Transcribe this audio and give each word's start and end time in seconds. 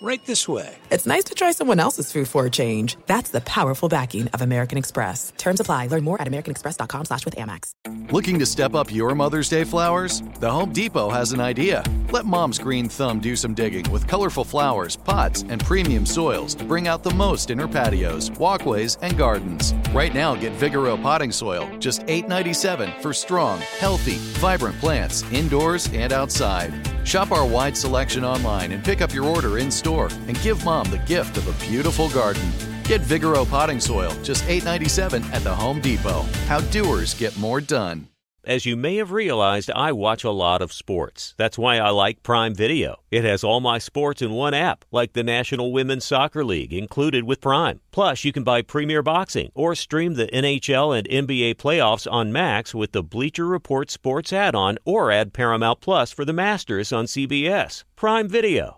Right 0.00 0.24
this 0.26 0.46
way. 0.46 0.76
It's 0.90 1.06
nice 1.08 1.24
to 1.24 1.34
try 1.34 1.50
someone 1.50 1.80
else's 1.80 2.12
food 2.12 2.28
for 2.28 2.46
a 2.46 2.50
change. 2.50 2.96
That's 3.06 3.30
the 3.30 3.40
powerful 3.40 3.88
backing 3.88 4.28
of 4.28 4.42
American 4.42 4.78
Express. 4.78 5.32
Terms 5.36 5.58
apply. 5.58 5.88
Learn 5.88 6.04
more 6.04 6.22
at 6.22 6.28
americanexpress.com 6.28 7.06
slash 7.06 7.24
with 7.24 7.34
Amex. 7.34 7.72
Looking 8.12 8.38
to 8.38 8.46
step 8.46 8.74
up 8.74 8.94
your 8.94 9.16
Mother's 9.16 9.48
Day 9.48 9.64
flowers? 9.64 10.22
The 10.38 10.48
Home 10.50 10.72
Depot 10.72 11.10
has 11.10 11.32
an 11.32 11.40
idea. 11.40 11.82
Let 12.12 12.26
Mom's 12.26 12.60
green 12.60 12.88
thumb 12.88 13.18
do 13.18 13.34
some 13.34 13.54
digging 13.54 13.90
with 13.90 14.06
colorful 14.06 14.44
flowers, 14.44 14.94
pots, 14.94 15.42
and 15.48 15.64
premium 15.64 16.06
soils 16.06 16.54
to 16.54 16.64
bring 16.64 16.86
out 16.86 17.02
the 17.02 17.14
most 17.14 17.50
in 17.50 17.58
her 17.58 17.68
patios, 17.68 18.30
walkways, 18.38 18.98
and 19.02 19.18
gardens. 19.18 19.74
Right 19.92 20.14
now, 20.14 20.36
get 20.36 20.52
Vigoro 20.52 21.00
potting 21.02 21.32
soil, 21.32 21.68
just 21.80 22.02
$8.97 22.02 23.02
for 23.02 23.12
strong, 23.12 23.58
healthy, 23.80 24.18
vibrant 24.38 24.78
plants 24.78 25.24
indoors 25.32 25.92
and 25.92 26.12
outside. 26.12 26.72
Shop 27.04 27.32
our 27.32 27.46
wide 27.46 27.76
selection 27.76 28.24
online 28.24 28.70
and 28.72 28.84
pick 28.84 29.00
up 29.00 29.12
your 29.12 29.24
order 29.24 29.58
in 29.58 29.70
store 29.70 29.87
and 29.96 30.40
give 30.42 30.64
mom 30.64 30.90
the 30.90 30.98
gift 30.98 31.36
of 31.36 31.48
a 31.48 31.66
beautiful 31.66 32.08
garden. 32.10 32.50
Get 32.84 33.00
Vigoro 33.02 33.48
potting 33.48 33.80
soil, 33.80 34.12
just 34.22 34.44
$8.97 34.44 35.24
at 35.32 35.42
the 35.42 35.54
Home 35.54 35.80
Depot. 35.80 36.22
How 36.46 36.60
doers 36.60 37.14
get 37.14 37.36
more 37.38 37.60
done. 37.60 38.08
As 38.48 38.64
you 38.64 38.76
may 38.76 38.96
have 38.96 39.12
realized, 39.12 39.70
I 39.72 39.92
watch 39.92 40.24
a 40.24 40.30
lot 40.30 40.62
of 40.62 40.72
sports. 40.72 41.34
That's 41.36 41.58
why 41.58 41.76
I 41.76 41.90
like 41.90 42.22
Prime 42.22 42.54
Video. 42.54 42.96
It 43.10 43.22
has 43.24 43.44
all 43.44 43.60
my 43.60 43.76
sports 43.76 44.22
in 44.22 44.30
one 44.32 44.54
app, 44.54 44.86
like 44.90 45.12
the 45.12 45.22
National 45.22 45.70
Women's 45.70 46.06
Soccer 46.06 46.42
League 46.42 46.72
included 46.72 47.24
with 47.24 47.42
Prime. 47.42 47.80
Plus, 47.90 48.24
you 48.24 48.32
can 48.32 48.44
buy 48.44 48.62
Premier 48.62 49.02
Boxing 49.02 49.52
or 49.54 49.74
stream 49.74 50.14
the 50.14 50.28
NHL 50.28 50.96
and 50.96 51.06
NBA 51.06 51.56
playoffs 51.56 52.10
on 52.10 52.32
Max 52.32 52.74
with 52.74 52.92
the 52.92 53.02
Bleacher 53.02 53.46
Report 53.46 53.90
Sports 53.90 54.32
add 54.32 54.54
on 54.54 54.78
or 54.86 55.10
add 55.10 55.34
Paramount 55.34 55.82
Plus 55.82 56.10
for 56.10 56.24
the 56.24 56.32
Masters 56.32 56.90
on 56.90 57.04
CBS. 57.04 57.84
Prime 57.96 58.30
Video. 58.30 58.77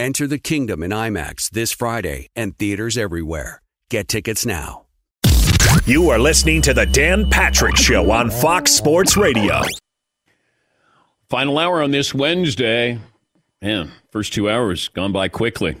Enter 0.00 0.28
the 0.28 0.38
kingdom 0.38 0.84
in 0.84 0.92
IMAX 0.92 1.50
this 1.50 1.72
Friday 1.72 2.28
and 2.36 2.56
theaters 2.56 2.96
everywhere. 2.96 3.62
Get 3.90 4.06
tickets 4.06 4.46
now. 4.46 4.84
You 5.86 6.10
are 6.10 6.20
listening 6.20 6.62
to 6.62 6.74
the 6.74 6.86
Dan 6.86 7.28
Patrick 7.28 7.76
Show 7.76 8.12
on 8.12 8.30
Fox 8.30 8.70
Sports 8.70 9.16
Radio. 9.16 9.60
Final 11.28 11.58
hour 11.58 11.82
on 11.82 11.90
this 11.90 12.14
Wednesday. 12.14 13.00
Man, 13.60 13.90
first 14.12 14.32
two 14.32 14.48
hours 14.48 14.86
gone 14.86 15.10
by 15.10 15.26
quickly. 15.26 15.76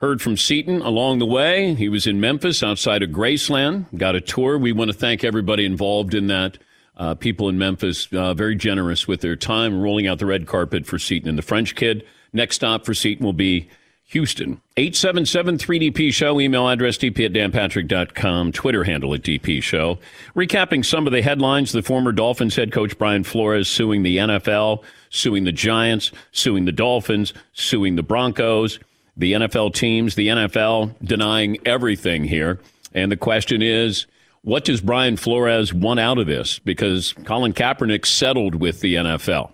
Heard 0.00 0.22
from 0.22 0.38
Seton 0.38 0.80
along 0.80 1.18
the 1.18 1.26
way. 1.26 1.74
He 1.74 1.90
was 1.90 2.06
in 2.06 2.20
Memphis 2.20 2.62
outside 2.62 3.02
of 3.02 3.10
Graceland, 3.10 3.94
got 3.98 4.14
a 4.14 4.22
tour. 4.22 4.56
We 4.56 4.72
want 4.72 4.90
to 4.90 4.96
thank 4.96 5.22
everybody 5.22 5.66
involved 5.66 6.14
in 6.14 6.28
that. 6.28 6.56
Uh, 6.96 7.14
people 7.14 7.50
in 7.50 7.58
Memphis, 7.58 8.08
uh, 8.10 8.32
very 8.32 8.56
generous 8.56 9.06
with 9.06 9.20
their 9.20 9.36
time, 9.36 9.82
rolling 9.82 10.06
out 10.06 10.18
the 10.18 10.26
red 10.26 10.46
carpet 10.46 10.86
for 10.86 10.98
Seton 10.98 11.28
and 11.28 11.36
the 11.36 11.42
French 11.42 11.74
kid. 11.74 12.06
Next 12.32 12.56
stop 12.56 12.84
for 12.84 12.94
Seton 12.94 13.24
will 13.24 13.32
be 13.32 13.68
Houston. 14.08 14.60
877 14.78 15.58
3DP 15.58 16.12
Show, 16.14 16.40
email 16.40 16.66
address 16.66 16.96
dp 16.96 17.26
at 17.26 17.32
danpatrick.com, 17.32 18.52
Twitter 18.52 18.84
handle 18.84 19.12
at 19.12 19.20
DP 19.20 19.62
Show. 19.62 19.98
Recapping 20.34 20.82
some 20.82 21.06
of 21.06 21.12
the 21.12 21.20
headlines 21.20 21.72
the 21.72 21.82
former 21.82 22.12
Dolphins 22.12 22.56
head 22.56 22.72
coach 22.72 22.96
Brian 22.96 23.22
Flores 23.22 23.68
suing 23.68 24.02
the 24.02 24.16
NFL, 24.16 24.82
suing 25.10 25.44
the 25.44 25.52
Giants, 25.52 26.10
suing 26.32 26.64
the 26.64 26.72
Dolphins, 26.72 27.34
suing 27.52 27.96
the 27.96 28.02
Broncos, 28.02 28.78
the 29.14 29.34
NFL 29.34 29.74
teams, 29.74 30.14
the 30.14 30.28
NFL 30.28 30.94
denying 31.04 31.58
everything 31.66 32.24
here. 32.24 32.58
And 32.94 33.12
the 33.12 33.16
question 33.16 33.60
is, 33.60 34.06
what 34.42 34.64
does 34.64 34.80
Brian 34.80 35.18
Flores 35.18 35.74
want 35.74 36.00
out 36.00 36.16
of 36.16 36.26
this? 36.26 36.58
Because 36.60 37.12
Colin 37.24 37.52
Kaepernick 37.52 38.06
settled 38.06 38.54
with 38.54 38.80
the 38.80 38.94
NFL. 38.94 39.52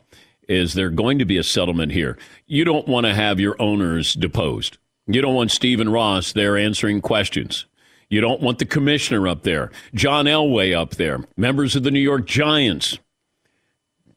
Is 0.49 0.75
there 0.75 0.91
going 0.91 1.19
to 1.19 1.25
be 1.25 1.39
a 1.39 1.43
settlement 1.43 1.93
here? 1.93 2.19
You 2.47 2.65
don't 2.65 2.87
want 2.87 3.07
to 3.07 3.15
have 3.15 3.41
your 3.41 3.61
owners 3.61 4.15
deposed. 4.15 4.79
You 5.07 5.21
don't 5.21 5.35
want 5.35 5.51
Stephen 5.51 5.89
Ross 5.89 6.33
there 6.33 6.57
answering 6.57 7.01
questions. 7.01 7.67
You 8.09 8.21
don't 8.21 8.41
want 8.41 8.59
the 8.59 8.67
commissioner 8.67 9.27
up 9.29 9.43
there, 9.43 9.71
John 9.95 10.27
Elway 10.27 10.77
up 10.77 10.93
there, 10.93 11.25
members 11.37 11.75
of 11.75 11.83
the 11.83 11.91
New 11.91 12.01
York 12.01 12.27
Giants. 12.27 12.99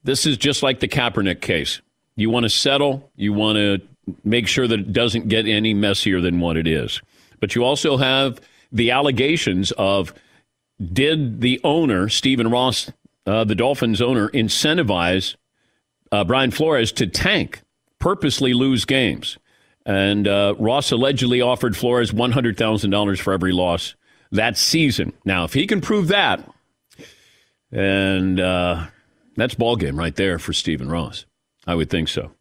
This 0.03 0.25
is 0.25 0.37
just 0.37 0.63
like 0.63 0.79
the 0.79 0.87
Kaepernick 0.87 1.41
case. 1.41 1.81
You 2.15 2.29
want 2.29 2.43
to 2.43 2.49
settle, 2.49 3.09
you 3.15 3.33
want 3.33 3.57
to 3.57 3.81
make 4.23 4.47
sure 4.47 4.67
that 4.67 4.79
it 4.79 4.93
doesn't 4.93 5.27
get 5.27 5.47
any 5.47 5.73
messier 5.73 6.21
than 6.21 6.39
what 6.39 6.57
it 6.57 6.67
is. 6.67 7.01
But 7.39 7.55
you 7.55 7.63
also 7.63 7.97
have 7.97 8.39
the 8.71 8.91
allegations 8.91 9.71
of 9.73 10.13
did 10.93 11.41
the 11.41 11.59
owner, 11.63 12.09
Stephen 12.09 12.49
Ross, 12.49 12.91
uh, 13.25 13.43
the 13.43 13.55
Dolphins 13.55 14.01
owner, 14.01 14.29
incentivize 14.29 15.35
uh, 16.11 16.23
Brian 16.23 16.51
Flores 16.51 16.91
to 16.93 17.07
tank, 17.07 17.61
purposely 17.99 18.53
lose 18.53 18.85
games? 18.85 19.37
And 19.85 20.27
uh, 20.27 20.55
Ross 20.59 20.91
allegedly 20.91 21.41
offered 21.41 21.77
Flores 21.77 22.11
$100,000 22.11 23.19
for 23.19 23.33
every 23.33 23.53
loss 23.53 23.95
that 24.31 24.57
season. 24.57 25.13
Now, 25.23 25.45
if 25.45 25.53
he 25.53 25.65
can 25.65 25.79
prove 25.79 26.09
that, 26.09 26.47
and 27.71 28.39
uh, 28.39 28.87
that's 29.35 29.55
ball 29.55 29.75
game 29.75 29.97
right 29.97 30.15
there 30.15 30.39
for 30.39 30.53
Stephen 30.53 30.89
Ross. 30.89 31.25
I 31.65 31.75
would 31.75 31.89
think 31.89 32.09
so. 32.09 32.31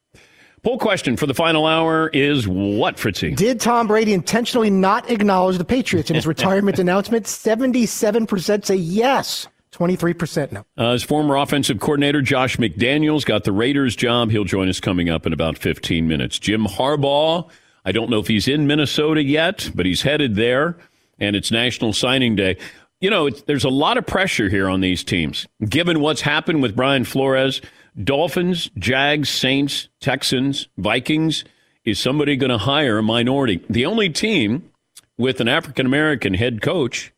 Poll 0.62 0.78
question 0.78 1.16
for 1.16 1.26
the 1.26 1.34
final 1.34 1.66
hour 1.66 2.09
is 2.12 2.49
what, 2.49 2.99
Fritzy? 2.99 3.37
Did 3.37 3.60
Tom 3.60 3.87
Brady 3.87 4.12
intentionally 4.12 4.71
not 4.71 5.09
acknowledge 5.09 5.59
the 5.59 5.65
Patriots 5.65 6.10
in 6.10 6.16
his 6.16 6.26
retirement 6.26 6.81
announcement? 6.81 7.26
77% 7.26 8.65
say 8.65 8.75
yes. 8.75 9.47
23% 9.76 10.53
no. 10.53 10.64
Uh, 10.76 10.92
his 10.92 11.03
former 11.03 11.37
offensive 11.37 11.78
coordinator, 11.78 12.22
Josh 12.22 12.56
McDaniels, 12.56 13.25
got 13.25 13.44
the 13.44 13.53
Raiders 13.53 13.94
job. 13.94 14.31
He'll 14.31 14.44
join 14.44 14.69
us 14.69 14.81
coming 14.81 15.10
up 15.10 15.26
in 15.26 15.32
about 15.32 15.59
15 15.59 16.09
minutes. 16.09 16.38
Jim 16.38 16.64
Harbaugh, 16.64 17.48
I 17.84 17.92
don't 17.92 18.10
know 18.10 18.19
if 18.19 18.28
he's 18.28 18.48
in 18.48 18.66
Minnesota 18.66 19.22
yet, 19.22 19.70
but 19.75 19.87
he's 19.87 20.03
headed 20.03 20.34
there, 20.34 20.76
and 21.19 21.37
it's 21.37 21.50
National 21.50 21.92
Signing 21.92 22.37
Day. 22.37 22.56
You 23.00 23.10
know, 23.10 23.28
there's 23.28 23.64
a 23.64 23.69
lot 23.69 23.98
of 23.98 24.06
pressure 24.06 24.48
here 24.48 24.69
on 24.69 24.81
these 24.81 25.04
teams, 25.04 25.47
given 25.69 26.00
what's 26.00 26.22
happened 26.22 26.62
with 26.62 26.75
Brian 26.75 27.04
Flores. 27.04 27.60
Dolphins, 28.03 28.70
Jags, 28.78 29.28
Saints, 29.28 29.88
Texans, 30.00 30.69
Vikings. 30.76 31.44
Is 31.84 31.98
somebody 31.98 32.37
going 32.37 32.50
to 32.50 32.58
hire 32.58 32.98
a 32.98 33.03
minority? 33.03 33.64
The 33.70 33.87
only 33.87 34.10
team 34.10 34.70
with 35.16 35.41
an 35.41 35.48
African 35.48 35.87
American 35.87 36.34
head 36.34 36.60
coach 36.60 37.12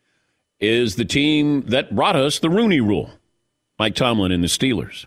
is 0.61 0.97
the 0.97 1.05
team 1.05 1.63
that 1.63 1.95
brought 1.95 2.17
us 2.17 2.39
the 2.39 2.51
Rooney 2.51 2.81
Rule, 2.81 3.11
Mike 3.79 3.95
Tomlin 3.95 4.33
and 4.33 4.43
the 4.43 4.49
Steelers. 4.49 5.07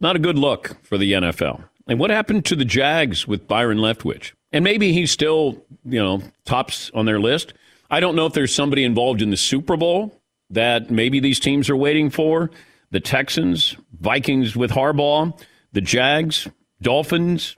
Not 0.00 0.16
a 0.16 0.20
good 0.20 0.38
look 0.38 0.76
for 0.82 0.98
the 0.98 1.12
NFL. 1.12 1.64
And 1.86 1.98
what 1.98 2.10
happened 2.10 2.44
to 2.46 2.56
the 2.56 2.64
Jags 2.64 3.26
with 3.26 3.46
Byron 3.46 3.78
Leftwich? 3.78 4.32
And 4.52 4.64
maybe 4.64 4.92
he's 4.92 5.10
still, 5.10 5.64
you 5.84 6.02
know, 6.02 6.22
tops 6.44 6.90
on 6.94 7.06
their 7.06 7.20
list. 7.20 7.54
I 7.90 8.00
don't 8.00 8.16
know 8.16 8.26
if 8.26 8.32
there's 8.32 8.54
somebody 8.54 8.84
involved 8.84 9.22
in 9.22 9.30
the 9.30 9.36
Super 9.36 9.76
Bowl 9.76 10.20
that 10.50 10.90
maybe 10.90 11.20
these 11.20 11.40
teams 11.40 11.70
are 11.70 11.76
waiting 11.76 12.10
for. 12.10 12.50
The 12.90 13.00
Texans, 13.00 13.76
Vikings 14.00 14.56
with 14.56 14.70
Harbaugh, 14.70 15.38
the 15.72 15.80
Jags, 15.80 16.48
Dolphins. 16.80 17.56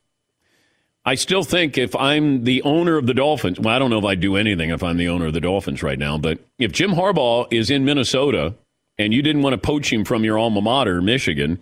I 1.08 1.14
still 1.14 1.42
think 1.42 1.78
if 1.78 1.96
I'm 1.96 2.44
the 2.44 2.60
owner 2.64 2.98
of 2.98 3.06
the 3.06 3.14
Dolphins, 3.14 3.58
well, 3.58 3.74
I 3.74 3.78
don't 3.78 3.88
know 3.88 3.98
if 3.98 4.04
I'd 4.04 4.20
do 4.20 4.36
anything 4.36 4.68
if 4.68 4.82
I'm 4.82 4.98
the 4.98 5.08
owner 5.08 5.24
of 5.24 5.32
the 5.32 5.40
Dolphins 5.40 5.82
right 5.82 5.98
now, 5.98 6.18
but 6.18 6.38
if 6.58 6.70
Jim 6.70 6.90
Harbaugh 6.90 7.50
is 7.50 7.70
in 7.70 7.86
Minnesota 7.86 8.54
and 8.98 9.14
you 9.14 9.22
didn't 9.22 9.40
want 9.40 9.54
to 9.54 9.58
poach 9.58 9.90
him 9.90 10.04
from 10.04 10.22
your 10.22 10.36
alma 10.36 10.60
mater, 10.60 11.00
Michigan, 11.00 11.60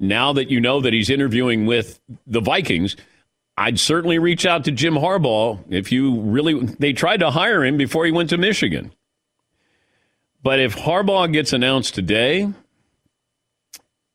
now 0.00 0.32
that 0.32 0.50
you 0.50 0.60
know 0.60 0.80
that 0.80 0.92
he's 0.92 1.08
interviewing 1.08 1.66
with 1.66 2.00
the 2.26 2.40
Vikings, 2.40 2.96
I'd 3.56 3.78
certainly 3.78 4.18
reach 4.18 4.44
out 4.44 4.64
to 4.64 4.72
Jim 4.72 4.94
Harbaugh 4.94 5.62
if 5.70 5.92
you 5.92 6.20
really. 6.22 6.54
They 6.58 6.92
tried 6.92 7.20
to 7.20 7.30
hire 7.30 7.64
him 7.64 7.76
before 7.76 8.06
he 8.06 8.10
went 8.10 8.30
to 8.30 8.38
Michigan. 8.38 8.92
But 10.42 10.58
if 10.58 10.74
Harbaugh 10.74 11.32
gets 11.32 11.52
announced 11.52 11.94
today, 11.94 12.52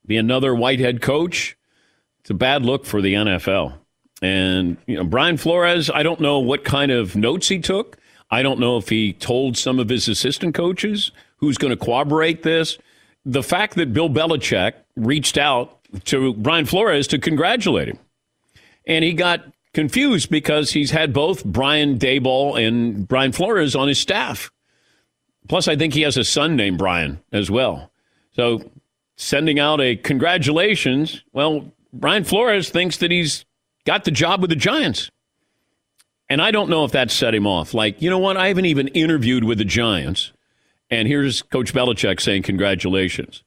be 0.06 0.18
another 0.18 0.54
whitehead 0.54 1.01
coach, 1.01 1.56
it's 2.19 2.30
a 2.30 2.33
bad 2.33 2.66
look 2.66 2.86
for 2.86 3.01
the 3.01 3.13
NFL. 3.13 3.75
And 4.22 4.78
you 4.88 4.96
know, 4.96 5.04
Brian 5.04 5.38
Flores, 5.38 5.90
I 5.90 6.04
don't 6.04 6.20
know 6.20 6.40
what 6.40 6.64
kind 6.64 6.92
of 6.92 7.16
notes 7.16 7.50
he 7.50 7.60
took. 7.60 7.98
I 8.32 8.42
don't 8.42 8.60
know 8.60 8.78
if 8.78 8.90
he 8.90 9.14
told 9.14 9.58
some 9.58 9.80
of 9.80 9.90
his 9.90 10.08
assistant 10.08 10.56
coaches 10.56 11.12
who's 11.38 11.58
going 11.58 11.78
to 11.78 11.86
corroborate 11.86 12.44
this. 12.44 12.78
the 13.26 13.44
fact 13.44 13.76
that 13.76 13.94
Bill 13.94 14.10
Belichick 14.10 14.74
reached 14.96 15.38
out 15.38 15.80
to 16.06 16.34
Brian 16.36 16.66
Flores 16.66 17.08
to 17.08 17.20
congratulate 17.20 17.90
him. 17.90 18.00
And 18.88 19.04
he 19.04 19.14
got 19.14 19.44
confused 19.74 20.30
because 20.30 20.72
he's 20.72 20.92
had 20.92 21.12
both 21.12 21.44
Brian 21.44 21.98
Daboll 21.98 22.62
and 22.62 23.08
Brian 23.08 23.32
Flores 23.32 23.76
on 23.76 23.88
his 23.88 24.00
staff. 24.00 24.52
Plus, 25.48 25.68
I 25.68 25.76
think 25.76 25.94
he 25.94 26.02
has 26.02 26.18
a 26.18 26.24
son 26.24 26.56
named 26.56 26.78
Brian 26.78 27.20
as 27.32 27.52
well. 27.52 27.92
So, 28.34 28.70
sending 29.16 29.60
out 29.60 29.82
a 29.82 29.96
congratulations, 29.96 31.24
well, 31.34 31.72
Brian 31.94 32.24
Flores 32.24 32.70
thinks 32.70 32.98
that 32.98 33.12
he's 33.12 33.46
got 33.86 34.04
the 34.04 34.12
job 34.12 34.42
with 34.42 34.50
the 34.50 34.56
Giants. 34.56 35.10
And 36.30 36.42
I 36.42 36.52
don't 36.52 36.70
know 36.70 36.84
if 36.86 36.92
that 36.92 37.12
set 37.12 37.36
him 37.36 37.46
off. 37.46 37.74
Like, 37.74 38.02
you 38.02 38.10
know 38.10 38.18
what? 38.18 38.36
I 38.36 38.48
haven't 38.48 38.66
even 38.66 38.88
interviewed 38.90 39.44
with 39.44 39.60
the 39.60 39.66
Giants. 39.66 40.32
And 40.90 41.08
here's 41.08 41.42
Coach 41.42 41.74
Belichick 41.74 42.20
saying 42.20 42.44
congratulations. 42.44 43.44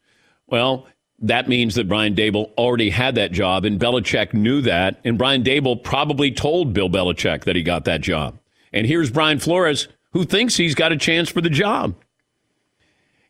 Well, 0.46 0.86
that 1.20 1.48
means 1.48 1.74
that 1.74 1.88
Brian 1.88 2.14
Daboll 2.14 2.52
already 2.56 2.90
had 2.90 3.16
that 3.16 3.32
job, 3.32 3.64
and 3.64 3.80
Belichick 3.80 4.32
knew 4.32 4.60
that. 4.62 5.00
And 5.04 5.18
Brian 5.18 5.42
Daboll 5.42 5.82
probably 5.82 6.30
told 6.30 6.72
Bill 6.72 6.88
Belichick 6.88 7.44
that 7.44 7.56
he 7.56 7.62
got 7.62 7.84
that 7.86 8.00
job. 8.00 8.38
And 8.72 8.86
here's 8.86 9.10
Brian 9.10 9.40
Flores, 9.40 9.88
who 10.12 10.24
thinks 10.24 10.56
he's 10.56 10.74
got 10.74 10.92
a 10.92 10.96
chance 10.96 11.28
for 11.28 11.40
the 11.40 11.50
job. 11.50 11.96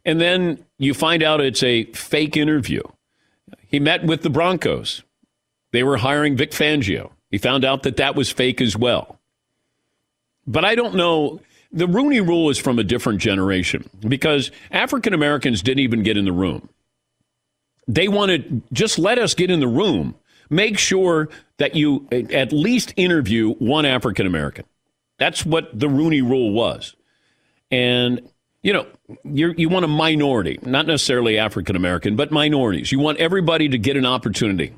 And 0.05 0.21
then 0.21 0.65
you 0.79 0.95
find 0.95 1.23
out 1.23 1.41
it's 1.41 1.63
a 1.63 1.85
fake 1.93 2.37
interview. 2.37 2.83
He 3.67 3.81
met 3.81 4.05
with 4.05 4.23
the 4.23 4.31
Broncos. 4.31 5.03
They 5.73 5.83
were 5.83 5.97
hiring 5.97 6.37
Vic 6.37 6.51
Fangio. 6.53 7.11
He 7.31 7.39
found 7.39 7.65
out 7.65 7.83
that 7.83 7.97
that 7.99 8.15
was 8.15 8.31
fake 8.31 8.61
as 8.61 8.77
well. 8.77 9.19
But 10.47 10.65
I 10.65 10.75
don't 10.75 10.95
know. 10.95 11.41
The 11.71 11.87
Rooney 11.87 12.21
Rule 12.21 12.49
is 12.49 12.59
from 12.59 12.79
a 12.79 12.85
different 12.85 13.21
generation 13.21 13.89
because 14.01 14.51
African 14.71 15.13
Americans 15.13 15.63
didn't 15.63 15.81
even 15.81 16.03
get 16.03 16.17
in 16.17 16.25
the 16.25 16.33
room. 16.33 16.71
They 17.87 18.09
wanted 18.09 18.63
just 18.73 18.99
let 18.99 19.19
us 19.19 19.35
get 19.35 19.51
in 19.51 19.61
the 19.61 19.69
room. 19.69 20.15
Make 20.51 20.79
sure 20.79 21.29
that 21.59 21.75
you 21.75 22.07
at 22.11 22.53
least 22.53 22.95
interview 22.97 23.53
one 23.55 23.85
African 23.85 24.27
American. 24.27 24.65
That's 25.19 25.45
what 25.45 25.79
the 25.79 25.89
Rooney 25.89 26.23
Rule 26.23 26.53
was. 26.53 26.95
And 27.71 28.23
you 28.63 28.73
know, 28.73 28.87
you 29.25 29.55
you 29.57 29.69
want 29.69 29.85
a 29.85 29.89
minority, 29.89 30.59
not 30.63 30.87
necessarily 30.87 31.39
African 31.39 31.77
American, 31.77 32.17
but 32.17 32.31
minorities. 32.31 32.91
You 32.91 32.99
want 32.99 33.19
everybody 33.19 33.69
to 33.69 33.79
get 33.79 33.97
an 33.97 34.07
opportunity. 34.07 34.73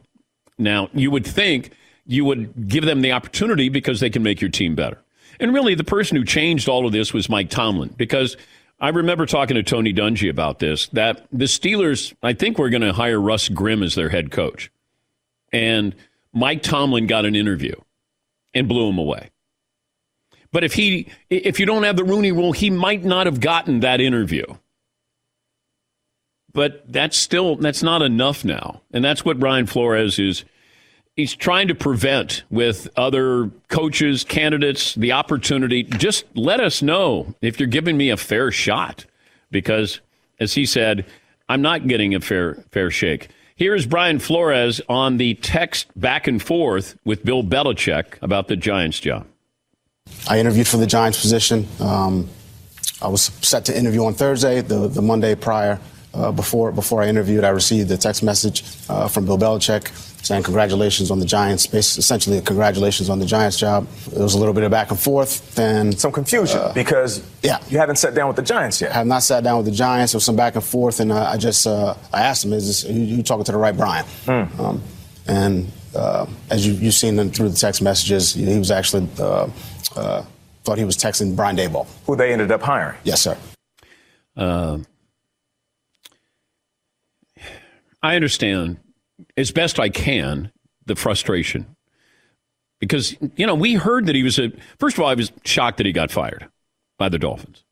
Now, 0.61 0.89
you 0.93 1.11
would 1.11 1.27
think 1.27 1.73
you 2.07 2.25
would 2.25 2.69
give 2.69 2.85
them 2.85 3.01
the 3.01 3.13
opportunity 3.13 3.69
because 3.69 4.01
they 4.01 4.11
can 4.11 4.23
make 4.23 4.41
your 4.41 4.51
team 4.51 4.75
better. 4.75 5.03
And 5.39 5.55
really, 5.55 5.75
the 5.75 5.85
person 5.85 6.17
who 6.17 6.25
changed 6.25 6.69
all 6.69 6.87
of 6.87 6.93
this 6.93 7.15
was 7.15 7.29
Mike 7.29 7.51
Tomlin 7.51 7.95
because 7.97 8.37
I 8.81 8.91
remember 8.91 9.27
talking 9.27 9.55
to 9.57 9.63
Tony 9.63 9.93
Dungy 9.93 10.29
about 10.29 10.59
this 10.59 10.89
that 10.89 11.27
the 11.33 11.47
Steelers, 11.47 12.15
I 12.23 12.33
think, 12.33 12.59
were 12.59 12.71
going 12.71 12.83
to 12.83 12.93
hire 12.93 13.21
Russ 13.21 13.49
Grimm 13.49 13.83
as 13.83 13.95
their 13.95 14.09
head 14.09 14.31
coach. 14.31 14.71
And 15.53 15.95
Mike 16.33 16.63
Tomlin 16.63 17.07
got 17.07 17.25
an 17.25 17.35
interview 17.35 17.75
and 18.55 18.69
blew 18.69 18.89
him 18.89 18.99
away. 18.99 19.31
But 20.53 20.65
if 20.65 20.75
he 20.75 21.09
if 21.29 21.61
you 21.61 21.67
don't 21.67 21.85
have 21.85 21.97
the 21.97 22.05
Rooney 22.05 22.33
rule, 22.33 22.53
he 22.53 22.71
might 22.71 23.05
not 23.05 23.27
have 23.27 23.41
gotten 23.41 23.81
that 23.81 24.01
interview. 24.01 24.45
But 26.53 26.85
that's 26.93 27.17
still 27.17 27.57
that's 27.57 27.83
not 27.83 28.03
enough 28.03 28.45
now. 28.45 28.83
And 28.93 29.05
that's 29.05 29.25
what 29.25 29.39
Brian 29.39 29.67
Flores 29.67 30.19
is 30.19 30.45
he's 31.17 31.35
trying 31.35 31.69
to 31.69 31.75
prevent 31.75 32.43
with 32.51 32.89
other 32.97 33.51
coaches, 33.69 34.25
candidates, 34.25 34.95
the 34.95 35.13
opportunity. 35.13 35.83
Just 35.83 36.25
let 36.35 36.61
us 36.61 36.83
know 36.83 37.35
if 37.41 37.61
you're 37.61 37.69
giving 37.69 37.97
me 37.97 38.11
a 38.11 38.17
fair 38.17 38.51
shot, 38.51 39.05
because 39.51 40.01
as 40.39 40.55
he 40.55 40.67
said, 40.67 41.07
I'm 41.49 41.63
not 41.63 41.87
getting 41.87 42.15
a 42.15 42.21
fair 42.21 42.55
fair 42.73 42.91
shake. 42.91 43.29
Here 43.57 43.75
is 43.75 43.85
Brian 43.85 44.19
Flores 44.19 44.81
on 44.89 45.19
the 45.19 45.35
text 45.35 45.89
back 45.95 46.27
and 46.27 46.43
forth 46.43 46.97
with 47.05 47.25
Bill 47.25 47.45
Belichick 47.45 48.21
about 48.23 48.49
the 48.49 48.57
Giants 48.57 48.99
job. 48.99 49.27
I 50.29 50.41
interviewed 50.41 50.67
for 50.67 50.79
the 50.79 50.87
Giants 50.87 51.21
position. 51.21 51.69
Um, 51.79 52.29
I 53.03 53.09
was 53.09 53.23
set 53.43 53.67
to 53.67 53.77
interview 53.77 54.05
on 54.05 54.15
Thursday, 54.15 54.63
the, 54.63 54.89
the 54.89 55.03
Monday 55.03 55.35
prior. 55.35 55.79
Uh, 56.13 56.33
before 56.33 56.73
before 56.73 57.03
I 57.03 57.09
interviewed, 57.09 57.45
I 57.45 57.51
received 57.51 57.91
a 57.91 57.97
text 57.97 58.23
message 58.23 58.65
uh, 58.89 59.07
from 59.07 59.27
Bill 59.27 59.39
Belichick 59.39 59.89
saying 60.25 60.43
congratulations 60.43 61.11
on 61.11 61.19
the 61.19 61.25
Giants, 61.25 61.73
essentially 61.73 62.41
congratulations 62.41 63.09
on 63.09 63.19
the 63.19 63.27
Giants 63.27 63.57
job. 63.59 63.87
It 64.07 64.19
was 64.19 64.35
a 64.35 64.39
little 64.39 64.53
bit 64.53 64.65
of 64.65 64.71
back 64.71 64.91
and 64.91 65.01
forth. 65.01 65.55
Then 65.55 65.93
some 65.93 66.13
confusion 66.13 66.59
uh, 66.59 66.73
because 66.75 67.23
yeah, 67.43 67.59
you 67.69 67.79
haven't 67.79 67.97
sat 67.97 68.15
down 68.15 68.29
with 68.29 68.37
the 68.37 68.43
Giants 68.43 68.81
yet. 68.81 68.91
I 68.91 68.95
have 68.95 69.07
not 69.07 69.23
sat 69.23 69.45
down 69.45 69.59
with 69.59 69.67
the 69.67 69.73
Giants. 69.73 70.13
There 70.13 70.17
was 70.17 70.25
some 70.25 70.37
back 70.37 70.57
and 70.57 70.65
forth, 70.65 71.01
and 71.01 71.13
I 71.13 71.37
just 71.37 71.67
uh, 71.67 71.95
I 72.13 72.23
asked 72.23 72.45
him, 72.45 72.53
"Is 72.53 72.67
this, 72.67 72.85
you, 72.85 73.17
you 73.17 73.23
talking 73.23 73.45
to 73.45 73.53
the 73.53 73.59
right 73.59 73.77
Brian?" 73.77 74.05
Hmm. 74.25 74.61
Um, 74.61 74.83
and 75.27 75.73
uh, 75.95 76.27
as 76.51 76.67
you, 76.67 76.77
have 76.77 76.95
seen 76.95 77.31
through 77.31 77.49
the 77.49 77.57
text 77.57 77.83
messages, 77.83 78.35
he 78.35 78.59
was 78.59 78.71
actually 78.71 79.09
uh, 79.19 79.49
uh, 79.97 80.25
thought 80.65 80.79
he 80.79 80.85
was 80.85 80.97
texting 80.97 81.35
Brian 81.35 81.57
Daboll, 81.57 81.87
who 82.07 82.17
they 82.17 82.33
ended 82.33 82.51
up 82.51 82.63
hiring. 82.63 82.99
Yes, 83.05 83.23
sir. 83.23 83.37
Uh, 84.37 84.79
I 88.03 88.17
understand 88.17 88.79
as 89.37 89.51
best 89.51 89.79
I 89.79 89.89
can 89.89 90.51
the 90.87 90.97
frustration 90.97 91.77
because 92.79 93.17
you 93.37 93.47
know 93.47 93.55
we 93.55 93.75
heard 93.75 94.07
that 94.07 94.15
he 94.15 94.23
was 94.23 94.39
a 94.39 94.51
first 94.79 94.97
of 94.97 95.03
all 95.03 95.09
I 95.09 95.15
was 95.15 95.33
shocked 95.45 95.77
that 95.79 95.87
he 95.87 95.93
got 95.93 96.11
fired 96.11 96.49
by 96.99 97.09
the 97.09 97.19
Dolphins, 97.19 97.65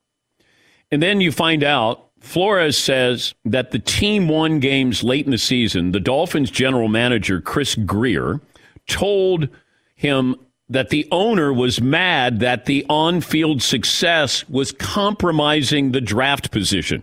and 0.91 1.03
then 1.03 1.21
you 1.21 1.33
find 1.33 1.65
out 1.65 2.09
Flores 2.21 2.77
says 2.77 3.35
that 3.45 3.71
the 3.71 3.79
team 3.79 4.29
won 4.29 4.61
games 4.61 5.03
late 5.03 5.25
in 5.25 5.31
the 5.31 5.39
season. 5.39 5.93
The 5.93 6.01
Dolphins 6.01 6.51
general 6.51 6.89
manager 6.89 7.41
Chris 7.41 7.75
Grier, 7.75 8.41
told 8.87 9.49
him 9.95 10.35
that 10.69 10.91
the 10.91 11.07
owner 11.11 11.53
was 11.53 11.81
mad 11.81 12.41
that 12.41 12.67
the 12.67 12.85
on-field 12.89 13.63
success 13.63 14.47
was 14.49 14.73
compromising 14.73 15.93
the 15.93 16.01
draft 16.01 16.51
position. 16.51 17.03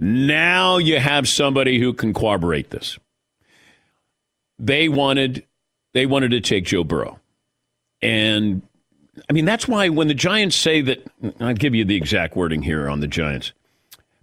Now 0.00 0.78
you 0.78 0.98
have 0.98 1.28
somebody 1.28 1.78
who 1.78 1.92
can 1.92 2.12
corroborate 2.12 2.70
this 2.70 2.98
they 4.60 4.88
wanted 4.88 5.44
they 5.92 6.06
wanted 6.06 6.30
to 6.30 6.40
take 6.40 6.66
Joe 6.66 6.84
Burrow. 6.84 7.18
And 8.02 8.62
I 9.28 9.32
mean 9.32 9.44
that's 9.44 9.66
why 9.66 9.88
when 9.88 10.08
the 10.08 10.14
Giants 10.14 10.54
say 10.54 10.82
that 10.82 11.02
I'll 11.40 11.54
give 11.54 11.74
you 11.74 11.84
the 11.84 11.96
exact 11.96 12.36
wording 12.36 12.62
here 12.62 12.88
on 12.88 13.00
the 13.00 13.08
Giants. 13.08 13.52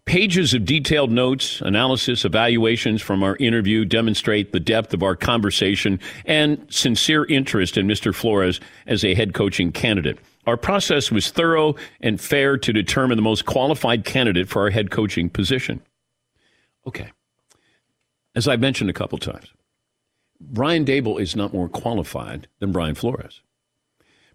Pages 0.05 0.53
of 0.53 0.63
detailed 0.63 1.11
notes, 1.11 1.59
analysis, 1.59 2.23
evaluations 2.23 3.01
from 3.01 3.23
our 3.23 3.35
interview 3.37 3.83
demonstrate 3.83 4.53
the 4.53 4.59
depth 4.59 4.93
of 4.93 5.03
our 5.03 5.17
conversation 5.17 5.99
and 6.23 6.65
sincere 6.69 7.25
interest 7.25 7.75
in 7.77 7.87
Mr. 7.87 8.15
Flores 8.15 8.61
as 8.85 9.03
a 9.03 9.15
head 9.15 9.33
coaching 9.33 9.73
candidate. 9.73 10.17
Our 10.47 10.55
process 10.57 11.11
was 11.11 11.29
thorough 11.29 11.75
and 11.99 12.19
fair 12.19 12.57
to 12.57 12.71
determine 12.71 13.17
the 13.17 13.21
most 13.21 13.45
qualified 13.45 14.05
candidate 14.05 14.47
for 14.47 14.61
our 14.61 14.69
head 14.69 14.89
coaching 14.89 15.29
position. 15.29 15.81
Okay. 16.87 17.11
As 18.33 18.47
I've 18.47 18.61
mentioned 18.61 18.89
a 18.89 18.93
couple 18.93 19.17
times, 19.17 19.51
Brian 20.39 20.85
Daboll 20.85 21.19
is 21.19 21.35
not 21.35 21.53
more 21.53 21.67
qualified 21.67 22.47
than 22.59 22.71
Brian 22.71 22.95
Flores. 22.95 23.41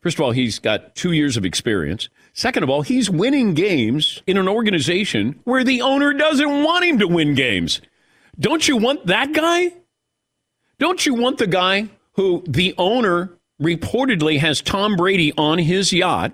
First 0.03 0.19
of 0.19 0.25
all, 0.25 0.33
he's 0.33 0.59
got 0.59 0.95
two 0.95 1.13
years 1.13 1.39
of 1.39 1.47
experience. 1.47 2.11
Second 2.35 2.63
of 2.63 2.69
all, 2.69 2.83
he's 2.83 3.09
winning 3.09 3.55
games 3.55 4.23
in 4.27 4.37
an 4.37 4.49
organization 4.49 5.41
where 5.45 5.65
the 5.65 5.81
owner 5.81 6.13
doesn't 6.13 6.63
want 6.63 6.85
him 6.85 6.99
to 6.99 7.09
win 7.09 7.35
games. 7.35 7.81
Don't 8.39 8.67
you 8.69 8.77
want 8.77 9.07
that 9.07 9.33
guy? 9.33 9.73
Don't 10.79 11.07
you 11.07 11.15
want 11.15 11.39
the 11.39 11.47
guy 11.47 11.89
who 12.15 12.45
the 12.47 12.75
owner 12.77 13.39
reportedly 13.63 14.39
has 14.39 14.61
Tom 14.61 14.97
Brady 14.97 15.33
on 15.39 15.59
his 15.59 15.93
yacht? 15.93 16.33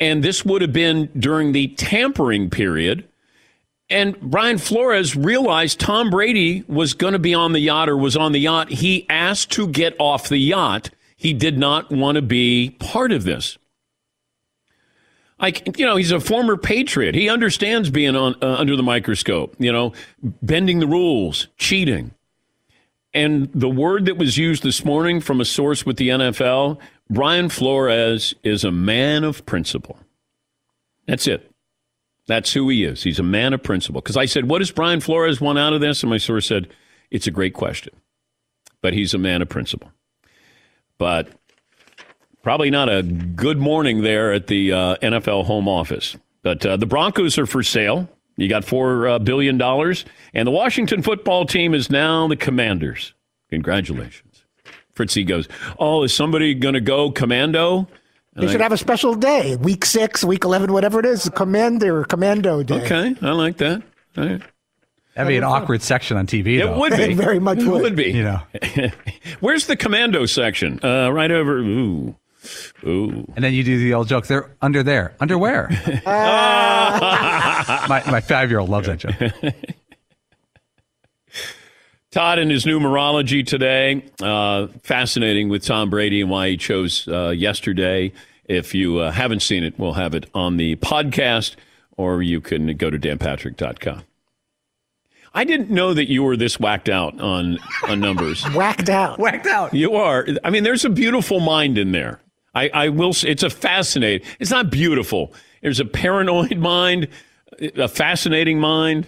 And 0.00 0.22
this 0.22 0.44
would 0.44 0.60
have 0.60 0.72
been 0.72 1.08
during 1.16 1.52
the 1.52 1.68
tampering 1.68 2.50
period 2.50 3.08
and 3.90 4.18
Brian 4.20 4.58
Flores 4.58 5.14
realized 5.14 5.78
Tom 5.78 6.10
Brady 6.10 6.64
was 6.66 6.94
going 6.94 7.12
to 7.12 7.18
be 7.18 7.34
on 7.34 7.52
the 7.52 7.60
yacht 7.60 7.88
or 7.88 7.96
was 7.96 8.16
on 8.16 8.32
the 8.32 8.40
yacht. 8.40 8.70
He 8.70 9.06
asked 9.10 9.52
to 9.52 9.68
get 9.68 9.94
off 9.98 10.28
the 10.28 10.38
yacht. 10.38 10.90
He 11.16 11.32
did 11.32 11.58
not 11.58 11.90
want 11.90 12.16
to 12.16 12.22
be 12.22 12.76
part 12.78 13.12
of 13.12 13.24
this. 13.24 13.58
Like, 15.38 15.78
you 15.78 15.84
know, 15.84 15.96
he's 15.96 16.12
a 16.12 16.20
former 16.20 16.56
patriot. 16.56 17.14
He 17.14 17.28
understands 17.28 17.90
being 17.90 18.16
on 18.16 18.36
uh, 18.40 18.54
under 18.54 18.76
the 18.76 18.82
microscope, 18.82 19.54
you 19.58 19.70
know, 19.70 19.92
bending 20.22 20.78
the 20.78 20.86
rules, 20.86 21.48
cheating. 21.58 22.12
And 23.14 23.48
the 23.54 23.68
word 23.68 24.06
that 24.06 24.18
was 24.18 24.36
used 24.36 24.64
this 24.64 24.84
morning 24.84 25.20
from 25.20 25.40
a 25.40 25.44
source 25.44 25.86
with 25.86 25.96
the 25.96 26.08
NFL, 26.08 26.80
Brian 27.08 27.48
Flores 27.48 28.34
is 28.42 28.64
a 28.64 28.72
man 28.72 29.22
of 29.22 29.46
principle. 29.46 29.98
That's 31.06 31.28
it. 31.28 31.50
That's 32.26 32.52
who 32.52 32.68
he 32.70 32.84
is. 32.84 33.02
He's 33.02 33.20
a 33.20 33.24
man 33.24 33.52
of 33.52 33.62
principle. 33.62 34.00
Because 34.00 34.16
I 34.16 34.24
said, 34.24 34.48
what 34.48 34.58
does 34.58 34.72
Brian 34.72 35.00
Flores 35.00 35.40
want 35.40 35.58
out 35.58 35.74
of 35.74 35.80
this? 35.80 36.02
And 36.02 36.10
my 36.10 36.16
source 36.16 36.46
said, 36.46 36.68
it's 37.10 37.26
a 37.26 37.30
great 37.30 37.54
question. 37.54 37.94
But 38.80 38.94
he's 38.94 39.14
a 39.14 39.18
man 39.18 39.42
of 39.42 39.48
principle. 39.48 39.92
But 40.98 41.28
probably 42.42 42.70
not 42.70 42.88
a 42.88 43.02
good 43.02 43.58
morning 43.58 44.02
there 44.02 44.32
at 44.32 44.48
the 44.48 44.72
uh, 44.72 44.96
NFL 44.96 45.44
home 45.44 45.68
office. 45.68 46.16
But 46.42 46.64
uh, 46.66 46.76
the 46.76 46.86
Broncos 46.86 47.38
are 47.38 47.46
for 47.46 47.62
sale. 47.62 48.08
You 48.36 48.48
got 48.48 48.64
four 48.64 49.06
uh, 49.06 49.18
billion 49.18 49.58
dollars, 49.58 50.04
and 50.32 50.46
the 50.46 50.50
Washington 50.50 51.02
football 51.02 51.46
team 51.46 51.74
is 51.74 51.90
now 51.90 52.26
the 52.26 52.36
Commanders. 52.36 53.14
Congratulations. 53.50 54.44
Fritzy 54.92 55.24
goes, 55.24 55.48
"Oh, 55.78 56.02
is 56.02 56.12
somebody 56.12 56.54
going 56.54 56.74
to 56.74 56.80
go 56.80 57.10
commando?" 57.10 57.88
And 58.34 58.42
they 58.42 58.50
should 58.50 58.60
I, 58.60 58.64
have 58.64 58.72
a 58.72 58.78
special 58.78 59.14
day, 59.14 59.56
week 59.56 59.84
six, 59.84 60.24
week 60.24 60.44
eleven, 60.44 60.72
whatever 60.72 60.98
it 60.98 61.06
is, 61.06 61.30
commander, 61.34 62.04
commando 62.04 62.62
day. 62.62 62.82
Okay, 62.84 63.14
I 63.22 63.30
like 63.32 63.58
that. 63.58 63.82
All 64.16 64.26
right. 64.26 64.42
That'd 65.14 65.28
be 65.28 65.36
an 65.36 65.44
awkward 65.44 65.80
section 65.80 66.16
on 66.16 66.26
TV. 66.26 66.58
It 66.58 66.64
though. 66.64 66.78
would 66.78 66.92
be. 66.92 67.02
It 67.02 67.14
very 67.16 67.38
much 67.38 67.58
it 67.58 67.68
would. 67.68 67.82
would 67.82 67.96
be. 67.96 68.10
You 68.10 68.24
know. 68.24 68.40
Where's 69.40 69.66
the 69.66 69.76
commando 69.76 70.26
section? 70.26 70.80
Uh, 70.82 71.10
right 71.10 71.30
over. 71.30 71.58
Ooh. 71.58 72.16
Ooh. 72.84 73.24
And 73.34 73.44
then 73.44 73.52
you 73.54 73.62
do 73.62 73.78
the 73.78 73.94
old 73.94 74.08
joke. 74.08 74.26
They're 74.26 74.54
under 74.60 74.82
there. 74.82 75.14
Underwear. 75.20 75.68
my 76.06 78.02
my 78.06 78.20
five 78.20 78.50
year 78.50 78.58
old 78.60 78.70
loves 78.70 78.86
that 78.86 78.98
joke. 78.98 79.14
Todd 82.10 82.38
and 82.38 82.50
his 82.50 82.64
numerology 82.64 83.44
today. 83.44 84.04
Uh, 84.22 84.68
fascinating 84.84 85.48
with 85.48 85.64
Tom 85.64 85.90
Brady 85.90 86.20
and 86.20 86.30
why 86.30 86.50
he 86.50 86.56
chose 86.56 87.08
uh, 87.08 87.30
yesterday. 87.30 88.12
If 88.44 88.72
you 88.72 88.98
uh, 88.98 89.10
haven't 89.10 89.40
seen 89.40 89.64
it, 89.64 89.76
we'll 89.78 89.94
have 89.94 90.14
it 90.14 90.30
on 90.32 90.56
the 90.56 90.76
podcast, 90.76 91.56
or 91.96 92.22
you 92.22 92.40
can 92.40 92.76
go 92.76 92.88
to 92.88 92.98
danpatrick.com. 93.00 94.04
I 95.34 95.42
didn't 95.42 95.70
know 95.70 95.92
that 95.92 96.08
you 96.08 96.22
were 96.22 96.36
this 96.36 96.60
whacked 96.60 96.88
out 96.88 97.20
on 97.20 97.58
on 97.88 97.98
numbers. 97.98 98.44
Whacked 98.54 98.88
out. 98.88 99.18
Whacked 99.18 99.46
out. 99.46 99.74
You 99.74 99.96
are. 99.96 100.24
I 100.44 100.50
mean, 100.50 100.62
there's 100.62 100.84
a 100.84 100.90
beautiful 100.90 101.40
mind 101.40 101.76
in 101.76 101.90
there. 101.90 102.20
I, 102.54 102.70
I 102.72 102.88
will. 102.88 103.12
Say, 103.12 103.28
it's 103.28 103.42
a 103.42 103.50
fascinating. 103.50 104.26
It's 104.38 104.50
not 104.50 104.70
beautiful. 104.70 105.32
There's 105.62 105.80
a 105.80 105.84
paranoid 105.84 106.58
mind, 106.58 107.08
a 107.60 107.88
fascinating 107.88 108.60
mind, 108.60 109.06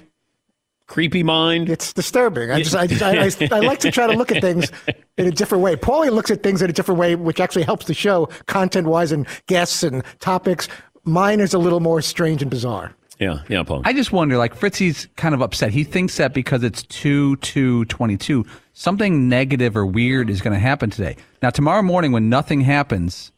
creepy 0.87 1.23
mind. 1.23 1.69
It's 1.69 1.93
disturbing. 1.93 2.51
I 2.51 2.63
just, 2.63 2.75
I, 2.75 2.87
I, 3.05 3.27
I, 3.27 3.59
I 3.59 3.61
like 3.61 3.81
to 3.81 3.91
try 3.91 4.07
to 4.07 4.15
look 4.15 4.33
at 4.33 4.41
things 4.41 4.71
in 5.19 5.27
a 5.27 5.31
different 5.31 5.63
way. 5.63 5.77
Paulie 5.77 6.11
looks 6.11 6.31
at 6.31 6.43
things 6.43 6.63
in 6.63 6.71
a 6.71 6.73
different 6.73 6.99
way, 6.99 7.15
which 7.15 7.41
actually 7.41 7.65
helps 7.65 7.87
the 7.87 7.95
show 7.95 8.27
content 8.47 8.87
wise 8.87 9.13
and 9.13 9.27
guests 9.47 9.83
and 9.83 10.03
topics. 10.21 10.69
Mine 11.05 11.41
is 11.41 11.55
a 11.55 11.59
little 11.59 11.81
more 11.81 12.01
strange 12.03 12.43
and 12.43 12.51
bizarre. 12.51 12.95
Yeah, 13.19 13.41
yeah, 13.49 13.63
Paul. 13.63 13.83
I 13.85 13.93
just 13.95 14.13
wonder, 14.13 14.37
like 14.37 14.55
Fritzy's 14.55 15.09
kind 15.17 15.35
of 15.35 15.41
upset. 15.41 15.73
He 15.73 15.85
thinks 15.85 16.17
that 16.19 16.35
because 16.35 16.63
it's 16.63 16.83
2 16.83 17.37
2 17.37 17.87
22, 17.87 18.45
something 18.75 19.29
negative 19.29 19.77
or 19.77 19.87
weird 19.87 20.29
is 20.29 20.43
going 20.43 20.53
to 20.53 20.61
happen 20.61 20.91
today. 20.91 21.17
Now, 21.43 21.51
tomorrow 21.51 21.83
morning, 21.83 22.13
when 22.13 22.29
nothing 22.29 22.61
happens, 22.61 23.33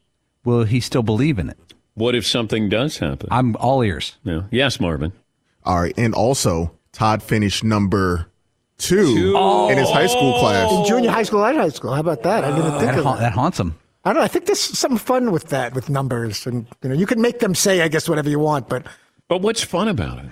will 0.44 0.64
he 0.64 0.80
still 0.80 1.02
believe 1.02 1.38
in 1.38 1.48
it? 1.50 1.58
What 1.94 2.14
if 2.14 2.26
something 2.26 2.68
does 2.68 2.98
happen? 2.98 3.28
I'm 3.30 3.56
all 3.56 3.82
ears. 3.82 4.16
Yeah. 4.24 4.42
Yes, 4.50 4.80
Marvin. 4.80 5.12
All 5.64 5.80
right. 5.80 5.94
And 5.96 6.14
also, 6.14 6.72
Todd 6.92 7.22
finished 7.22 7.64
number 7.64 8.26
two, 8.78 9.36
in 9.70 9.78
his 9.78 9.90
high 9.90 10.06
school 10.06 10.34
oh. 10.36 10.40
class. 10.40 10.72
In 10.72 10.84
junior 10.84 11.10
high 11.10 11.24
school 11.24 11.44
and 11.44 11.58
high 11.58 11.68
school. 11.68 11.92
How 11.92 12.00
about 12.00 12.22
that? 12.22 12.44
I 12.44 12.50
didn't 12.54 12.70
think 12.78 12.82
That, 12.82 12.98
of 12.98 13.04
ha- 13.04 13.14
that. 13.14 13.20
that 13.20 13.32
haunts 13.32 13.58
him. 13.58 13.74
I 14.04 14.12
don't 14.12 14.20
know. 14.20 14.24
I 14.24 14.28
think 14.28 14.46
there's 14.46 14.60
some 14.60 14.96
fun 14.96 15.32
with 15.32 15.48
that, 15.48 15.74
with 15.74 15.90
numbers. 15.90 16.46
And, 16.46 16.66
you 16.82 16.88
know, 16.88 16.94
you 16.94 17.04
can 17.04 17.20
make 17.20 17.40
them 17.40 17.54
say, 17.54 17.82
I 17.82 17.88
guess, 17.88 18.08
whatever 18.08 18.30
you 18.30 18.38
want, 18.38 18.68
but 18.68 18.86
But 19.26 19.42
what's 19.42 19.62
fun 19.62 19.88
about 19.88 20.18
it? 20.24 20.30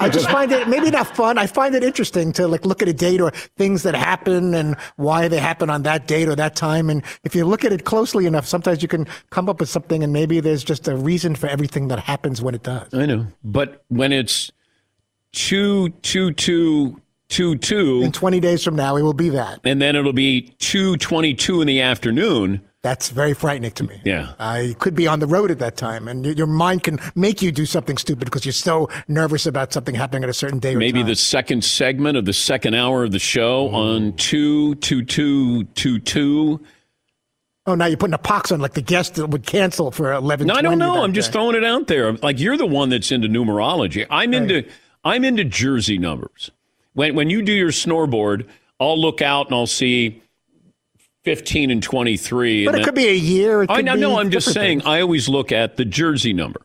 I 0.00 0.08
just 0.08 0.28
find 0.30 0.50
it 0.52 0.68
maybe 0.68 0.90
not 0.90 1.14
fun. 1.16 1.38
I 1.38 1.46
find 1.46 1.74
it 1.74 1.82
interesting 1.84 2.32
to 2.34 2.46
like 2.48 2.64
look 2.64 2.82
at 2.82 2.88
a 2.88 2.92
date 2.92 3.20
or 3.20 3.30
things 3.56 3.82
that 3.84 3.94
happen 3.94 4.54
and 4.54 4.76
why 4.96 5.28
they 5.28 5.38
happen 5.38 5.70
on 5.70 5.82
that 5.84 6.06
date 6.06 6.28
or 6.28 6.34
that 6.36 6.56
time. 6.56 6.90
And 6.90 7.02
if 7.24 7.34
you 7.34 7.44
look 7.44 7.64
at 7.64 7.72
it 7.72 7.84
closely 7.84 8.26
enough, 8.26 8.46
sometimes 8.46 8.82
you 8.82 8.88
can 8.88 9.06
come 9.30 9.48
up 9.48 9.60
with 9.60 9.68
something 9.68 10.02
and 10.02 10.12
maybe 10.12 10.40
there's 10.40 10.64
just 10.64 10.88
a 10.88 10.96
reason 10.96 11.34
for 11.34 11.46
everything 11.48 11.88
that 11.88 11.98
happens 12.00 12.42
when 12.42 12.54
it 12.54 12.62
does. 12.62 12.92
I 12.94 13.06
know. 13.06 13.26
But 13.44 13.84
when 13.88 14.12
it's 14.12 14.50
two, 15.32 15.90
two, 16.02 16.32
two, 16.32 17.00
two, 17.28 17.56
two, 17.56 18.02
In 18.02 18.12
20 18.12 18.40
days 18.40 18.62
from 18.64 18.76
now, 18.76 18.96
it 18.96 19.02
will 19.02 19.12
be 19.12 19.28
that. 19.30 19.60
and 19.64 19.80
then 19.82 19.96
it'll 19.96 20.12
be 20.12 20.54
two 20.58 20.96
twenty-two 20.98 21.60
in 21.60 21.66
the 21.66 21.80
afternoon. 21.80 22.60
That's 22.82 23.10
very 23.10 23.34
frightening 23.34 23.72
to 23.72 23.84
me. 23.84 24.00
Yeah. 24.04 24.34
I 24.38 24.76
could 24.78 24.94
be 24.94 25.08
on 25.08 25.18
the 25.18 25.26
road 25.26 25.50
at 25.50 25.58
that 25.58 25.76
time, 25.76 26.06
and 26.06 26.24
your, 26.24 26.34
your 26.34 26.46
mind 26.46 26.84
can 26.84 27.00
make 27.16 27.42
you 27.42 27.50
do 27.50 27.66
something 27.66 27.96
stupid 27.96 28.26
because 28.26 28.44
you're 28.44 28.52
so 28.52 28.88
nervous 29.08 29.44
about 29.46 29.72
something 29.72 29.94
happening 29.94 30.22
at 30.22 30.30
a 30.30 30.34
certain 30.34 30.60
day 30.60 30.74
or 30.74 30.78
Maybe 30.78 31.02
the 31.02 31.16
second 31.16 31.64
segment 31.64 32.16
of 32.16 32.26
the 32.26 32.32
second 32.32 32.74
hour 32.74 33.02
of 33.02 33.10
the 33.10 33.18
show 33.18 33.66
mm-hmm. 33.66 33.74
on 33.74 34.12
two, 34.12 34.76
two, 34.76 35.04
two, 35.04 35.64
two, 35.64 35.98
two. 35.98 36.60
Oh, 37.66 37.74
now 37.74 37.86
you're 37.86 37.96
putting 37.96 38.14
a 38.14 38.18
pox 38.18 38.52
on 38.52 38.60
like 38.60 38.74
the 38.74 38.82
guest 38.82 39.16
that 39.16 39.26
would 39.26 39.44
cancel 39.44 39.90
for 39.90 40.12
11. 40.12 40.46
No, 40.46 40.54
I 40.54 40.62
don't 40.62 40.78
know. 40.78 41.02
I'm 41.02 41.12
just 41.12 41.32
throwing 41.32 41.56
it 41.56 41.64
out 41.64 41.88
there. 41.88 42.12
Like 42.12 42.38
you're 42.38 42.56
the 42.56 42.66
one 42.66 42.90
that's 42.90 43.10
into 43.10 43.26
numerology. 43.26 44.06
I'm 44.08 44.32
into 44.32 44.64
I'm 45.04 45.24
into 45.24 45.44
jersey 45.44 45.98
numbers. 45.98 46.52
When 46.94 47.16
when 47.16 47.30
you 47.30 47.42
do 47.42 47.52
your 47.52 47.72
snoreboard, 47.72 48.48
I'll 48.78 49.00
look 49.00 49.20
out 49.20 49.46
and 49.46 49.56
I'll 49.56 49.66
see 49.66 50.22
15 51.26 51.72
and 51.72 51.82
23. 51.82 52.66
But 52.66 52.74
and 52.76 52.82
it 52.82 52.84
could 52.84 52.94
be 52.94 53.08
a 53.08 53.12
year. 53.12 53.64
It 53.64 53.70
I 53.70 53.80
know, 53.80 53.96
no, 53.96 54.20
I'm 54.20 54.30
just 54.30 54.52
saying 54.52 54.78
things. 54.78 54.88
I 54.88 55.00
always 55.00 55.28
look 55.28 55.50
at 55.50 55.76
the 55.76 55.84
jersey 55.84 56.32
number. 56.32 56.60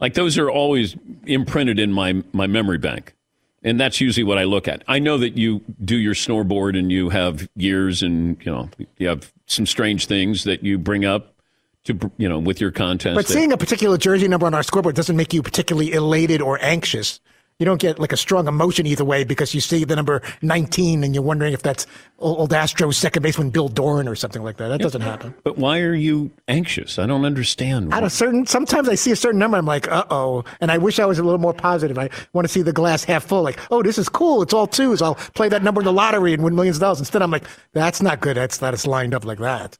Like 0.00 0.14
those 0.14 0.36
are 0.36 0.50
always 0.50 0.96
imprinted 1.26 1.78
in 1.78 1.92
my 1.92 2.24
my 2.32 2.48
memory 2.48 2.78
bank. 2.78 3.14
And 3.62 3.78
that's 3.78 4.00
usually 4.00 4.24
what 4.24 4.36
I 4.36 4.44
look 4.44 4.66
at. 4.66 4.82
I 4.88 4.98
know 4.98 5.16
that 5.18 5.36
you 5.36 5.60
do 5.84 5.96
your 5.96 6.14
snowboard 6.14 6.76
and 6.76 6.90
you 6.90 7.10
have 7.10 7.48
years 7.54 8.02
and 8.02 8.36
you 8.44 8.50
know 8.50 8.68
you 8.98 9.06
have 9.06 9.32
some 9.46 9.64
strange 9.64 10.06
things 10.06 10.42
that 10.42 10.64
you 10.64 10.76
bring 10.76 11.04
up 11.04 11.36
to 11.84 12.10
you 12.16 12.28
know 12.28 12.40
with 12.40 12.60
your 12.60 12.72
contest. 12.72 13.14
But 13.14 13.28
that- 13.28 13.32
seeing 13.32 13.52
a 13.52 13.56
particular 13.56 13.96
jersey 13.96 14.26
number 14.26 14.46
on 14.46 14.54
our 14.54 14.64
scoreboard 14.64 14.96
doesn't 14.96 15.16
make 15.16 15.32
you 15.32 15.40
particularly 15.40 15.92
elated 15.92 16.42
or 16.42 16.58
anxious. 16.60 17.20
You 17.60 17.66
don't 17.66 17.80
get 17.80 17.98
like 17.98 18.10
a 18.10 18.16
strong 18.16 18.48
emotion 18.48 18.86
either 18.86 19.04
way 19.04 19.22
because 19.22 19.54
you 19.54 19.60
see 19.60 19.84
the 19.84 19.94
number 19.94 20.22
19 20.40 21.04
and 21.04 21.14
you're 21.14 21.22
wondering 21.22 21.52
if 21.52 21.62
that's 21.62 21.86
old 22.18 22.50
Astros 22.52 22.94
second 22.94 23.22
baseman 23.22 23.50
Bill 23.50 23.68
Doran 23.68 24.08
or 24.08 24.14
something 24.16 24.42
like 24.42 24.56
that. 24.56 24.68
That 24.68 24.80
doesn't 24.80 25.02
happen. 25.02 25.34
But 25.44 25.58
why 25.58 25.80
are 25.80 25.94
you 25.94 26.30
anxious? 26.48 26.98
I 26.98 27.04
don't 27.04 27.26
understand. 27.26 27.92
At 27.92 28.02
a 28.02 28.08
certain, 28.08 28.46
sometimes 28.46 28.88
I 28.88 28.94
see 28.94 29.10
a 29.10 29.16
certain 29.16 29.38
number, 29.38 29.58
I'm 29.58 29.66
like, 29.66 29.92
uh 29.92 30.06
oh, 30.08 30.42
and 30.62 30.72
I 30.72 30.78
wish 30.78 30.98
I 30.98 31.04
was 31.04 31.18
a 31.18 31.22
little 31.22 31.38
more 31.38 31.52
positive. 31.52 31.98
I 31.98 32.08
want 32.32 32.46
to 32.46 32.52
see 32.52 32.62
the 32.62 32.72
glass 32.72 33.04
half 33.04 33.24
full, 33.24 33.42
like, 33.42 33.58
oh, 33.70 33.82
this 33.82 33.98
is 33.98 34.08
cool. 34.08 34.40
It's 34.40 34.54
all 34.54 34.66
twos. 34.66 35.02
I'll 35.02 35.16
play 35.16 35.50
that 35.50 35.62
number 35.62 35.82
in 35.82 35.84
the 35.84 35.92
lottery 35.92 36.32
and 36.32 36.42
win 36.42 36.54
millions 36.54 36.78
of 36.78 36.80
dollars. 36.80 37.00
Instead, 37.00 37.20
I'm 37.20 37.30
like, 37.30 37.44
that's 37.72 38.00
not 38.00 38.20
good. 38.20 38.38
That's 38.38 38.56
that 38.58 38.72
it's 38.72 38.86
lined 38.86 39.12
up 39.12 39.26
like 39.26 39.38
that. 39.38 39.78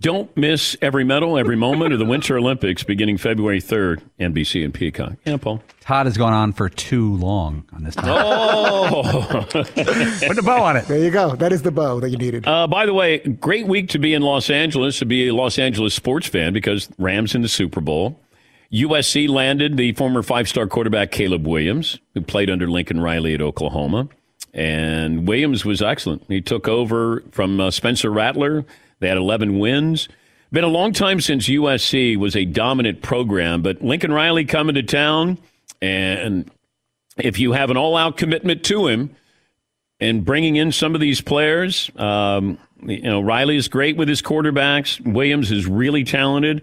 Don't 0.00 0.34
miss 0.36 0.76
every 0.82 1.04
medal, 1.04 1.38
every 1.38 1.56
moment 1.56 1.92
of 1.94 1.98
the 1.98 2.04
Winter 2.04 2.36
Olympics 2.38 2.82
beginning 2.82 3.16
February 3.16 3.60
3rd, 3.62 4.02
NBC 4.20 4.62
and 4.62 4.74
Peacock. 4.74 5.14
Yeah, 5.24 5.38
Paul. 5.38 5.62
Todd 5.80 6.04
has 6.06 6.18
gone 6.18 6.34
on 6.34 6.52
for 6.52 6.68
too 6.68 7.14
long 7.16 7.64
on 7.72 7.82
this 7.82 7.94
topic. 7.94 8.10
Oh! 8.14 9.46
Put 9.52 10.36
the 10.36 10.42
bow 10.44 10.62
on 10.62 10.76
it. 10.76 10.86
There 10.86 10.98
you 10.98 11.10
go. 11.10 11.34
That 11.34 11.50
is 11.52 11.62
the 11.62 11.70
bow 11.70 12.00
that 12.00 12.10
you 12.10 12.18
needed. 12.18 12.46
Uh, 12.46 12.66
by 12.66 12.84
the 12.84 12.92
way, 12.92 13.18
great 13.18 13.66
week 13.66 13.88
to 13.90 13.98
be 13.98 14.12
in 14.12 14.20
Los 14.20 14.50
Angeles, 14.50 14.98
to 14.98 15.06
be 15.06 15.28
a 15.28 15.34
Los 15.34 15.58
Angeles 15.58 15.94
sports 15.94 16.26
fan 16.26 16.52
because 16.52 16.90
Rams 16.98 17.34
in 17.34 17.40
the 17.42 17.48
Super 17.48 17.80
Bowl. 17.80 18.20
USC 18.72 19.28
landed 19.28 19.76
the 19.76 19.92
former 19.92 20.22
five 20.22 20.48
star 20.48 20.66
quarterback 20.66 21.10
Caleb 21.10 21.46
Williams, 21.46 21.98
who 22.14 22.20
played 22.20 22.50
under 22.50 22.66
Lincoln 22.68 23.00
Riley 23.00 23.32
at 23.32 23.40
Oklahoma. 23.40 24.08
And 24.52 25.26
Williams 25.28 25.64
was 25.64 25.80
excellent. 25.82 26.24
He 26.28 26.40
took 26.40 26.66
over 26.66 27.22
from 27.30 27.60
uh, 27.60 27.70
Spencer 27.70 28.10
Rattler. 28.10 28.64
They 29.00 29.08
had 29.08 29.16
11 29.16 29.58
wins. 29.58 30.08
Been 30.52 30.64
a 30.64 30.68
long 30.68 30.92
time 30.92 31.20
since 31.20 31.48
USC 31.48 32.16
was 32.16 32.36
a 32.36 32.44
dominant 32.44 33.02
program, 33.02 33.62
but 33.62 33.82
Lincoln 33.82 34.12
Riley 34.12 34.44
coming 34.44 34.74
to 34.76 34.82
town. 34.82 35.38
And 35.82 36.50
if 37.18 37.38
you 37.38 37.52
have 37.52 37.70
an 37.70 37.76
all 37.76 37.96
out 37.96 38.16
commitment 38.16 38.64
to 38.64 38.86
him, 38.86 39.14
and 40.00 40.24
bringing 40.24 40.56
in 40.56 40.72
some 40.72 40.94
of 40.94 41.00
these 41.00 41.20
players. 41.20 41.90
Um, 41.96 42.58
you 42.82 43.02
know, 43.02 43.20
Riley 43.20 43.56
is 43.56 43.68
great 43.68 43.96
with 43.96 44.08
his 44.08 44.22
quarterbacks. 44.22 45.00
Williams 45.00 45.50
is 45.50 45.66
really 45.66 46.04
talented, 46.04 46.62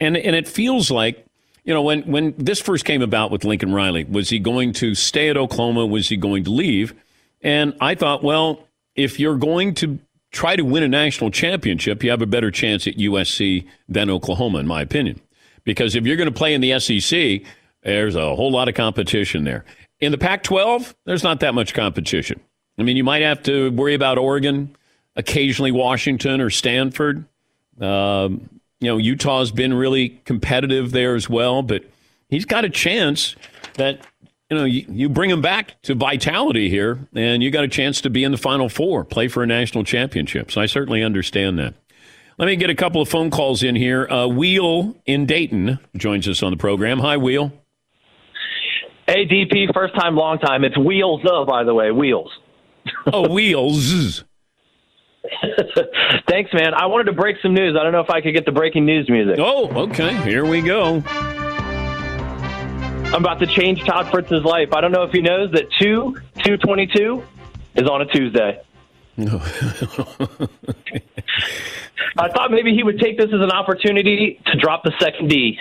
and 0.00 0.16
and 0.16 0.34
it 0.34 0.48
feels 0.48 0.90
like 0.90 1.24
you 1.64 1.72
know 1.72 1.82
when 1.82 2.02
when 2.02 2.34
this 2.36 2.60
first 2.60 2.84
came 2.84 3.02
about 3.02 3.30
with 3.30 3.44
Lincoln 3.44 3.72
Riley, 3.72 4.04
was 4.04 4.28
he 4.28 4.38
going 4.38 4.72
to 4.74 4.94
stay 4.94 5.28
at 5.28 5.36
Oklahoma? 5.36 5.86
Was 5.86 6.08
he 6.08 6.16
going 6.16 6.44
to 6.44 6.50
leave? 6.50 6.94
And 7.42 7.74
I 7.80 7.94
thought, 7.94 8.24
well, 8.24 8.66
if 8.96 9.20
you're 9.20 9.36
going 9.36 9.74
to 9.74 9.98
try 10.34 10.56
to 10.56 10.64
win 10.64 10.82
a 10.82 10.88
national 10.88 11.30
championship, 11.30 12.02
you 12.02 12.10
have 12.10 12.20
a 12.20 12.26
better 12.26 12.50
chance 12.50 12.86
at 12.86 12.96
USC 12.96 13.66
than 13.88 14.10
Oklahoma, 14.10 14.58
in 14.58 14.66
my 14.66 14.82
opinion, 14.82 15.20
because 15.62 15.94
if 15.94 16.04
you're 16.04 16.16
going 16.16 16.28
to 16.28 16.34
play 16.34 16.52
in 16.52 16.60
the 16.60 16.78
SEC, 16.78 17.42
there's 17.82 18.16
a 18.16 18.34
whole 18.34 18.50
lot 18.50 18.68
of 18.68 18.74
competition 18.74 19.44
there. 19.44 19.64
In 20.00 20.10
the 20.10 20.18
Pac 20.18 20.42
12, 20.42 20.94
there's 21.04 21.22
not 21.22 21.40
that 21.40 21.54
much 21.54 21.72
competition. 21.72 22.40
I 22.78 22.82
mean, 22.82 22.96
you 22.96 23.04
might 23.04 23.22
have 23.22 23.42
to 23.44 23.70
worry 23.70 23.94
about 23.94 24.18
Oregon, 24.18 24.74
occasionally 25.14 25.70
Washington 25.70 26.40
or 26.40 26.50
Stanford. 26.50 27.24
Um, 27.80 28.48
you 28.80 28.88
know, 28.88 28.96
Utah's 28.96 29.52
been 29.52 29.72
really 29.72 30.20
competitive 30.24 30.90
there 30.90 31.14
as 31.14 31.30
well, 31.30 31.62
but 31.62 31.84
he's 32.28 32.44
got 32.44 32.64
a 32.64 32.68
chance 32.68 33.36
that, 33.74 34.00
you 34.54 34.60
know, 34.60 34.64
you, 34.66 34.86
you 34.88 35.08
bring 35.08 35.30
them 35.30 35.42
back 35.42 35.80
to 35.82 35.94
vitality 35.94 36.68
here, 36.68 37.08
and 37.14 37.42
you 37.42 37.50
got 37.50 37.64
a 37.64 37.68
chance 37.68 38.00
to 38.02 38.10
be 38.10 38.24
in 38.24 38.32
the 38.32 38.38
Final 38.38 38.68
Four, 38.68 39.04
play 39.04 39.28
for 39.28 39.42
a 39.42 39.46
national 39.46 39.84
championship. 39.84 40.50
So 40.50 40.60
I 40.60 40.66
certainly 40.66 41.02
understand 41.02 41.58
that. 41.58 41.74
Let 42.38 42.46
me 42.46 42.56
get 42.56 42.70
a 42.70 42.74
couple 42.74 43.00
of 43.00 43.08
phone 43.08 43.30
calls 43.30 43.62
in 43.62 43.76
here. 43.76 44.08
Uh, 44.08 44.26
Wheel 44.26 44.96
in 45.06 45.24
Dayton 45.26 45.78
joins 45.96 46.26
us 46.28 46.42
on 46.42 46.50
the 46.50 46.56
program. 46.56 46.98
Hi, 46.98 47.16
Wheel. 47.16 47.52
Hey, 49.06 49.26
DP, 49.26 49.72
first 49.72 49.94
time, 49.94 50.16
long 50.16 50.38
time. 50.38 50.64
It's 50.64 50.76
Wheels, 50.76 51.20
though, 51.24 51.44
by 51.44 51.62
the 51.62 51.74
way. 51.74 51.90
Wheels. 51.90 52.30
Oh, 53.06 53.28
Wheels. 53.32 54.24
Thanks, 56.28 56.52
man. 56.52 56.74
I 56.74 56.86
wanted 56.86 57.04
to 57.04 57.12
break 57.12 57.36
some 57.40 57.54
news. 57.54 57.76
I 57.78 57.82
don't 57.82 57.92
know 57.92 58.00
if 58.00 58.10
I 58.10 58.20
could 58.20 58.34
get 58.34 58.46
the 58.46 58.52
breaking 58.52 58.84
news 58.84 59.08
music. 59.08 59.36
Oh, 59.38 59.68
okay. 59.84 60.16
Here 60.22 60.44
we 60.44 60.60
go. 60.60 61.02
I'm 63.14 63.22
about 63.24 63.38
to 63.38 63.46
change 63.46 63.84
Todd 63.84 64.10
Fritz's 64.10 64.42
life. 64.44 64.72
I 64.72 64.80
don't 64.80 64.90
know 64.90 65.04
if 65.04 65.12
he 65.12 65.20
knows 65.20 65.52
that 65.52 65.70
2 65.80 66.16
222 66.44 67.22
is 67.76 67.88
on 67.88 68.02
a 68.02 68.06
Tuesday. 68.06 68.60
No. 69.16 69.36
I 72.18 72.28
thought 72.28 72.50
maybe 72.50 72.74
he 72.74 72.82
would 72.82 72.98
take 72.98 73.16
this 73.16 73.26
as 73.28 73.40
an 73.40 73.52
opportunity 73.52 74.40
to 74.46 74.58
drop 74.58 74.82
the 74.82 74.92
second 74.98 75.28
D 75.28 75.56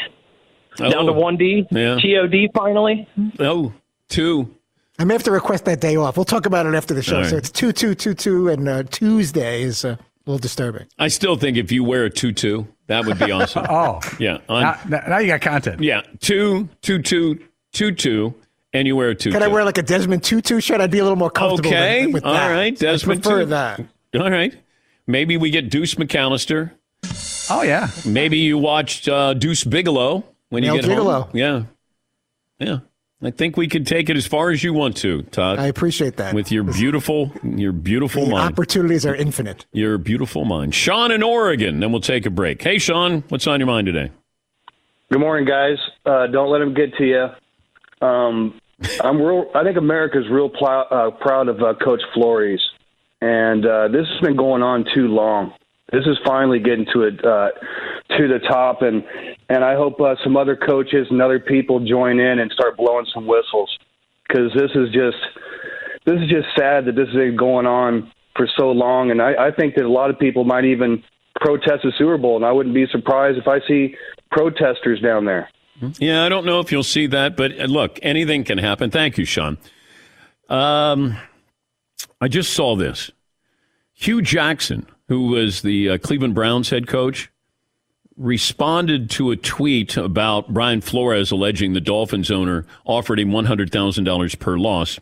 down 0.78 1.06
to 1.06 1.12
Oh. 1.12 1.14
one 1.14 1.38
D. 1.38 1.68
Yeah. 1.70 2.00
TOD 2.00 2.50
finally. 2.56 3.08
Oh, 3.40 3.72
two. 4.10 4.56
I 4.98 5.04
may 5.06 5.14
have 5.14 5.24
to 5.24 5.32
request 5.32 5.66
that 5.66 5.80
day 5.80 5.96
off. 5.96 6.18
We'll 6.18 6.26
talk 6.26 6.48
about 6.48 6.66
it 6.66 6.74
after 6.74 6.96
the 6.96 7.04
show. 7.04 7.20
All 7.20 7.26
So 7.26 7.38
it's 7.38 7.52
two 7.52 7.72
two 7.72 7.94
two 7.94 8.16
two, 8.16 8.50
and 8.50 8.68
uh, 8.68 8.84
Tuesday 8.84 9.62
is 9.62 9.86
uh, 9.86 9.90
a 9.90 9.98
little 10.26 10.40
disturbing. 10.40 10.88
I 10.98 11.08
still 11.10 11.36
think 11.36 11.58
if 11.58 11.72
you 11.72 11.84
wear 11.84 12.06
a 12.06 12.10
tutu, 12.10 12.66
that 12.88 13.06
would 13.06 13.20
be 13.20 13.32
awesome. 13.32 13.66
Oh, 13.70 14.00
yeah. 14.20 14.40
On, 14.50 14.62
now, 14.62 14.80
now 14.88 15.04
now 15.08 15.18
you 15.20 15.28
got 15.28 15.42
content. 15.42 15.82
yeah. 15.82 16.02
Two, 16.20 16.70
two, 16.82 17.02
two, 17.02 17.40
two, 17.72 17.92
two, 17.94 18.36
and 18.74 18.88
you 18.88 18.96
wear 18.96 19.10
a 19.10 19.16
tutu. 19.16 19.32
Can 19.34 19.44
I 19.44 19.48
wear 19.48 19.64
like 19.64 19.78
a 19.78 19.84
Desmond 19.84 20.24
Tutu 20.24 20.60
shirt? 20.60 20.82
I'd 20.82 20.92
be 20.92 21.00
a 21.00 21.04
little 21.04 21.18
more 21.18 21.30
comfortable 21.32 21.70
Okay. 21.70 22.06
with, 22.06 22.16
with 22.16 22.26
All 22.26 22.34
that. 22.34 22.52
right. 22.52 22.78
Desmond 22.78 23.20
I 23.20 23.24
prefer 23.24 23.40
Tutu. 23.42 23.50
that. 23.50 23.80
All 24.20 24.32
right. 24.32 24.56
Maybe 25.08 25.38
we 25.38 25.50
get 25.50 25.70
Deuce 25.70 25.96
McAllister. 25.96 26.72
Oh 27.50 27.62
yeah. 27.62 27.90
Maybe 28.06 28.38
you 28.38 28.58
watched 28.58 29.08
uh, 29.10 29.34
Deuce 29.34 29.64
Bigalow 29.66 30.24
when 30.50 30.64
you 30.64 30.72
Male 30.74 30.82
get 30.82 30.92
Gigolo. 30.92 31.22
home. 31.24 31.30
Yeah. 31.34 31.64
Yeah. 32.60 32.80
I 33.24 33.32
think 33.32 33.56
we 33.56 33.68
could 33.68 33.88
take 33.88 34.10
it 34.10 34.18
as 34.18 34.28
far 34.28 34.52
as 34.52 34.64
you 34.64 34.74
want 34.74 34.98
to, 34.98 35.22
Todd. 35.24 35.58
I 35.58 35.68
appreciate 35.68 36.18
that. 36.18 36.34
with 36.34 36.52
your 36.52 36.64
beautiful, 36.64 37.32
your 37.44 37.72
beautiful 37.72 38.26
the 38.26 38.32
mind. 38.32 38.52
opportunities 38.54 39.06
are 39.06 39.16
infinite. 39.16 39.66
Your 39.72 39.98
beautiful 39.98 40.44
mind. 40.44 40.76
Sean 40.76 41.10
in 41.12 41.24
Oregon. 41.24 41.80
Then 41.80 41.92
we'll 41.92 42.02
take 42.02 42.26
a 42.26 42.30
break. 42.30 42.62
Hey, 42.62 42.80
Sean, 42.80 43.24
what's 43.30 43.48
on 43.48 43.60
your 43.60 43.68
mind 43.68 43.88
today? 43.88 44.12
Good 45.12 45.20
morning, 45.20 45.48
guys. 45.48 45.78
Uh, 46.06 46.28
don't 46.28 46.50
let 46.52 46.60
them 46.60 46.74
get 46.74 46.96
to 46.98 47.06
you. 47.06 48.06
Um, 48.06 48.60
I'm 49.02 49.22
real. 49.22 49.50
I 49.56 49.64
think 49.64 49.78
America's 49.78 50.28
real 50.30 50.50
pl- 50.50 50.86
uh, 50.92 51.12
proud 51.22 51.48
of 51.48 51.62
uh, 51.62 51.76
Coach 51.82 52.02
Flores, 52.14 52.62
and 53.22 53.66
uh, 53.66 53.88
this 53.88 54.06
has 54.08 54.22
been 54.22 54.36
going 54.36 54.62
on 54.64 54.86
too 54.94 55.08
long. 55.08 55.54
This 55.94 56.06
is 56.08 56.18
finally 56.26 56.60
getting 56.60 56.88
to 56.94 57.04
it 57.04 57.24
uh, 57.24 57.50
to 58.18 58.28
the 58.28 58.40
top, 58.50 58.82
and 58.82 59.04
and 59.48 59.64
I 59.64 59.76
hope 59.76 60.02
uh, 60.02 60.16
some 60.24 60.36
other 60.36 60.56
coaches 60.56 61.08
and 61.12 61.22
other 61.22 61.40
people 61.40 61.80
join 61.80 62.20
in 62.20 62.40
and 62.40 62.52
start 62.52 62.76
blowing 62.78 63.06
some 63.14 63.28
whistles 63.28 63.70
because 64.28 64.52
this 64.56 64.72
is 64.74 64.90
just 64.90 65.18
this 66.06 66.16
is 66.16 66.30
just 66.30 66.48
sad 66.58 66.86
that 66.86 66.96
this 66.96 67.10
been 67.14 67.38
going 67.38 67.68
on 67.68 68.12
for 68.36 68.48
so 68.58 68.72
long, 68.72 69.12
and 69.12 69.22
I, 69.22 69.48
I 69.48 69.52
think 69.52 69.76
that 69.76 69.86
a 69.86 69.90
lot 69.90 70.10
of 70.10 70.18
people 70.18 70.44
might 70.44 70.66
even 70.66 71.04
protest 71.36 71.84
the 71.84 71.94
Super 71.98 72.18
Bowl, 72.18 72.36
and 72.36 72.46
I 72.46 72.52
wouldn't 72.52 72.74
be 72.74 72.88
surprised 72.92 73.38
if 73.38 73.48
I 73.48 73.60
see 73.68 73.96
protesters 74.32 75.00
down 75.00 75.26
there. 75.26 75.50
Yeah, 76.00 76.26
I 76.26 76.30
don't 76.30 76.46
know 76.46 76.60
if 76.60 76.72
you'll 76.72 76.84
see 76.84 77.08
that, 77.08 77.38
but 77.38 77.60
uh, 77.60 77.66
look, 77.66 78.00
anything 78.02 78.44
can 78.44 78.58
happen. 78.58 78.90
Thank 78.90 79.18
you, 79.18 79.26
Sean. 79.26 79.58
Um, 80.50 81.18
I 82.22 82.28
just 82.28 82.54
saw 82.54 82.76
this. 82.76 83.12
Hue 83.94 84.22
Jackson, 84.22 84.88
who 85.08 85.28
was 85.28 85.62
the 85.62 85.90
uh, 85.90 85.98
Cleveland 85.98 86.36
Browns 86.36 86.70
head 86.70 86.88
coach, 86.88 87.30
responded 88.16 89.10
to 89.12 89.32
a 89.32 89.36
tweet 89.36 89.98
about 89.98 90.54
Brian 90.54 90.82
Flores 90.82 91.32
alleging 91.32 91.74
the 91.74 91.82
Dolphins 91.82 92.30
owner 92.30 92.66
offered 92.86 93.20
him 93.20 93.30
$100,000 93.30 94.40
per 94.40 94.58
loss. 94.58 95.00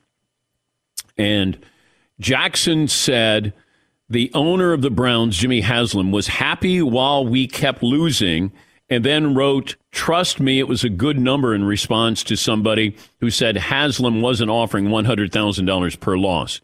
And 1.18 1.64
Jackson 2.20 2.88
said 2.88 3.54
the 4.10 4.32
owner 4.34 4.74
of 4.74 4.82
the 4.82 4.90
Browns, 4.90 5.38
Jimmy 5.38 5.62
Haslam, 5.62 6.12
was 6.12 6.28
happy 6.28 6.82
while 6.82 7.26
we 7.26 7.48
kept 7.48 7.84
losing, 7.84 8.52
and 8.90 9.06
then 9.06 9.34
wrote, 9.34 9.78
Trust 9.92 10.40
me, 10.40 10.60
it 10.60 10.68
was 10.68 10.84
a 10.84 10.90
good 10.90 11.18
number 11.18 11.56
in 11.56 11.64
response 11.64 12.24
to 12.26 12.36
somebody 12.36 12.96
who 13.22 13.30
said 13.30 13.56
Haslam 13.56 14.22
wasn't 14.22 14.52
offering 14.52 14.88
$100,000 14.88 16.00
per 16.00 16.18
loss. 16.18 16.60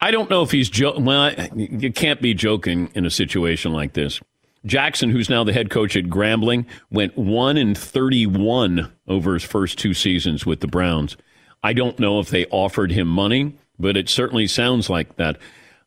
I 0.00 0.10
don't 0.10 0.30
know 0.30 0.42
if 0.42 0.50
he's 0.50 0.68
joking. 0.68 1.04
Well, 1.04 1.32
you 1.56 1.92
can't 1.92 2.20
be 2.20 2.34
joking 2.34 2.90
in 2.94 3.04
a 3.04 3.10
situation 3.10 3.72
like 3.72 3.94
this. 3.94 4.20
Jackson, 4.64 5.10
who's 5.10 5.28
now 5.30 5.44
the 5.44 5.52
head 5.52 5.70
coach 5.70 5.96
at 5.96 6.04
Grambling, 6.04 6.66
went 6.90 7.16
1 7.16 7.56
and 7.56 7.76
31 7.76 8.92
over 9.06 9.34
his 9.34 9.44
first 9.44 9.78
two 9.78 9.94
seasons 9.94 10.44
with 10.44 10.60
the 10.60 10.66
Browns. 10.66 11.16
I 11.62 11.72
don't 11.72 11.98
know 11.98 12.20
if 12.20 12.28
they 12.30 12.46
offered 12.46 12.92
him 12.92 13.08
money, 13.08 13.56
but 13.78 13.96
it 13.96 14.08
certainly 14.08 14.46
sounds 14.46 14.88
like 14.90 15.16
that. 15.16 15.38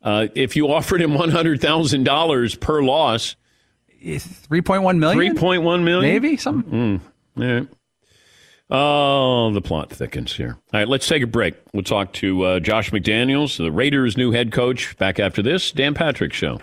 Uh, 0.02 0.28
if 0.36 0.56
you 0.56 0.71
offered 0.71 1.02
him 1.02 1.12
$100,000 1.12 2.60
per 2.60 2.82
loss, 2.82 3.36
Three 4.04 4.62
point 4.62 4.82
one 4.82 5.00
million. 5.00 5.36
3.1 5.38 5.84
million? 5.84 6.02
Maybe 6.02 6.36
something. 6.36 7.00
Mm, 7.38 7.43
all 7.43 7.54
right. 7.60 7.67
Oh, 8.74 9.52
the 9.52 9.62
plot 9.62 9.90
thickens 9.90 10.34
here. 10.34 10.58
All 10.74 10.80
right, 10.80 10.88
let's 10.88 11.06
take 11.06 11.22
a 11.22 11.28
break. 11.28 11.56
We'll 11.74 11.84
talk 11.84 12.14
to 12.14 12.44
uh, 12.44 12.60
Josh 12.62 12.90
McDaniels, 12.92 13.58
the 13.58 13.72
Raiders' 13.72 14.16
new 14.16 14.32
head 14.32 14.54
coach, 14.54 14.96
back 14.98 15.20
after 15.20 15.42
this 15.42 15.72
Dan 15.72 15.94
Patrick 15.94 16.32
Show. 16.32 16.62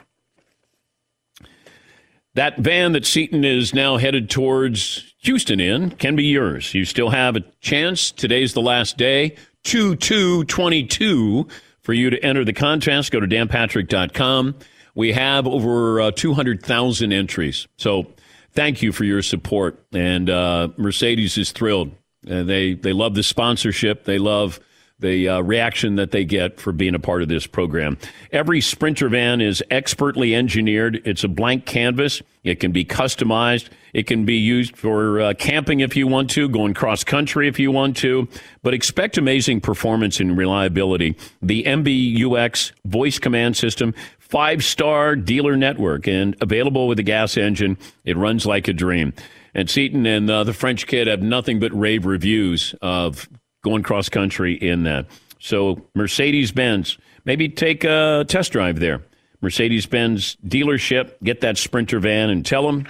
That 2.32 2.58
van 2.58 2.92
that 2.92 3.04
Seton 3.04 3.44
is 3.44 3.74
now 3.74 3.98
headed 3.98 4.30
towards 4.30 5.12
Houston 5.18 5.60
in 5.60 5.90
can 5.90 6.16
be 6.16 6.24
yours. 6.24 6.72
You 6.72 6.86
still 6.86 7.10
have 7.10 7.36
a 7.36 7.40
chance. 7.60 8.10
Today's 8.10 8.54
the 8.54 8.62
last 8.62 8.96
day. 8.96 9.36
2 9.64 9.96
2 9.96 10.44
22 10.44 11.48
for 11.82 11.92
you 11.92 12.08
to 12.10 12.24
enter 12.24 12.44
the 12.44 12.52
contest. 12.52 13.10
Go 13.10 13.20
to 13.20 13.26
danpatrick.com. 13.26 14.54
We 14.94 15.12
have 15.12 15.46
over 15.46 16.00
uh, 16.00 16.10
200,000 16.12 17.12
entries. 17.12 17.68
So 17.76 18.12
thank 18.52 18.82
you 18.82 18.92
for 18.92 19.04
your 19.04 19.22
support. 19.22 19.84
And 19.92 20.28
uh, 20.28 20.68
Mercedes 20.76 21.38
is 21.38 21.52
thrilled. 21.52 21.92
Uh, 22.28 22.42
they, 22.42 22.74
they 22.74 22.92
love 22.92 23.14
the 23.14 23.22
sponsorship. 23.22 24.04
They 24.04 24.18
love 24.18 24.60
the 25.00 25.28
uh, 25.28 25.40
reaction 25.40 25.96
that 25.96 26.10
they 26.10 26.24
get 26.24 26.60
for 26.60 26.72
being 26.72 26.94
a 26.94 26.98
part 26.98 27.22
of 27.22 27.28
this 27.28 27.46
program. 27.46 27.96
Every 28.32 28.60
Sprinter 28.60 29.08
van 29.08 29.40
is 29.40 29.62
expertly 29.70 30.34
engineered. 30.34 31.00
It's 31.04 31.22
a 31.22 31.28
blank 31.28 31.66
canvas. 31.66 32.20
It 32.42 32.60
can 32.60 32.72
be 32.72 32.84
customized. 32.84 33.68
It 33.92 34.06
can 34.06 34.24
be 34.24 34.36
used 34.36 34.76
for 34.76 35.20
uh, 35.20 35.34
camping 35.34 35.80
if 35.80 35.96
you 35.96 36.06
want 36.06 36.30
to, 36.30 36.48
going 36.48 36.74
cross 36.74 37.04
country 37.04 37.48
if 37.48 37.58
you 37.58 37.70
want 37.70 37.96
to. 37.98 38.28
But 38.62 38.74
expect 38.74 39.18
amazing 39.18 39.60
performance 39.60 40.18
and 40.20 40.36
reliability. 40.36 41.16
The 41.40 41.64
MBUX 41.64 42.72
voice 42.84 43.18
command 43.18 43.56
system, 43.56 43.94
five 44.28 44.62
star 44.64 45.16
dealer 45.16 45.56
network, 45.56 46.06
and 46.06 46.36
available 46.40 46.86
with 46.86 46.98
a 46.98 47.02
gas 47.02 47.36
engine. 47.36 47.78
It 48.04 48.16
runs 48.16 48.46
like 48.46 48.68
a 48.68 48.72
dream. 48.72 49.12
And 49.54 49.68
Seton 49.68 50.06
and 50.06 50.30
uh, 50.30 50.44
the 50.44 50.52
French 50.52 50.86
kid 50.86 51.06
have 51.06 51.22
nothing 51.22 51.58
but 51.58 51.72
rave 51.72 52.06
reviews 52.06 52.74
of 52.80 53.28
going 53.64 53.82
cross 53.82 54.08
country 54.08 54.54
in 54.54 54.84
that. 54.84 55.06
So 55.40 55.86
Mercedes 55.94 56.52
Benz, 56.52 56.98
maybe 57.24 57.48
take 57.48 57.84
a 57.84 58.24
test 58.28 58.52
drive 58.52 58.80
there. 58.80 59.02
Mercedes 59.40 59.86
Benz 59.86 60.36
dealership, 60.46 61.14
get 61.22 61.40
that 61.40 61.58
Sprinter 61.58 62.00
van 62.00 62.30
and 62.30 62.44
tell 62.44 62.66
them 62.66 62.86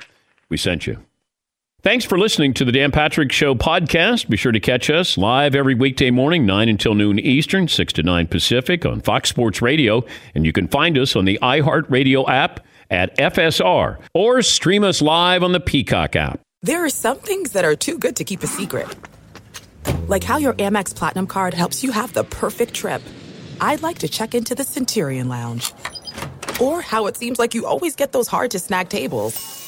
we 0.48 0.56
sent 0.56 0.86
you. 0.86 0.98
Thanks 1.80 2.04
for 2.04 2.18
listening 2.18 2.54
to 2.54 2.64
the 2.64 2.72
Dan 2.72 2.90
Patrick 2.90 3.30
Show 3.30 3.54
podcast. 3.54 4.28
Be 4.28 4.36
sure 4.36 4.50
to 4.50 4.58
catch 4.58 4.90
us 4.90 5.16
live 5.16 5.54
every 5.54 5.76
weekday 5.76 6.10
morning, 6.10 6.44
9 6.44 6.68
until 6.68 6.92
noon 6.92 7.20
Eastern, 7.20 7.68
6 7.68 7.92
to 7.92 8.02
9 8.02 8.26
Pacific 8.26 8.84
on 8.84 9.00
Fox 9.00 9.28
Sports 9.28 9.62
Radio. 9.62 10.04
And 10.34 10.44
you 10.44 10.52
can 10.52 10.66
find 10.66 10.98
us 10.98 11.14
on 11.14 11.24
the 11.24 11.38
iHeartRadio 11.40 12.28
app 12.28 12.66
at 12.90 13.16
FSR 13.16 14.00
or 14.12 14.42
stream 14.42 14.82
us 14.82 15.00
live 15.00 15.44
on 15.44 15.52
the 15.52 15.60
Peacock 15.60 16.16
app. 16.16 16.40
There 16.62 16.84
are 16.84 16.90
some 16.90 17.18
things 17.18 17.52
that 17.52 17.64
are 17.64 17.76
too 17.76 17.96
good 17.96 18.16
to 18.16 18.24
keep 18.24 18.42
a 18.42 18.48
secret. 18.48 18.88
Like 20.08 20.24
how 20.24 20.38
your 20.38 20.54
Amex 20.54 20.92
Platinum 20.92 21.28
card 21.28 21.54
helps 21.54 21.84
you 21.84 21.92
have 21.92 22.12
the 22.12 22.24
perfect 22.24 22.74
trip. 22.74 23.02
I'd 23.60 23.82
like 23.82 24.00
to 24.00 24.08
check 24.08 24.34
into 24.34 24.56
the 24.56 24.64
Centurion 24.64 25.28
Lounge. 25.28 25.72
Or 26.60 26.82
how 26.82 27.06
it 27.06 27.16
seems 27.16 27.38
like 27.38 27.54
you 27.54 27.66
always 27.66 27.94
get 27.94 28.10
those 28.10 28.26
hard 28.26 28.50
to 28.50 28.58
snag 28.58 28.88
tables. 28.88 29.67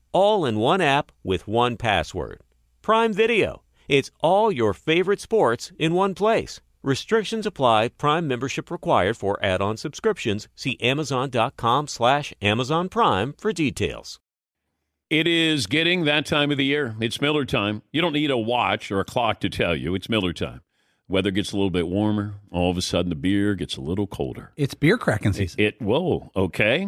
All 0.13 0.45
in 0.45 0.59
one 0.59 0.81
app 0.81 1.11
with 1.23 1.47
one 1.47 1.77
password. 1.77 2.41
Prime 2.81 3.13
Video. 3.13 3.63
It's 3.87 4.11
all 4.21 4.51
your 4.51 4.73
favorite 4.73 5.21
sports 5.21 5.71
in 5.79 5.93
one 5.93 6.15
place. 6.15 6.59
Restrictions 6.83 7.45
apply. 7.45 7.89
Prime 7.89 8.27
membership 8.27 8.71
required 8.71 9.15
for 9.15 9.37
add-on 9.43 9.77
subscriptions. 9.77 10.47
See 10.55 10.77
Amazon.com 10.81 11.87
slash 11.87 12.33
Amazon 12.41 12.89
Prime 12.89 13.33
for 13.37 13.53
details. 13.53 14.19
It 15.09 15.27
is 15.27 15.67
getting 15.67 16.05
that 16.05 16.25
time 16.25 16.51
of 16.51 16.57
the 16.57 16.65
year. 16.65 16.95
It's 16.99 17.21
Miller 17.21 17.45
time. 17.45 17.81
You 17.91 18.01
don't 18.01 18.13
need 18.13 18.31
a 18.31 18.37
watch 18.37 18.91
or 18.91 18.99
a 18.99 19.05
clock 19.05 19.41
to 19.41 19.49
tell 19.49 19.75
you. 19.75 19.93
It's 19.93 20.09
Miller 20.09 20.33
time. 20.33 20.61
Weather 21.07 21.31
gets 21.31 21.51
a 21.51 21.57
little 21.57 21.69
bit 21.69 21.87
warmer. 21.87 22.35
All 22.49 22.71
of 22.71 22.77
a 22.77 22.81
sudden, 22.81 23.09
the 23.09 23.15
beer 23.15 23.53
gets 23.55 23.75
a 23.75 23.81
little 23.81 24.07
colder. 24.07 24.51
It's 24.55 24.73
beer 24.73 24.97
cracking 24.97 25.33
season. 25.33 25.59
It, 25.59 25.63
it 25.63 25.81
whoa, 25.81 26.31
okay. 26.35 26.87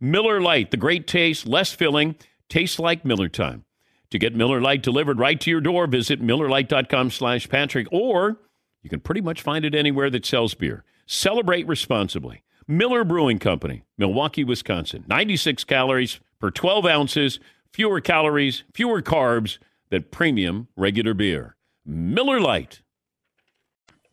Miller 0.00 0.40
Lite, 0.40 0.70
the 0.70 0.76
great 0.76 1.06
taste, 1.06 1.46
less 1.46 1.72
filling, 1.72 2.16
tastes 2.48 2.78
like 2.78 3.04
Miller 3.04 3.28
time. 3.28 3.64
To 4.10 4.18
get 4.18 4.34
Miller 4.34 4.60
Lite 4.60 4.82
delivered 4.82 5.18
right 5.18 5.40
to 5.40 5.50
your 5.50 5.60
door, 5.60 5.86
visit 5.86 6.22
MillerLite.com 6.22 7.10
slash 7.10 7.48
Patrick, 7.48 7.86
or 7.92 8.38
you 8.82 8.90
can 8.90 9.00
pretty 9.00 9.20
much 9.20 9.42
find 9.42 9.64
it 9.64 9.74
anywhere 9.74 10.10
that 10.10 10.26
sells 10.26 10.54
beer. 10.54 10.84
Celebrate 11.06 11.66
responsibly. 11.66 12.42
Miller 12.66 13.04
Brewing 13.04 13.38
Company, 13.38 13.82
Milwaukee, 13.98 14.44
Wisconsin. 14.44 15.04
96 15.08 15.64
calories 15.64 16.20
per 16.40 16.50
12 16.50 16.86
ounces 16.86 17.40
fewer 17.72 18.00
calories, 18.00 18.64
fewer 18.72 19.02
carbs 19.02 19.58
than 19.90 20.04
premium 20.04 20.68
regular 20.76 21.14
beer. 21.14 21.56
Miller 21.84 22.40
Lite. 22.40 22.82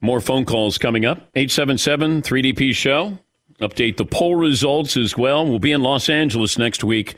More 0.02 0.21
phone 0.21 0.45
calls 0.45 0.78
coming 0.78 1.06
up. 1.06 1.30
877 1.36 2.21
3DP 2.21 2.73
Show. 2.73 3.19
Update 3.60 3.98
the 3.98 4.06
poll 4.06 4.36
results 4.36 4.96
as 4.98 5.17
well. 5.17 5.46
We'll 5.46 5.58
be 5.58 5.72
in 5.72 5.82
Los 5.82 6.10
Angeles 6.10 6.58
next 6.58 6.84
week 6.84 7.15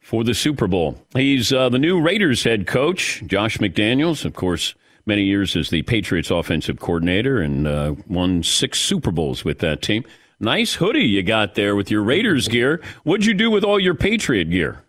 for 0.00 0.24
the 0.24 0.34
Super 0.34 0.66
Bowl. 0.66 0.98
He's 1.14 1.52
uh, 1.52 1.68
the 1.68 1.78
new 1.78 2.00
Raiders 2.00 2.44
head 2.44 2.66
coach, 2.66 3.22
Josh 3.26 3.58
McDaniels, 3.58 4.24
of 4.24 4.34
course, 4.34 4.74
many 5.04 5.22
years 5.24 5.54
as 5.54 5.68
the 5.68 5.82
Patriots 5.82 6.30
offensive 6.30 6.80
coordinator 6.80 7.40
and 7.40 7.66
uh, 7.66 7.94
won 8.08 8.42
six 8.42 8.80
Super 8.80 9.10
Bowls 9.10 9.44
with 9.44 9.58
that 9.58 9.82
team. 9.82 10.04
Nice 10.40 10.74
hoodie 10.74 11.04
you 11.04 11.22
got 11.22 11.54
there 11.54 11.76
with 11.76 11.90
your 11.90 12.02
Raiders 12.02 12.48
gear. 12.48 12.80
What'd 13.04 13.26
you 13.26 13.34
do 13.34 13.50
with 13.50 13.62
all 13.62 13.78
your 13.78 13.94
Patriot 13.94 14.50
gear? 14.50 14.82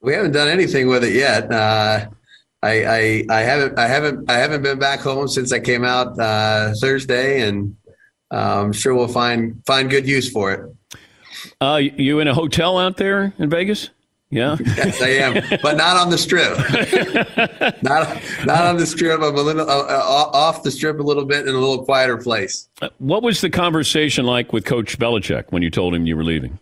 We 0.00 0.14
haven't 0.14 0.32
done 0.32 0.48
anything 0.48 0.88
with 0.88 1.04
it 1.04 1.12
yet. 1.12 1.52
Uh, 1.52 2.06
I, 2.62 2.84
I, 2.84 3.24
I 3.28 3.40
haven't 3.40 3.78
I 3.78 3.88
haven't 3.88 4.30
I 4.30 4.34
haven't 4.34 4.62
been 4.62 4.78
back 4.78 5.00
home 5.00 5.26
since 5.26 5.52
I 5.52 5.58
came 5.58 5.84
out 5.84 6.18
uh, 6.18 6.72
Thursday, 6.80 7.46
and 7.46 7.76
I'm 8.36 8.72
sure 8.72 8.94
we'll 8.94 9.08
find 9.08 9.62
find 9.66 9.90
good 9.90 10.06
use 10.06 10.30
for 10.30 10.52
it. 10.52 10.76
Uh, 11.60 11.76
you 11.76 12.20
in 12.20 12.28
a 12.28 12.34
hotel 12.34 12.78
out 12.78 12.96
there 12.96 13.32
in 13.38 13.50
Vegas? 13.50 13.90
Yeah. 14.32 14.56
yes, 14.76 15.02
I 15.02 15.08
am, 15.08 15.58
but 15.62 15.76
not 15.76 15.98
on 15.98 16.08
the 16.08 16.16
strip. 16.16 16.56
not 17.82 18.18
not 18.46 18.64
on 18.64 18.78
the 18.78 18.86
strip. 18.86 19.20
I'm 19.20 19.36
a 19.36 19.42
little 19.42 19.68
uh, 19.68 19.82
uh, 19.84 20.30
off 20.32 20.62
the 20.62 20.70
strip 20.70 20.98
a 20.98 21.02
little 21.02 21.26
bit 21.26 21.46
in 21.46 21.54
a 21.54 21.58
little 21.58 21.84
quieter 21.84 22.16
place. 22.16 22.66
Uh, 22.80 22.88
what 22.96 23.22
was 23.22 23.42
the 23.42 23.50
conversation 23.50 24.24
like 24.24 24.54
with 24.54 24.64
Coach 24.64 24.98
Belichick 24.98 25.44
when 25.50 25.62
you 25.62 25.70
told 25.70 25.94
him 25.94 26.06
you 26.06 26.16
were 26.16 26.24
leaving? 26.24 26.58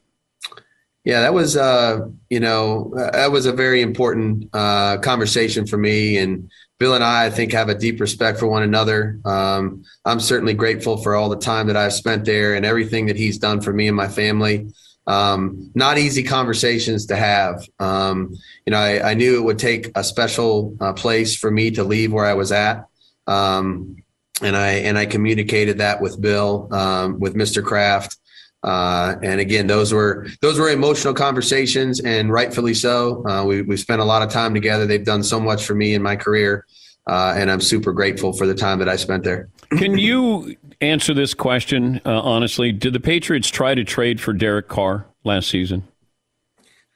Yeah, 1.05 1.21
that 1.21 1.33
was 1.33 1.57
uh, 1.57 2.09
you 2.29 2.41
know 2.41 2.93
that 2.97 3.31
was 3.31 3.47
a 3.47 3.53
very 3.53 3.83
important 3.83 4.51
uh, 4.53 4.99
conversation 4.99 5.65
for 5.65 5.77
me, 5.77 6.19
and 6.19 6.51
Bill 6.81 6.95
and 6.95 7.05
I, 7.05 7.27
I 7.27 7.31
think, 7.31 7.53
have 7.53 7.69
a 7.69 7.75
deep 7.75 8.01
respect 8.01 8.39
for 8.39 8.47
one 8.47 8.63
another. 8.63 9.21
Um, 9.27 9.85
I'm 10.07 10.19
certainly 10.19 10.55
grateful 10.55 10.97
for 10.97 11.15
all 11.15 11.29
the 11.29 11.37
time 11.37 11.67
that 11.67 11.77
I've 11.77 11.93
spent 11.93 12.25
there 12.25 12.55
and 12.55 12.65
everything 12.65 13.07
that 13.07 13.17
he's 13.17 13.37
done 13.37 13.61
for 13.61 13.71
me 13.71 13.87
and 13.87 13.97
my 13.97 14.09
family. 14.09 14.73
Um, 15.07 15.71
not 15.75 15.99
easy 15.99 16.23
conversations 16.23 17.07
to 17.07 17.17
have. 17.17 17.69
Um, 17.79 18.35
you 18.65 18.71
know, 18.71 18.79
I, 18.79 19.11
I, 19.11 19.15
knew 19.15 19.37
it 19.37 19.43
would 19.43 19.59
take 19.59 19.91
a 19.95 20.03
special 20.03 20.77
uh, 20.81 20.95
place 20.95 21.37
for 21.37 21.51
me 21.51 21.71
to 21.73 21.85
leave 21.85 22.13
where 22.13 22.25
I 22.25 22.35
was 22.35 22.53
at, 22.53 22.87
um, 23.27 23.97
and 24.41 24.57
I 24.57 24.73
and 24.73 24.97
I 24.97 25.07
communicated 25.07 25.79
that 25.79 26.01
with 26.01 26.21
Bill, 26.21 26.69
um, 26.73 27.19
with 27.19 27.35
Mr. 27.35 27.65
Kraft. 27.65 28.17
Uh, 28.63 29.17
and 29.23 29.41
again, 29.41 29.67
those 29.67 29.93
were 29.93 30.27
those 30.43 30.59
were 30.59 30.69
emotional 30.69 31.15
conversations, 31.15 32.01
and 32.01 32.31
rightfully 32.31 32.75
so. 32.75 33.27
Uh, 33.27 33.45
we 33.45 33.63
we 33.63 33.77
spent 33.77 34.01
a 34.01 34.05
lot 34.05 34.23
of 34.23 34.31
time 34.31 34.53
together. 34.53 34.87
They've 34.87 35.05
done 35.05 35.23
so 35.23 35.41
much 35.41 35.65
for 35.65 35.75
me 35.75 35.95
in 35.95 36.03
my 36.03 36.17
career, 36.17 36.67
uh, 37.07 37.35
and 37.37 37.51
I'm 37.51 37.61
super 37.61 37.93
grateful 37.93 38.33
for 38.33 38.47
the 38.47 38.55
time 38.55 38.79
that 38.81 38.89
I 38.89 38.97
spent 38.97 39.25
there. 39.25 39.49
Can 39.79 39.97
you 39.97 40.57
answer 40.81 41.15
this 41.15 41.33
question 41.33 42.01
uh, 42.05 42.21
honestly? 42.21 42.71
Did 42.73 42.93
the 42.93 43.01
Patriots 43.01 43.49
try 43.49 43.75
to 43.75 43.85
trade 43.85 44.21
for 44.21 44.33
Derek 44.33 44.69
Carr 44.69 45.07
last 45.25 45.49
season? 45.49 45.85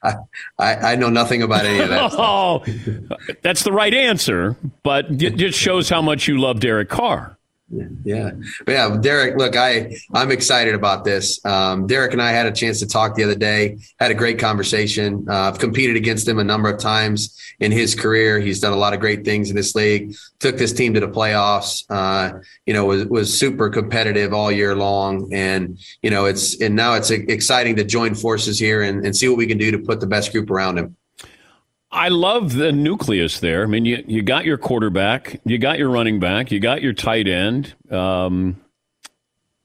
I, 0.02 0.14
I, 0.58 0.74
I 0.74 0.96
know 0.96 1.08
nothing 1.08 1.42
about 1.42 1.64
any 1.64 1.80
of 1.80 1.88
that. 1.88 2.12
oh, 2.18 2.62
that's 3.40 3.62
the 3.62 3.72
right 3.72 3.94
answer, 3.94 4.54
but 4.82 5.06
it 5.22 5.36
just 5.36 5.58
shows 5.58 5.88
how 5.88 6.02
much 6.02 6.28
you 6.28 6.38
love 6.38 6.60
Derek 6.60 6.90
Carr. 6.90 7.38
Yeah. 8.04 8.30
But 8.64 8.72
yeah, 8.72 8.96
Derek, 9.00 9.36
look, 9.36 9.56
I, 9.56 9.96
I'm 10.12 10.30
excited 10.30 10.74
about 10.74 11.04
this. 11.04 11.44
Um, 11.44 11.86
Derek 11.86 12.12
and 12.12 12.22
I 12.22 12.30
had 12.30 12.46
a 12.46 12.52
chance 12.52 12.78
to 12.80 12.86
talk 12.86 13.14
the 13.14 13.24
other 13.24 13.34
day, 13.34 13.78
had 13.98 14.10
a 14.10 14.14
great 14.14 14.38
conversation. 14.38 15.26
Uh, 15.28 15.48
I've 15.48 15.58
competed 15.58 15.96
against 15.96 16.28
him 16.28 16.38
a 16.38 16.44
number 16.44 16.68
of 16.68 16.78
times 16.78 17.36
in 17.60 17.72
his 17.72 17.94
career. 17.94 18.38
He's 18.38 18.60
done 18.60 18.72
a 18.72 18.76
lot 18.76 18.94
of 18.94 19.00
great 19.00 19.24
things 19.24 19.50
in 19.50 19.56
this 19.56 19.74
league, 19.74 20.14
took 20.38 20.56
this 20.56 20.72
team 20.72 20.94
to 20.94 21.00
the 21.00 21.08
playoffs, 21.08 21.84
uh, 21.90 22.38
you 22.66 22.74
know, 22.74 22.84
was, 22.84 23.06
was 23.06 23.38
super 23.38 23.68
competitive 23.70 24.32
all 24.32 24.52
year 24.52 24.74
long. 24.74 25.32
And, 25.32 25.78
you 26.02 26.10
know, 26.10 26.26
it's, 26.26 26.60
and 26.60 26.76
now 26.76 26.94
it's 26.94 27.10
exciting 27.10 27.76
to 27.76 27.84
join 27.84 28.14
forces 28.14 28.58
here 28.58 28.82
and, 28.82 29.04
and 29.04 29.16
see 29.16 29.28
what 29.28 29.38
we 29.38 29.46
can 29.46 29.58
do 29.58 29.70
to 29.72 29.78
put 29.78 30.00
the 30.00 30.06
best 30.06 30.32
group 30.32 30.50
around 30.50 30.78
him. 30.78 30.96
I 31.94 32.08
love 32.08 32.54
the 32.54 32.72
nucleus 32.72 33.38
there. 33.38 33.62
I 33.62 33.66
mean, 33.66 33.84
you, 33.84 34.02
you 34.06 34.22
got 34.22 34.44
your 34.44 34.58
quarterback, 34.58 35.40
you 35.44 35.58
got 35.58 35.78
your 35.78 35.88
running 35.88 36.18
back, 36.18 36.50
you 36.50 36.58
got 36.58 36.82
your 36.82 36.92
tight 36.92 37.28
end. 37.28 37.72
Um, 37.88 38.60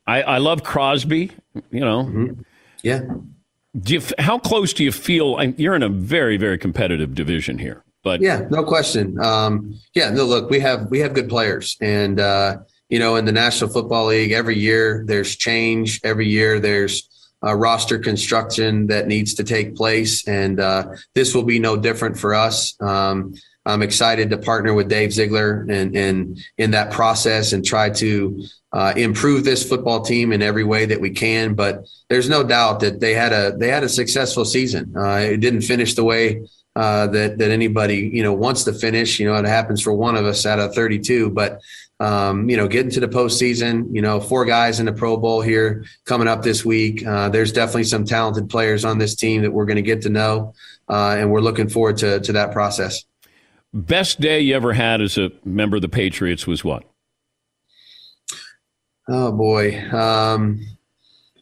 I, 0.06 0.22
I 0.22 0.38
love 0.38 0.63
Crosby. 0.63 1.32
You 1.72 1.80
know, 1.80 2.04
mm-hmm. 2.04 2.42
yeah. 2.84 3.02
Do 3.80 3.94
you, 3.96 4.02
how 4.20 4.38
close 4.38 4.74
do 4.74 4.84
you 4.84 4.92
feel? 4.92 5.44
You're 5.58 5.76
in 5.76 5.84
a 5.84 5.89
very 5.89 6.38
very 6.38 6.58
competitive 6.58 7.15
division 7.15 7.58
here, 7.58 7.84
but 8.04 8.22
yeah, 8.22 8.48
no 8.50 8.63
question. 8.63 9.20
Um, 9.20 9.80
yeah, 9.94 10.10
no. 10.10 10.24
Look, 10.24 10.50
we 10.50 10.60
have 10.60 10.89
we 10.89 11.00
have 11.00 11.13
good 11.13 11.30
players, 11.30 11.78
and 11.82 12.20
uh, 12.20 12.58
you 12.89 12.98
know, 12.98 13.15
in 13.15 13.26
the 13.26 13.32
National 13.32 13.70
Football 13.70 14.08
League, 14.08 14.32
every 14.32 14.58
year 14.58 15.04
there's 15.06 15.36
change. 15.36 16.00
Every 16.04 16.28
year 16.28 16.60
there's 16.60 17.10
uh, 17.43 17.56
roster 17.56 17.99
construction 17.99 18.88
that 18.88 19.08
needs 19.08 19.34
to 19.36 19.43
take 19.43 19.75
place, 19.75 20.28
and 20.28 20.60
uh, 20.60 20.88
this 21.15 21.34
will 21.34 21.43
be 21.43 21.60
no 21.60 21.78
different 21.78 22.17
for 22.17 22.34
us. 22.34 22.80
Um, 22.82 23.34
I'm 23.65 23.82
excited 23.82 24.30
to 24.30 24.38
partner 24.38 24.73
with 24.73 24.89
Dave 24.89 25.13
Ziegler 25.13 25.65
and, 25.69 25.95
and 25.95 26.39
in 26.58 26.71
that 26.71 26.91
process 26.91 27.54
and 27.54 27.63
try 27.63 27.89
to 27.91 28.43
uh, 28.71 28.93
improve 28.95 29.43
this 29.43 29.67
football 29.67 30.02
team 30.02 30.32
in 30.32 30.41
every 30.41 30.63
way 30.63 30.86
that 30.86 30.99
we 30.99 31.12
can. 31.12 31.54
But 31.54 31.88
there's 32.10 32.30
no 32.30 32.43
doubt 32.43 32.80
that 32.82 32.99
they 32.99 33.13
had 33.13 33.32
a 33.34 33.56
they 33.58 33.67
had 33.67 33.84
a 33.84 33.89
successful 33.89 34.45
season. 34.45 34.93
Uh, 34.97 35.17
it 35.17 35.38
didn't 35.38 35.62
finish 35.62 35.93
the 35.93 36.04
way 36.04 36.47
uh, 36.75 37.08
that 37.08 37.38
that 37.38 37.52
anybody 37.52 38.10
you 38.13 38.23
know 38.23 38.34
wants 38.34 38.63
to 38.65 38.73
finish. 38.73 39.19
You 39.19 39.28
know, 39.28 39.36
it 39.36 39.45
happens 39.45 39.82
for 39.82 39.93
one 39.93 40.15
of 40.15 40.25
us 40.25 40.45
out 40.45 40.60
of 40.60 40.73
32, 40.73 41.30
but 41.32 41.62
um, 42.00 42.50
you 42.50 42.56
know, 42.56 42.68
getting 42.68 42.92
to 42.92 43.00
the 43.00 43.08
postseason, 43.08 43.94
you 43.94 44.02
know, 44.02 44.20
four 44.20 44.46
guys 44.46 44.80
in 44.80 44.86
the 44.86 44.94
Pro 44.94 45.18
Bowl 45.18 45.42
here 45.42 45.84
coming 46.06 46.28
up 46.28 46.42
this 46.42 46.64
week. 46.64 47.06
Uh, 47.06 47.30
there's 47.30 47.52
definitely 47.52 47.84
some 47.84 48.06
talented 48.06 48.50
players 48.50 48.86
on 48.86 48.98
this 48.98 49.16
team 49.16 49.42
that 49.42 49.52
we're 49.52 49.66
going 49.66 49.76
to 49.76 49.82
get 49.82 50.02
to 50.04 50.10
know, 50.10 50.54
uh, 50.88 51.16
and 51.18 51.32
we're 51.32 51.42
looking 51.42 51.68
forward 51.68 51.98
to 51.98 52.20
to 52.22 52.32
that 52.34 52.52
process. 52.52 53.04
Best 53.74 54.20
day 54.20 54.40
you 54.40 54.56
ever 54.56 54.74
had 54.74 55.02
as 55.02 55.18
a 55.18 55.32
member 55.46 55.76
of 55.76 55.82
the 55.82 55.90
Patriots 55.90 56.48
was 56.48 56.64
what? 56.64 56.84
Oh 59.08 59.32
boy. 59.32 59.80
Um, 59.92 60.66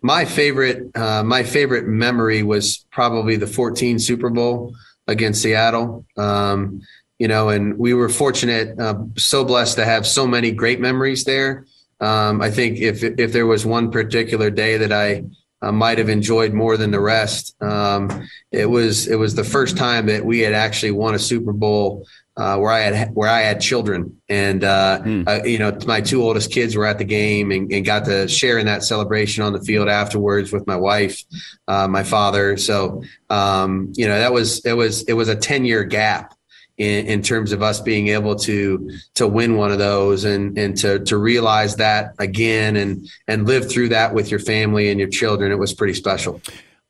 my 0.02 0.26
favorite, 0.26 0.96
uh, 0.96 1.24
my 1.24 1.44
favorite 1.44 1.88
memory 1.88 2.44
was 2.44 2.86
probably 2.92 3.36
the 3.36 3.48
14 3.48 4.00
Super 4.00 4.30
Bowl 4.30 4.74
against 5.08 5.42
Seattle. 5.42 6.06
Um, 6.18 6.82
you 7.20 7.28
know, 7.28 7.50
and 7.50 7.78
we 7.78 7.94
were 7.94 8.10
fortunate, 8.10 8.80
uh, 8.80 8.96
so 9.18 9.44
blessed 9.44 9.78
to 9.78 9.86
have 9.86 10.06
so 10.06 10.28
many 10.28 10.52
great 10.52 10.80
memories 10.80 11.24
there. 11.24 11.66
Um, 12.00 12.42
I 12.42 12.52
think 12.52 12.78
if 12.78 13.04
if 13.04 13.34
there 13.34 13.48
was 13.48 13.66
one 13.66 13.90
particular 13.92 14.52
day 14.52 14.78
that 14.78 14.92
I 14.92 15.24
uh, 15.62 15.72
might 15.72 15.98
have 15.98 16.10
enjoyed 16.10 16.54
more 16.54 16.78
than 16.78 16.92
the 16.92 17.00
rest, 17.00 17.56
um, 17.62 18.28
it 18.52 18.68
was 18.68 19.08
it 19.08 19.16
was 19.16 19.34
the 19.34 19.44
first 19.44 19.78
time 19.78 20.06
that 20.06 20.24
we 20.24 20.40
had 20.40 20.54
actually 20.54 20.92
won 20.92 21.16
a 21.16 21.20
Super 21.20 21.54
Bowl 21.54 22.06
uh, 22.38 22.56
where 22.58 22.72
I 22.72 22.82
had 22.82 23.16
where 23.16 23.30
I 23.30 23.42
had 23.42 23.60
children, 23.60 24.22
and 24.30 24.64
uh, 24.64 25.02
mm. 25.04 25.28
uh, 25.28 25.44
you 25.44 25.58
know 25.58 25.76
my 25.88 26.02
two 26.02 26.22
oldest 26.22 26.52
kids 26.52 26.76
were 26.76 26.86
at 26.86 27.00
the 27.00 27.04
game 27.04 27.50
and, 27.52 27.72
and, 27.72 27.84
got 27.84 28.06
to 28.06 28.28
share 28.28 28.60
in 28.60 28.68
that 28.68 28.84
celebration 28.84 29.44
on 29.44 29.54
the 29.54 29.62
field 29.62 29.90
afterwards 29.90 30.54
with 30.54 30.68
my 30.68 30.76
wife, 30.76 31.24
uh, 31.68 31.88
my 31.88 32.04
father. 32.04 32.56
So 32.56 33.02
um, 33.32 33.92
you 33.96 34.08
know 34.08 34.20
that 34.20 34.32
was 34.32 34.64
it 34.66 34.74
was 34.74 35.02
it 35.06 35.14
was 35.14 35.30
a 35.30 35.36
ten 35.36 35.66
year 35.66 35.84
gap 35.84 36.37
in, 36.78 37.08
in, 37.08 37.22
terms 37.22 37.52
of 37.52 37.64
us 37.64 37.82
being 37.82 38.10
able 38.10 38.36
to 38.36 38.92
to 39.16 39.28
win 39.28 39.58
one 39.58 39.72
of 39.72 39.80
those 39.80 40.24
and 40.24 40.58
and 40.58 40.78
to 40.78 41.00
to 41.06 41.18
realize 41.18 41.76
that 41.78 42.14
again 42.20 42.76
and 42.76 43.08
and 43.28 43.48
live 43.48 43.70
through 43.70 43.90
that 43.90 44.14
with 44.14 44.30
your 44.30 44.40
family 44.40 44.90
and 44.90 45.00
your 45.00 45.10
children. 45.10 45.52
It 45.52 45.60
was 45.60 45.74
pretty 45.74 45.94
special. 45.94 46.42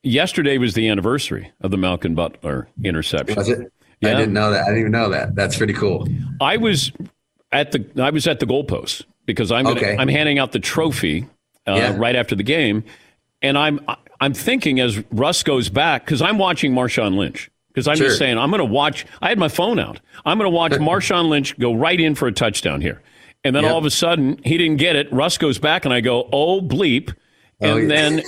Yesterday 0.04 0.58
was 0.58 0.73
the 0.73 0.89
anniversary 0.89 1.52
of 1.62 1.71
the 1.71 1.78
Malcolm 1.78 2.15
Butler 2.15 2.67
interception. 2.84 3.36
Was 3.36 3.50
it? 3.50 3.71
Yeah. 4.02 4.12
I 4.12 4.13
didn't 4.13 4.34
know 4.34 4.52
that. 4.52 4.63
I 4.63 4.65
didn't 4.65 4.80
even 4.80 4.91
know 4.91 5.10
that. 5.10 5.36
That's 5.36 5.58
pretty 5.58 5.73
cool. 5.73 6.08
I 6.39 6.58
was 6.58 6.91
at 7.52 7.71
the 7.71 7.86
I 8.02 8.10
was 8.10 8.28
at 8.28 8.39
the 8.39 8.45
goalpost 8.45 9.04
because 9.26 9.52
I'm 9.52 9.65
gonna, 9.65 9.80
okay. 9.80 9.97
I'm 9.97 10.08
handing 10.08 10.39
out 10.39 10.52
the 10.52 10.60
trophy 10.60 11.28
uh, 11.67 11.73
yeah. 11.76 11.95
right 11.97 12.15
after 12.15 12.36
the 12.36 12.43
game, 12.43 12.84
and 13.41 13.58
I'm 13.58 13.80
I'm 14.19 14.34
thinking 14.34 14.80
as 14.80 15.04
Russ 15.12 15.43
goes 15.43 15.69
back 15.69 16.06
because 16.06 16.21
I'm 16.21 16.38
watching 16.38 16.73
Marshawn 16.73 17.17
Lynch 17.17 17.50
because 17.78 17.88
I'm 17.88 17.96
sure. 17.96 18.08
just 18.08 18.18
saying 18.18 18.40
I'm 18.40 18.50
going 18.50 18.58
to 18.58 18.66
watch. 18.66 19.06
I 19.22 19.30
had 19.30 19.38
my 19.38 19.50
phone 19.50 19.78
out. 19.78 20.00
I'm 20.26 20.40
going 20.40 20.50
to 20.50 20.56
watch 20.56 20.72
Marshawn 20.82 21.30
Lynch 21.30 21.56
go 21.60 21.76
right 21.76 22.00
in 22.00 22.16
for 22.16 22.28
a 22.28 22.32
touchdown 22.32 22.82
here, 22.82 23.04
and 23.44 23.56
then 23.56 23.62
yep. 23.62 23.72
all 23.72 23.78
of 23.78 23.86
a 23.86 23.92
sudden 23.92 24.42
he 24.44 24.58
didn't 24.58 24.78
get 24.78 24.96
it. 24.96 25.13
Russ 25.13 25.38
goes 25.38 25.60
back, 25.60 25.86
and 25.86 25.94
I 25.94 26.02
go, 26.02 26.28
oh 26.34 26.60
bleep, 26.60 27.13
oh, 27.62 27.68
and 27.68 27.72
oh, 27.72 27.78
yeah. 27.78 27.88
then 27.88 28.24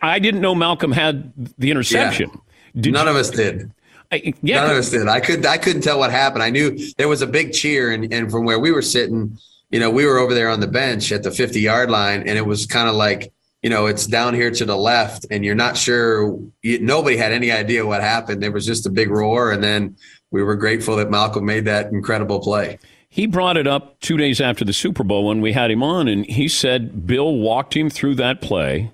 I 0.00 0.20
didn't 0.20 0.40
know 0.40 0.54
Malcolm 0.54 0.92
had 0.92 1.32
the 1.58 1.72
interception. 1.72 2.30
Yeah. 2.74 2.92
None 2.92 3.06
you, 3.06 3.10
of 3.10 3.16
us 3.16 3.30
did. 3.30 3.72
I, 4.12 4.34
yeah, 4.40 4.60
none 4.60 4.70
of 4.70 4.76
us 4.76 4.90
did. 4.90 5.08
I 5.08 5.18
could 5.18 5.44
I 5.46 5.58
couldn't 5.58 5.82
tell 5.82 5.98
what 5.98 6.12
happened. 6.12 6.44
I 6.44 6.50
knew 6.50 6.78
there 6.96 7.08
was 7.08 7.22
a 7.22 7.26
big 7.26 7.52
cheer, 7.52 7.90
and 7.90 8.12
and 8.14 8.30
from 8.30 8.44
where 8.44 8.60
we 8.60 8.70
were 8.70 8.82
sitting, 8.82 9.36
you 9.70 9.80
know, 9.80 9.90
we 9.90 10.06
were 10.06 10.18
over 10.18 10.32
there 10.32 10.48
on 10.48 10.60
the 10.60 10.68
bench 10.68 11.10
at 11.10 11.24
the 11.24 11.32
50 11.32 11.60
yard 11.60 11.90
line, 11.90 12.20
and 12.20 12.38
it 12.38 12.46
was 12.46 12.66
kind 12.66 12.88
of 12.88 12.94
like 12.94 13.32
you 13.62 13.70
know 13.70 13.86
it's 13.86 14.06
down 14.06 14.34
here 14.34 14.50
to 14.50 14.64
the 14.64 14.76
left, 14.76 15.26
and 15.30 15.44
you're 15.44 15.54
not 15.54 15.76
sure. 15.76 16.38
You, 16.62 16.80
nobody 16.80 17.16
had 17.16 17.32
any 17.32 17.50
idea 17.50 17.86
what 17.86 18.00
happened. 18.00 18.42
There 18.42 18.52
was 18.52 18.66
just 18.66 18.86
a 18.86 18.90
big 18.90 19.10
roar, 19.10 19.52
and 19.52 19.62
then 19.62 19.96
we 20.30 20.42
were 20.42 20.56
grateful 20.56 20.96
that 20.96 21.10
Malcolm 21.10 21.44
made 21.44 21.64
that 21.66 21.92
incredible 21.92 22.40
play. 22.40 22.78
He 23.08 23.26
brought 23.26 23.56
it 23.56 23.66
up 23.66 24.00
two 24.00 24.16
days 24.16 24.40
after 24.40 24.64
the 24.64 24.72
Super 24.72 25.04
Bowl 25.04 25.26
when 25.26 25.40
we 25.40 25.52
had 25.52 25.70
him 25.70 25.82
on, 25.82 26.08
and 26.08 26.24
he 26.26 26.48
said 26.48 27.06
Bill 27.06 27.36
walked 27.36 27.76
him 27.76 27.90
through 27.90 28.14
that 28.16 28.40
play. 28.40 28.90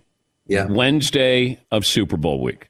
Yeah. 0.48 0.66
Wednesday 0.66 1.60
of 1.70 1.86
Super 1.86 2.16
Bowl 2.16 2.42
week. 2.42 2.68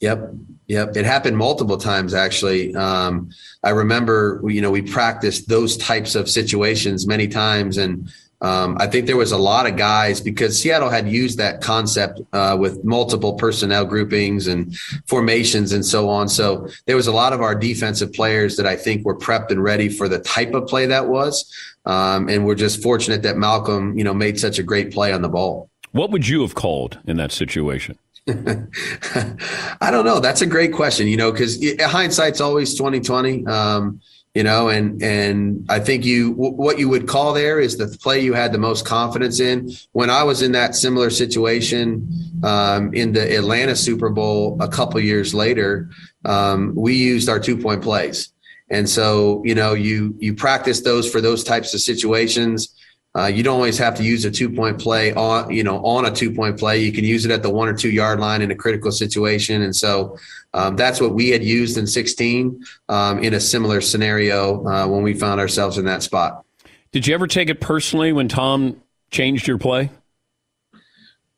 Yep. 0.00 0.32
Yep. 0.66 0.96
It 0.96 1.04
happened 1.04 1.36
multiple 1.36 1.76
times, 1.76 2.12
actually. 2.12 2.74
Um, 2.74 3.30
I 3.62 3.70
remember, 3.70 4.42
you 4.46 4.60
know, 4.60 4.70
we 4.70 4.82
practiced 4.82 5.48
those 5.48 5.76
types 5.76 6.14
of 6.14 6.28
situations 6.28 7.06
many 7.06 7.28
times. 7.28 7.78
And 7.78 8.10
um, 8.42 8.76
I 8.80 8.86
think 8.86 9.06
there 9.06 9.16
was 9.16 9.32
a 9.32 9.38
lot 9.38 9.66
of 9.66 9.76
guys 9.76 10.20
because 10.20 10.58
Seattle 10.58 10.88
had 10.88 11.08
used 11.08 11.38
that 11.38 11.60
concept 11.60 12.20
uh, 12.32 12.56
with 12.58 12.82
multiple 12.84 13.34
personnel 13.34 13.84
groupings 13.84 14.46
and 14.46 14.76
formations 15.06 15.72
and 15.72 15.84
so 15.84 16.08
on. 16.08 16.28
So 16.28 16.68
there 16.86 16.96
was 16.96 17.06
a 17.06 17.12
lot 17.12 17.32
of 17.32 17.42
our 17.42 17.54
defensive 17.54 18.12
players 18.12 18.56
that 18.56 18.66
I 18.66 18.76
think 18.76 19.04
were 19.04 19.16
prepped 19.16 19.50
and 19.50 19.62
ready 19.62 19.88
for 19.90 20.08
the 20.08 20.20
type 20.20 20.54
of 20.54 20.66
play 20.66 20.86
that 20.86 21.08
was. 21.08 21.52
Um, 21.84 22.28
and 22.28 22.46
we're 22.46 22.54
just 22.54 22.82
fortunate 22.82 23.22
that 23.22 23.36
Malcolm, 23.36 23.96
you 23.98 24.04
know, 24.04 24.14
made 24.14 24.40
such 24.40 24.58
a 24.58 24.62
great 24.62 24.92
play 24.92 25.12
on 25.12 25.22
the 25.22 25.28
ball. 25.28 25.68
What 25.92 26.10
would 26.10 26.26
you 26.26 26.42
have 26.42 26.54
called 26.54 26.98
in 27.06 27.16
that 27.18 27.32
situation? 27.32 27.98
I 28.28 29.90
don't 29.90 30.04
know. 30.04 30.20
That's 30.20 30.40
a 30.40 30.46
great 30.46 30.72
question. 30.72 31.08
You 31.08 31.16
know, 31.16 31.32
because 31.32 31.58
hindsight's 31.80 32.40
always 32.40 32.74
twenty 32.76 33.00
twenty. 33.00 33.44
Um, 33.46 34.00
you 34.34 34.44
know, 34.44 34.68
and 34.68 35.02
and 35.02 35.66
I 35.68 35.80
think 35.80 36.04
you 36.04 36.32
what 36.32 36.78
you 36.78 36.88
would 36.88 37.08
call 37.08 37.32
there 37.34 37.58
is 37.58 37.76
the 37.76 37.88
play 38.00 38.20
you 38.20 38.32
had 38.32 38.52
the 38.52 38.58
most 38.58 38.86
confidence 38.86 39.40
in. 39.40 39.70
When 39.92 40.08
I 40.08 40.22
was 40.22 40.42
in 40.42 40.52
that 40.52 40.76
similar 40.76 41.10
situation 41.10 42.08
um, 42.44 42.94
in 42.94 43.12
the 43.12 43.36
Atlanta 43.36 43.74
Super 43.74 44.08
Bowl 44.08 44.56
a 44.60 44.68
couple 44.68 45.00
years 45.00 45.34
later, 45.34 45.90
um, 46.24 46.72
we 46.76 46.94
used 46.94 47.28
our 47.28 47.40
two 47.40 47.56
point 47.56 47.82
plays, 47.82 48.32
and 48.70 48.88
so 48.88 49.42
you 49.44 49.56
know 49.56 49.74
you 49.74 50.14
you 50.20 50.34
practice 50.34 50.80
those 50.82 51.10
for 51.10 51.20
those 51.20 51.42
types 51.42 51.74
of 51.74 51.80
situations. 51.80 52.76
Uh, 53.18 53.26
you 53.26 53.42
don't 53.42 53.56
always 53.56 53.76
have 53.78 53.96
to 53.96 54.04
use 54.04 54.24
a 54.24 54.30
two 54.30 54.48
point 54.48 54.80
play 54.80 55.12
on, 55.14 55.50
you 55.50 55.64
know, 55.64 55.84
on 55.84 56.04
a 56.04 56.10
two 56.12 56.32
point 56.32 56.56
play. 56.56 56.78
You 56.78 56.92
can 56.92 57.02
use 57.02 57.24
it 57.24 57.32
at 57.32 57.42
the 57.42 57.50
one 57.50 57.66
or 57.66 57.74
two 57.74 57.90
yard 57.90 58.20
line 58.20 58.40
in 58.40 58.52
a 58.52 58.54
critical 58.54 58.92
situation. 58.92 59.62
And 59.62 59.74
so 59.74 60.16
um, 60.52 60.76
that's 60.76 61.00
what 61.00 61.14
we 61.14 61.30
had 61.30 61.44
used 61.44 61.78
in 61.78 61.86
16 61.86 62.64
um, 62.88 63.22
in 63.22 63.34
a 63.34 63.40
similar 63.40 63.80
scenario 63.80 64.66
uh, 64.66 64.86
when 64.86 65.02
we 65.02 65.14
found 65.14 65.40
ourselves 65.40 65.78
in 65.78 65.84
that 65.84 66.02
spot. 66.02 66.44
Did 66.92 67.06
you 67.06 67.14
ever 67.14 67.26
take 67.26 67.48
it 67.48 67.60
personally 67.60 68.12
when 68.12 68.28
Tom 68.28 68.80
changed 69.10 69.46
your 69.46 69.58
play? 69.58 69.90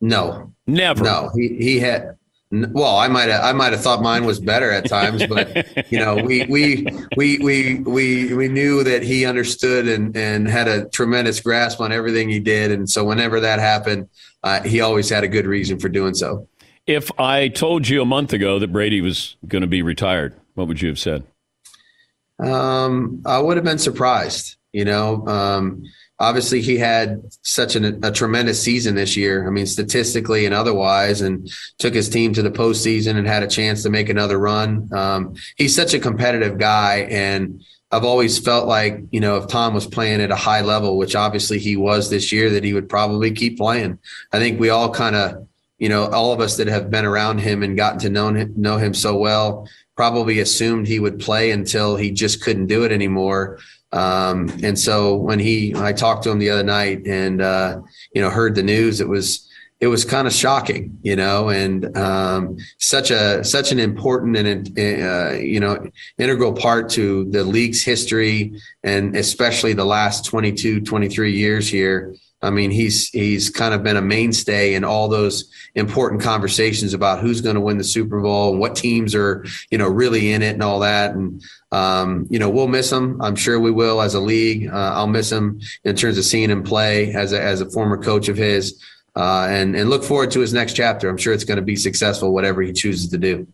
No, 0.01 0.53
never. 0.67 1.05
No, 1.05 1.31
he, 1.35 1.57
he 1.59 1.79
had, 1.79 2.17
well, 2.51 2.97
I 2.97 3.09
might 3.09 3.29
have 3.29 3.45
I 3.45 3.53
might 3.53 3.73
have 3.73 3.83
thought 3.83 4.03
mine 4.03 4.25
was 4.25 4.41
better 4.41 4.71
at 4.71 4.89
times, 4.89 5.27
but 5.27 5.93
you 5.93 5.99
know, 5.99 6.17
we 6.17 6.45
we 6.47 6.87
we 7.17 7.39
we 7.39 7.79
we 7.81 8.35
we 8.35 8.49
knew 8.49 8.83
that 8.83 9.03
he 9.03 9.25
understood 9.25 9.87
and 9.87 10.17
and 10.17 10.49
had 10.49 10.69
a 10.69 10.89
tremendous 10.89 11.41
grasp 11.41 11.81
on 11.81 11.93
everything 11.93 12.29
he 12.29 12.41
did, 12.41 12.71
and 12.71 12.91
so 12.91 13.05
whenever 13.05 13.41
that 13.41 13.59
happened, 13.59 14.09
uh, 14.43 14.63
he 14.63 14.81
always 14.81 15.09
had 15.09 15.23
a 15.23 15.29
good 15.29 15.47
reason 15.47 15.79
for 15.79 15.89
doing 15.89 16.15
so. 16.15 16.49
If 16.87 17.11
I 17.19 17.49
told 17.49 17.89
you 17.89 18.03
a 18.03 18.07
month 18.07 18.33
ago 18.33 18.59
that 18.59 18.73
Brady 18.73 19.01
was 19.01 19.37
going 19.47 19.63
to 19.63 19.69
be 19.69 19.83
retired, 19.83 20.35
what 20.55 20.69
would 20.69 20.83
you 20.83 20.89
have 20.89 20.99
said? 20.99 21.25
Um, 22.39 23.23
I 23.25 23.39
would 23.39 23.57
have 23.57 23.65
been 23.65 23.79
surprised. 23.79 24.57
You 24.73 24.87
know, 24.87 25.27
um, 25.27 25.85
obviously 26.19 26.63
he 26.63 26.79
had 26.79 27.23
such 27.43 27.77
an, 27.77 28.03
a 28.05 28.11
tremendous 28.11 28.63
season 28.63 28.95
this 28.95 29.17
year. 29.17 29.47
I 29.47 29.51
mean, 29.51 29.67
statistically 29.67 30.47
and 30.47 30.55
otherwise, 30.55 31.21
and 31.21 31.51
took 31.79 31.95
his 31.95 32.09
team 32.09 32.33
to 32.35 32.43
the 32.43 32.51
postseason 32.51 33.17
and 33.17 33.27
had 33.27 33.43
a 33.43 33.49
chance 33.49 33.83
to 33.83 33.91
make 33.91 34.09
another 34.09 34.39
run. 34.39 34.89
Um, 34.95 35.35
he's 35.57 35.75
such 35.75 35.93
a 35.95 35.99
competitive 35.99 36.59
guy, 36.59 37.07
and 37.11 37.63
I've 37.91 38.05
always 38.05 38.39
felt 38.39 38.67
like 38.67 39.01
you 39.11 39.21
know 39.21 39.37
if 39.37 39.49
Tom 39.49 39.75
was 39.75 39.87
playing 39.87 40.23
at 40.23 40.31
a 40.31 40.37
high 40.37 40.63
level, 40.63 40.97
which 40.97 41.15
obviously 41.15 41.59
he 41.59 41.77
was 41.77 42.09
this 42.09 42.33
year, 42.33 42.51
that 42.51 42.65
he 42.65 42.73
would 42.73 42.89
probably 42.89 43.33
keep 43.33 43.59
playing. 43.59 43.99
I 44.33 44.39
think 44.39 44.59
we 44.59 44.71
all 44.71 44.91
kind 44.91 45.17
of, 45.17 45.47
you 45.83 45.89
know, 45.89 46.07
all 46.07 46.33
of 46.33 46.39
us 46.39 46.59
that 46.59 46.69
have 46.69 46.93
been 46.93 47.05
around 47.05 47.39
him 47.39 47.65
and 47.65 47.77
gotten 47.77 47.99
to 47.99 48.09
know 48.09 48.33
him, 48.33 48.55
know 48.57 48.77
him 48.77 48.95
so 48.95 49.17
well 49.17 49.69
probably 49.97 50.39
assumed 50.39 50.87
he 50.87 51.01
would 51.01 51.19
play 51.19 51.51
until 51.51 51.97
he 51.97 52.13
just 52.13 52.41
couldn't 52.41 52.69
do 52.69 52.85
it 52.85 52.93
anymore. 52.93 53.59
Um, 53.91 54.49
and 54.63 54.79
so 54.79 55.17
when 55.17 55.41
he, 55.41 55.75
I 55.75 55.93
talked 55.93 56.23
to 56.23 56.31
him 56.31 56.39
the 56.39 56.51
other 56.51 56.63
night 56.63 57.05
and, 57.05 57.43
uh, 57.43 57.81
you 58.15 58.23
know, 58.23 58.31
heard 58.31 58.55
the 58.55 58.63
news, 58.63 59.01
it 59.01 59.09
was, 59.09 59.51
it 59.81 59.89
was 59.89 60.05
kind 60.05 60.29
of 60.29 60.33
shocking, 60.33 60.97
you 61.03 61.17
know, 61.17 61.49
and 61.49 61.97
um, 61.99 62.59
such 62.79 63.11
a 63.11 63.43
such 63.43 63.73
an 63.73 63.81
important 63.81 64.37
and 64.37 64.79
uh, 64.79 65.33
you 65.33 65.59
know 65.59 65.85
integral 66.17 66.53
part 66.53 66.91
to 66.91 67.25
the 67.33 67.43
league's 67.43 67.83
history 67.83 68.53
and 68.85 69.17
especially 69.17 69.73
the 69.73 69.85
last 69.85 70.25
22 70.27 70.83
23 70.83 71.33
years 71.33 71.69
here 71.69 72.15
I 72.43 72.51
mean, 72.51 72.71
he's 72.71 73.09
he's 73.11 73.51
kind 73.51 73.73
of 73.73 73.83
been 73.83 73.97
a 73.97 74.03
mainstay 74.03 74.75
in 74.75 74.85
all 74.85 75.09
those 75.09 75.51
important 75.75 76.21
conversations 76.21 76.93
about 76.93 77.21
who's 77.21 77.41
going 77.41 77.55
to 77.55 77.61
win 77.61 77.79
the 77.79 77.85
Super 77.85 78.21
Bowl 78.21 78.51
and 78.51 78.61
what 78.61 78.75
teams 78.75 79.15
are, 79.15 79.45
you 79.71 79.79
know, 79.79 79.89
really 79.89 80.33
in 80.33 80.43
it 80.43 80.55
and 80.55 80.63
all 80.63 80.81
that. 80.81 81.15
And 81.15 81.43
um, 81.71 82.27
you 82.31 82.39
know, 82.39 82.51
we'll 82.51 82.69
miss 82.69 82.91
him. 82.91 83.21
I'm 83.23 83.37
sure 83.37 83.61
we 83.61 83.71
will 83.71 84.03
as 84.03 84.15
a 84.15 84.21
league. 84.21 84.69
Uh, 84.69 84.93
I'll 84.95 85.07
miss 85.07 85.31
him 85.31 85.61
in 85.85 85.95
terms 85.95 86.19
of 86.19 86.25
seeing 86.25 86.51
him 86.51 86.63
play 86.63 87.15
as 87.15 87.33
a, 87.33 87.41
as 87.41 87.61
a 87.61 87.71
former 87.71 87.97
coach 87.97 88.29
of 88.29 88.37
his, 88.37 88.83
uh, 89.15 89.47
and 89.49 89.77
and 89.77 89.89
look 89.89 90.03
forward 90.03 90.31
to 90.33 90.41
his 90.41 90.53
next 90.53 90.75
chapter. 90.75 91.09
I'm 91.09 91.19
sure 91.19 91.33
it's 91.33 91.45
going 91.45 91.57
to 91.57 91.63
be 91.63 91.77
successful, 91.77 92.35
whatever 92.35 92.61
he 92.63 92.73
chooses 92.73 93.09
to 93.11 93.19
do. 93.19 93.47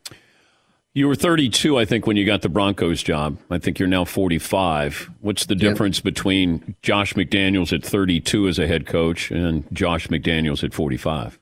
You 0.98 1.06
were 1.06 1.14
32, 1.14 1.78
I 1.78 1.84
think, 1.84 2.08
when 2.08 2.16
you 2.16 2.26
got 2.26 2.42
the 2.42 2.48
Broncos 2.48 3.04
job. 3.04 3.38
I 3.52 3.58
think 3.58 3.78
you're 3.78 3.86
now 3.86 4.04
45. 4.04 5.08
What's 5.20 5.46
the 5.46 5.54
difference 5.54 6.00
between 6.00 6.74
Josh 6.82 7.14
McDaniels 7.14 7.72
at 7.72 7.84
32 7.84 8.48
as 8.48 8.58
a 8.58 8.66
head 8.66 8.84
coach 8.84 9.30
and 9.30 9.64
Josh 9.72 10.08
McDaniels 10.08 10.64
at 10.64 10.74
45? 10.74 11.38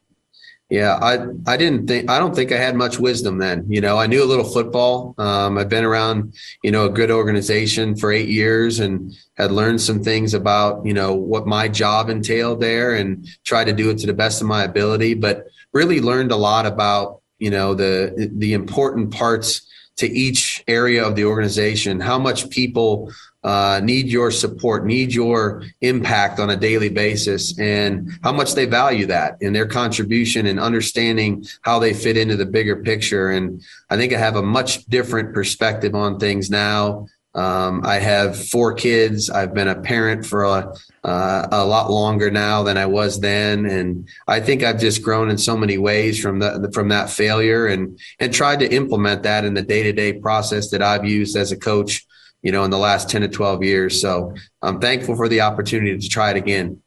Yeah, 0.69 0.99
I 1.01 1.29
I 1.47 1.57
didn't 1.57 1.87
think 1.87 2.11
I 2.11 2.19
don't 2.19 2.35
think 2.35 2.53
I 2.53 2.59
had 2.59 2.77
much 2.77 2.99
wisdom 2.99 3.38
then. 3.38 3.64
You 3.66 3.81
know, 3.81 3.97
I 3.97 4.07
knew 4.07 4.23
a 4.23 4.29
little 4.29 4.45
football. 4.45 5.14
Um, 5.16 5.57
I've 5.57 5.71
been 5.71 5.85
around, 5.85 6.35
you 6.62 6.71
know, 6.71 6.85
a 6.85 6.90
good 6.90 7.11
organization 7.11 7.97
for 7.97 8.12
eight 8.12 8.29
years 8.29 8.79
and 8.79 9.16
had 9.38 9.53
learned 9.53 9.81
some 9.81 10.05
things 10.05 10.35
about, 10.35 10.85
you 10.85 10.92
know, 10.92 11.14
what 11.14 11.47
my 11.47 11.66
job 11.66 12.11
entailed 12.11 12.61
there 12.61 12.95
and 12.95 13.27
tried 13.45 13.69
to 13.69 13.73
do 13.73 13.88
it 13.88 13.97
to 14.01 14.07
the 14.07 14.12
best 14.12 14.42
of 14.42 14.49
my 14.49 14.64
ability. 14.64 15.14
But 15.14 15.47
really 15.73 16.03
learned 16.03 16.31
a 16.31 16.37
lot 16.37 16.66
about, 16.66 17.23
you 17.38 17.51
know, 17.51 17.75
the 17.75 18.31
the 18.35 18.53
important 18.53 19.12
parts 19.12 19.62
to 19.96 20.07
each 20.07 20.62
area 20.68 21.05
of 21.05 21.16
the 21.16 21.25
organization, 21.25 22.01
how 22.01 22.18
much 22.18 22.51
people 22.51 23.11
uh, 23.44 23.81
need 23.83 24.09
your 24.09 24.31
support, 24.31 24.85
need 24.85 25.14
your 25.14 25.62
impact 25.81 26.38
on 26.40 26.51
a 26.51 26.57
daily 26.57 26.88
basis, 26.88 27.59
and 27.59 28.11
how 28.22 28.33
much 28.33 28.55
they 28.55 28.66
value 28.66 29.07
that 29.07 29.37
and 29.40 29.55
their 29.55 29.66
contribution 29.66 30.46
and 30.46 30.61
understanding 30.61 31.44
how 31.62 31.79
they 31.79 31.94
fit 31.94 32.16
into 32.16 32.37
the 32.37 32.44
bigger 32.44 32.83
picture. 32.83 33.31
And 33.31 33.62
I 33.88 33.96
think 33.96 34.12
I 34.12 34.18
have 34.18 34.37
a 34.37 34.42
much 34.42 34.85
different 34.87 35.33
perspective 35.33 35.94
on 35.94 36.18
things 36.18 36.51
now. 36.51 37.07
Um, 37.37 37.83
I 37.85 37.96
have 37.96 38.49
four 38.49 38.72
kids. 38.72 39.31
I've 39.31 39.53
been 39.53 39.68
a 39.68 39.81
parent 39.81 40.25
for 40.25 40.44
a, 40.44 40.72
uh, 41.05 41.49
a 41.53 41.64
lot 41.64 41.90
longer 41.90 42.31
now 42.31 42.62
than 42.62 42.79
I 42.79 42.87
was 42.87 43.20
then, 43.20 43.66
and 43.66 44.09
I 44.27 44.40
think 44.40 44.62
I've 44.62 44.81
just 44.81 45.03
grown 45.03 45.29
in 45.29 45.37
so 45.37 45.57
many 45.57 45.77
ways 45.77 46.20
from 46.20 46.38
the 46.38 46.70
from 46.72 46.88
that 46.88 47.11
failure, 47.11 47.66
and 47.66 47.99
and 48.18 48.33
tried 48.33 48.61
to 48.61 48.75
implement 48.75 49.22
that 49.25 49.44
in 49.44 49.55
the 49.55 49.62
day 49.62 49.83
to 49.83 49.92
day 49.92 50.14
process 50.14 50.70
that 50.70 50.83
I've 50.83 51.05
used 51.05 51.37
as 51.37 51.53
a 51.53 51.57
coach 51.57 52.07
you 52.42 52.53
know, 52.53 52.62
in 52.62 52.70
the 52.70 52.79
last 52.79 53.11
10 53.11 53.22
to 53.22 53.29
12 53.29 53.64
years. 53.64 54.01
So 54.01 54.33
I'm 54.62 54.81
thankful 54.81 55.16
for 55.16 55.29
the 55.29 55.40
opportunity 55.40 55.99
to 55.99 56.09
try 56.09 56.31
it 56.31 56.37
again. 56.37 56.81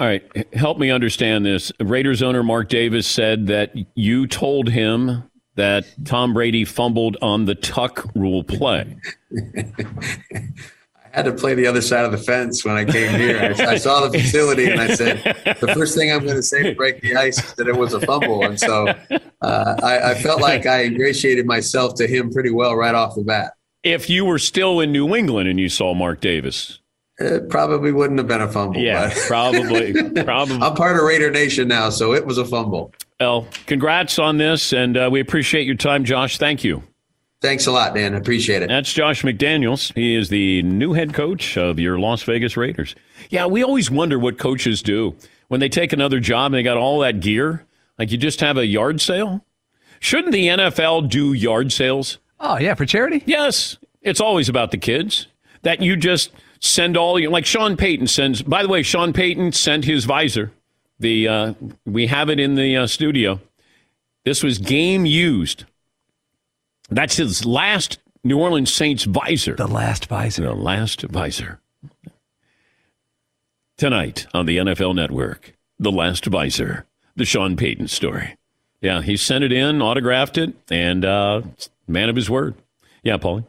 All 0.00 0.06
right. 0.06 0.54
Help 0.54 0.78
me 0.78 0.90
understand 0.90 1.44
this. 1.44 1.70
Raiders 1.80 2.22
owner 2.22 2.42
Mark 2.42 2.70
Davis 2.70 3.06
said 3.06 3.46
that 3.48 3.74
you 3.94 4.26
told 4.26 4.70
him 4.70 5.24
that 5.56 5.84
Tom 6.04 6.32
Brady 6.32 6.64
fumbled 6.64 7.16
on 7.20 7.44
the 7.44 7.54
tuck 7.54 8.06
rule 8.14 8.44
play. 8.44 8.96
I 9.36 11.20
had 11.20 11.24
to 11.24 11.32
play 11.32 11.54
the 11.54 11.66
other 11.66 11.80
side 11.80 12.04
of 12.04 12.12
the 12.12 12.18
fence 12.18 12.64
when 12.64 12.76
I 12.76 12.84
came 12.84 13.18
here. 13.18 13.54
I, 13.58 13.72
I 13.72 13.76
saw 13.78 14.06
the 14.06 14.18
facility 14.18 14.66
and 14.66 14.80
I 14.80 14.94
said, 14.94 15.22
the 15.60 15.72
first 15.72 15.96
thing 15.96 16.12
I'm 16.12 16.24
going 16.24 16.36
to 16.36 16.42
say 16.42 16.62
to 16.62 16.74
break 16.74 17.00
the 17.00 17.16
ice 17.16 17.42
is 17.42 17.54
that 17.54 17.68
it 17.68 17.76
was 17.76 17.94
a 17.94 18.00
fumble. 18.00 18.44
And 18.44 18.60
so 18.60 18.88
uh, 19.40 19.76
I, 19.82 20.10
I 20.10 20.14
felt 20.14 20.42
like 20.42 20.66
I 20.66 20.84
ingratiated 20.84 21.46
myself 21.46 21.94
to 21.94 22.06
him 22.06 22.30
pretty 22.30 22.50
well 22.50 22.76
right 22.76 22.94
off 22.94 23.14
the 23.14 23.22
bat 23.22 23.54
if 23.86 24.10
you 24.10 24.24
were 24.24 24.38
still 24.38 24.80
in 24.80 24.90
New 24.90 25.14
England 25.14 25.48
and 25.48 25.60
you 25.60 25.68
saw 25.68 25.94
Mark 25.94 26.20
Davis? 26.20 26.80
It 27.18 27.48
probably 27.48 27.92
wouldn't 27.92 28.18
have 28.18 28.26
been 28.26 28.42
a 28.42 28.50
fumble. 28.50 28.80
Yeah, 28.80 29.12
probably. 29.26 29.92
probably. 30.24 30.56
I'm 30.56 30.74
part 30.74 30.96
of 30.96 31.02
Raider 31.02 31.30
Nation 31.30 31.68
now, 31.68 31.88
so 31.88 32.12
it 32.12 32.26
was 32.26 32.36
a 32.36 32.44
fumble. 32.44 32.92
Well, 33.20 33.48
congrats 33.66 34.18
on 34.18 34.36
this, 34.36 34.72
and 34.72 34.96
uh, 34.96 35.08
we 35.10 35.20
appreciate 35.20 35.66
your 35.66 35.76
time, 35.76 36.04
Josh. 36.04 36.36
Thank 36.38 36.64
you. 36.64 36.82
Thanks 37.40 37.66
a 37.66 37.72
lot, 37.72 37.94
Dan. 37.94 38.14
Appreciate 38.14 38.62
it. 38.62 38.68
That's 38.68 38.92
Josh 38.92 39.22
McDaniels. 39.22 39.94
He 39.94 40.14
is 40.14 40.28
the 40.28 40.62
new 40.62 40.92
head 40.92 41.14
coach 41.14 41.56
of 41.56 41.78
your 41.78 41.98
Las 41.98 42.22
Vegas 42.22 42.56
Raiders. 42.56 42.94
Yeah, 43.30 43.46
we 43.46 43.62
always 43.62 43.90
wonder 43.90 44.18
what 44.18 44.38
coaches 44.38 44.82
do 44.82 45.14
when 45.48 45.60
they 45.60 45.68
take 45.68 45.92
another 45.92 46.18
job 46.20 46.46
and 46.46 46.54
they 46.54 46.62
got 46.62 46.76
all 46.76 47.00
that 47.00 47.20
gear. 47.20 47.64
Like 47.98 48.10
you 48.10 48.18
just 48.18 48.40
have 48.40 48.56
a 48.56 48.66
yard 48.66 49.00
sale. 49.00 49.44
Shouldn't 50.00 50.32
the 50.32 50.48
NFL 50.48 51.08
do 51.08 51.32
yard 51.32 51.72
sales? 51.72 52.18
Oh, 52.40 52.58
yeah, 52.58 52.74
for 52.74 52.84
charity? 52.84 53.22
Yes. 53.26 53.78
It's 54.02 54.20
always 54.20 54.48
about 54.48 54.70
the 54.70 54.78
kids. 54.78 55.26
That 55.62 55.80
you 55.80 55.96
just 55.96 56.30
send 56.60 56.96
all 56.96 57.18
your, 57.18 57.30
like 57.30 57.46
Sean 57.46 57.76
Payton 57.76 58.06
sends, 58.06 58.42
by 58.42 58.62
the 58.62 58.68
way, 58.68 58.82
Sean 58.82 59.12
Payton 59.12 59.52
sent 59.52 59.84
his 59.84 60.04
visor. 60.04 60.52
The, 60.98 61.28
uh, 61.28 61.54
we 61.84 62.06
have 62.06 62.30
it 62.30 62.40
in 62.40 62.54
the 62.54 62.76
uh, 62.76 62.86
studio. 62.86 63.40
This 64.24 64.42
was 64.42 64.58
game 64.58 65.06
used. 65.06 65.64
That's 66.90 67.16
his 67.16 67.44
last 67.44 67.98
New 68.24 68.38
Orleans 68.38 68.72
Saints 68.72 69.04
visor. 69.04 69.54
The 69.54 69.66
last 69.66 70.06
visor. 70.06 70.42
The 70.42 70.54
last 70.54 71.02
visor. 71.02 71.60
Tonight 73.76 74.26
on 74.32 74.46
the 74.46 74.56
NFL 74.56 74.94
Network, 74.94 75.52
The 75.78 75.92
Last 75.92 76.24
Visor, 76.24 76.86
the 77.14 77.26
Sean 77.26 77.56
Payton 77.56 77.88
story. 77.88 78.38
Yeah, 78.80 79.02
he 79.02 79.18
sent 79.18 79.44
it 79.44 79.52
in, 79.52 79.82
autographed 79.82 80.38
it, 80.38 80.54
and 80.70 81.04
uh, 81.04 81.42
man 81.86 82.08
of 82.08 82.16
his 82.16 82.30
word. 82.30 82.54
Yeah, 83.02 83.18
Paulie. 83.18 83.44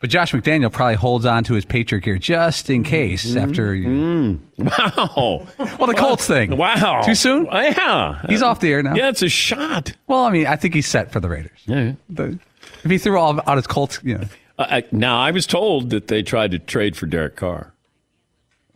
But 0.00 0.08
Josh 0.08 0.32
McDaniel 0.32 0.72
probably 0.72 0.94
holds 0.94 1.26
on 1.26 1.44
to 1.44 1.54
his 1.54 1.66
Patriot 1.66 2.00
gear 2.00 2.16
just 2.16 2.70
in 2.70 2.84
case 2.84 3.26
mm-hmm. 3.26 3.38
after. 3.38 3.74
You... 3.74 3.88
Mm. 3.88 4.38
Wow. 4.58 5.46
well, 5.78 5.86
the 5.86 5.94
Colts 5.94 6.26
thing. 6.26 6.56
Wow. 6.56 7.02
Too 7.02 7.14
soon? 7.14 7.46
Yeah. 7.52 8.22
He's 8.26 8.40
off 8.40 8.60
the 8.60 8.72
air 8.72 8.82
now. 8.82 8.94
Yeah, 8.94 9.10
it's 9.10 9.20
a 9.20 9.28
shot. 9.28 9.92
Well, 10.06 10.24
I 10.24 10.30
mean, 10.30 10.46
I 10.46 10.56
think 10.56 10.72
he's 10.72 10.86
set 10.86 11.12
for 11.12 11.20
the 11.20 11.28
Raiders. 11.28 11.60
Yeah. 11.66 11.92
The, 12.08 12.38
if 12.82 12.90
he 12.90 12.96
threw 12.96 13.18
all 13.18 13.40
out 13.46 13.56
his 13.56 13.66
Colts, 13.66 14.00
you 14.02 14.16
know. 14.16 14.24
Uh, 14.58 14.66
I, 14.70 14.84
now, 14.90 15.20
I 15.20 15.32
was 15.32 15.46
told 15.46 15.90
that 15.90 16.08
they 16.08 16.22
tried 16.22 16.52
to 16.52 16.58
trade 16.58 16.96
for 16.96 17.04
Derek 17.04 17.36
Carr. 17.36 17.72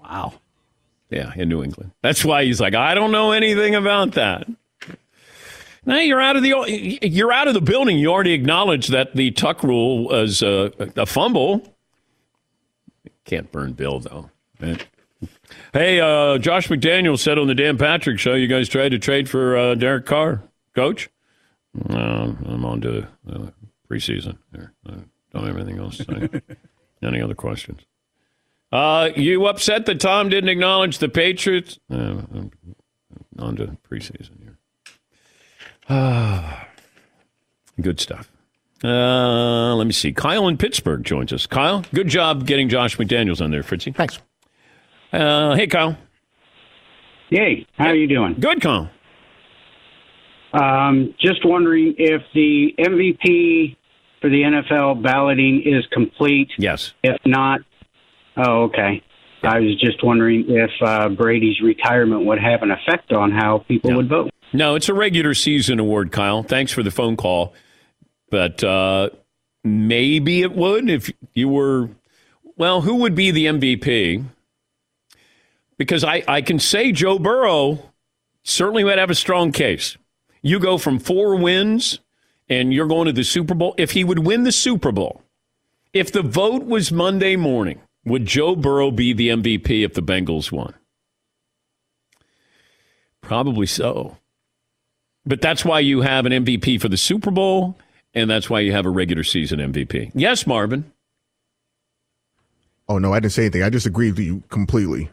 Wow. 0.02 0.34
Yeah, 1.08 1.32
in 1.36 1.48
New 1.48 1.62
England. 1.62 1.92
That's 2.02 2.22
why 2.22 2.44
he's 2.44 2.60
like, 2.60 2.74
I 2.74 2.94
don't 2.94 3.12
know 3.12 3.32
anything 3.32 3.74
about 3.74 4.12
that. 4.12 4.46
Now 5.86 5.98
you're 5.98 6.20
out 6.20 6.36
of 6.36 6.42
the 6.42 6.98
you're 7.02 7.32
out 7.32 7.48
of 7.48 7.54
the 7.54 7.60
building. 7.60 7.98
You 7.98 8.10
already 8.10 8.32
acknowledged 8.32 8.90
that 8.92 9.14
the 9.14 9.30
tuck 9.32 9.62
rule 9.62 10.04
was 10.04 10.42
a, 10.42 10.72
a 10.96 11.06
fumble. 11.06 11.74
Can't 13.24 13.50
burn 13.52 13.72
Bill 13.72 14.00
though. 14.00 14.30
Hey, 15.72 16.00
uh, 16.00 16.38
Josh 16.38 16.68
McDaniel 16.68 17.18
said 17.18 17.38
on 17.38 17.46
the 17.48 17.54
Dan 17.54 17.76
Patrick 17.76 18.18
Show, 18.18 18.34
you 18.34 18.46
guys 18.46 18.68
tried 18.68 18.90
to 18.90 18.98
trade 18.98 19.28
for 19.28 19.56
uh, 19.56 19.74
Derek 19.74 20.06
Carr, 20.06 20.42
Coach. 20.74 21.10
No, 21.88 22.36
I'm 22.46 22.64
on 22.64 22.80
to 22.82 23.08
uh, 23.28 23.46
preseason. 23.90 24.38
Here, 24.52 24.72
I 24.86 24.92
don't 25.32 25.46
have 25.46 25.56
anything 25.56 25.78
else 25.78 25.98
to 25.98 26.04
say. 26.04 26.56
Any 27.02 27.20
other 27.20 27.34
questions? 27.34 27.80
Uh, 28.72 29.10
you 29.14 29.46
upset 29.46 29.84
that 29.86 30.00
Tom 30.00 30.28
didn't 30.30 30.48
acknowledge 30.48 30.98
the 30.98 31.08
Patriots? 31.08 31.78
Uh, 31.90 32.22
on 33.38 33.56
to 33.56 33.76
preseason. 33.88 34.43
Ah, 35.88 36.68
good 37.80 38.00
stuff. 38.00 38.30
Uh, 38.82 39.74
let 39.74 39.86
me 39.86 39.92
see. 39.92 40.12
Kyle 40.12 40.46
in 40.48 40.58
Pittsburgh 40.58 41.02
joins 41.04 41.32
us. 41.32 41.46
Kyle, 41.46 41.84
good 41.94 42.08
job 42.08 42.46
getting 42.46 42.68
Josh 42.68 42.98
McDaniels 42.98 43.40
on 43.40 43.50
there, 43.50 43.62
Fritzy. 43.62 43.92
Thanks. 43.92 44.18
Uh, 45.12 45.54
hey, 45.54 45.66
Kyle. 45.66 45.96
Hey, 47.30 47.66
how 47.78 47.86
are 47.86 47.94
you 47.94 48.06
doing? 48.06 48.34
Good, 48.38 48.60
Kyle. 48.60 48.90
Um, 50.52 51.14
just 51.18 51.44
wondering 51.44 51.94
if 51.98 52.22
the 52.34 52.74
MVP 52.78 53.76
for 54.20 54.28
the 54.30 54.42
NFL 54.42 55.02
balloting 55.02 55.62
is 55.64 55.84
complete. 55.90 56.50
Yes. 56.58 56.92
If 57.02 57.16
not, 57.24 57.60
oh, 58.36 58.64
okay. 58.64 59.02
I 59.42 59.60
was 59.60 59.78
just 59.80 60.02
wondering 60.02 60.46
if 60.48 60.70
uh, 60.80 61.08
Brady's 61.08 61.60
retirement 61.60 62.24
would 62.24 62.38
have 62.38 62.62
an 62.62 62.70
effect 62.70 63.12
on 63.12 63.30
how 63.30 63.58
people 63.66 63.94
would 63.96 64.08
vote. 64.08 64.30
No, 64.54 64.76
it's 64.76 64.88
a 64.88 64.94
regular 64.94 65.34
season 65.34 65.80
award, 65.80 66.12
Kyle. 66.12 66.44
Thanks 66.44 66.70
for 66.70 66.84
the 66.84 66.92
phone 66.92 67.16
call. 67.16 67.54
But 68.30 68.62
uh, 68.62 69.10
maybe 69.64 70.42
it 70.42 70.52
would 70.52 70.88
if 70.88 71.10
you 71.34 71.48
were, 71.48 71.90
well, 72.56 72.80
who 72.80 72.94
would 72.96 73.16
be 73.16 73.32
the 73.32 73.46
MVP? 73.46 74.24
Because 75.76 76.04
I, 76.04 76.22
I 76.28 76.40
can 76.40 76.60
say 76.60 76.92
Joe 76.92 77.18
Burrow 77.18 77.90
certainly 78.44 78.84
would 78.84 78.96
have 78.96 79.10
a 79.10 79.14
strong 79.16 79.50
case. 79.50 79.96
You 80.40 80.60
go 80.60 80.78
from 80.78 81.00
four 81.00 81.34
wins 81.34 81.98
and 82.48 82.72
you're 82.72 82.86
going 82.86 83.06
to 83.06 83.12
the 83.12 83.24
Super 83.24 83.54
Bowl. 83.54 83.74
If 83.76 83.90
he 83.90 84.04
would 84.04 84.20
win 84.20 84.44
the 84.44 84.52
Super 84.52 84.92
Bowl, 84.92 85.22
if 85.92 86.12
the 86.12 86.22
vote 86.22 86.64
was 86.64 86.92
Monday 86.92 87.34
morning, 87.34 87.80
would 88.04 88.24
Joe 88.24 88.54
Burrow 88.54 88.92
be 88.92 89.12
the 89.12 89.30
MVP 89.30 89.84
if 89.84 89.94
the 89.94 90.02
Bengals 90.02 90.52
won? 90.52 90.74
Probably 93.20 93.66
so. 93.66 94.18
But 95.26 95.40
that's 95.40 95.64
why 95.64 95.80
you 95.80 96.02
have 96.02 96.26
an 96.26 96.32
MVP 96.32 96.80
for 96.80 96.88
the 96.88 96.96
Super 96.96 97.30
Bowl, 97.30 97.76
and 98.14 98.28
that's 98.28 98.50
why 98.50 98.60
you 98.60 98.72
have 98.72 98.84
a 98.86 98.90
regular 98.90 99.24
season 99.24 99.58
MVP. 99.58 100.12
Yes, 100.14 100.46
Marvin. 100.46 100.90
Oh 102.88 102.98
no, 102.98 103.12
I 103.12 103.20
didn't 103.20 103.32
say 103.32 103.42
anything. 103.44 103.62
I 103.62 103.70
just 103.70 103.86
agreed 103.86 104.12
with 104.16 104.26
you 104.26 104.42
completely. 104.50 105.10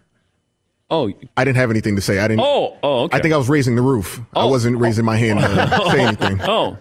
Oh, 0.89 1.09
I 1.37 1.45
didn't 1.45 1.55
have 1.55 1.71
anything 1.71 1.95
to 1.95 2.01
say. 2.01 2.19
I 2.19 2.27
didn't. 2.27 2.41
Oh, 2.43 2.77
oh, 2.83 3.03
okay. 3.03 3.17
I 3.17 3.21
think 3.21 3.33
I 3.33 3.37
was 3.37 3.47
raising 3.47 3.75
the 3.77 3.81
roof. 3.81 4.19
Oh, 4.35 4.41
I 4.41 4.45
wasn't 4.45 4.77
raising 4.77 5.05
my 5.05 5.15
hand 5.15 5.39
to 5.39 5.85
say 5.91 6.01
anything. 6.01 6.41
Oh, 6.41 6.77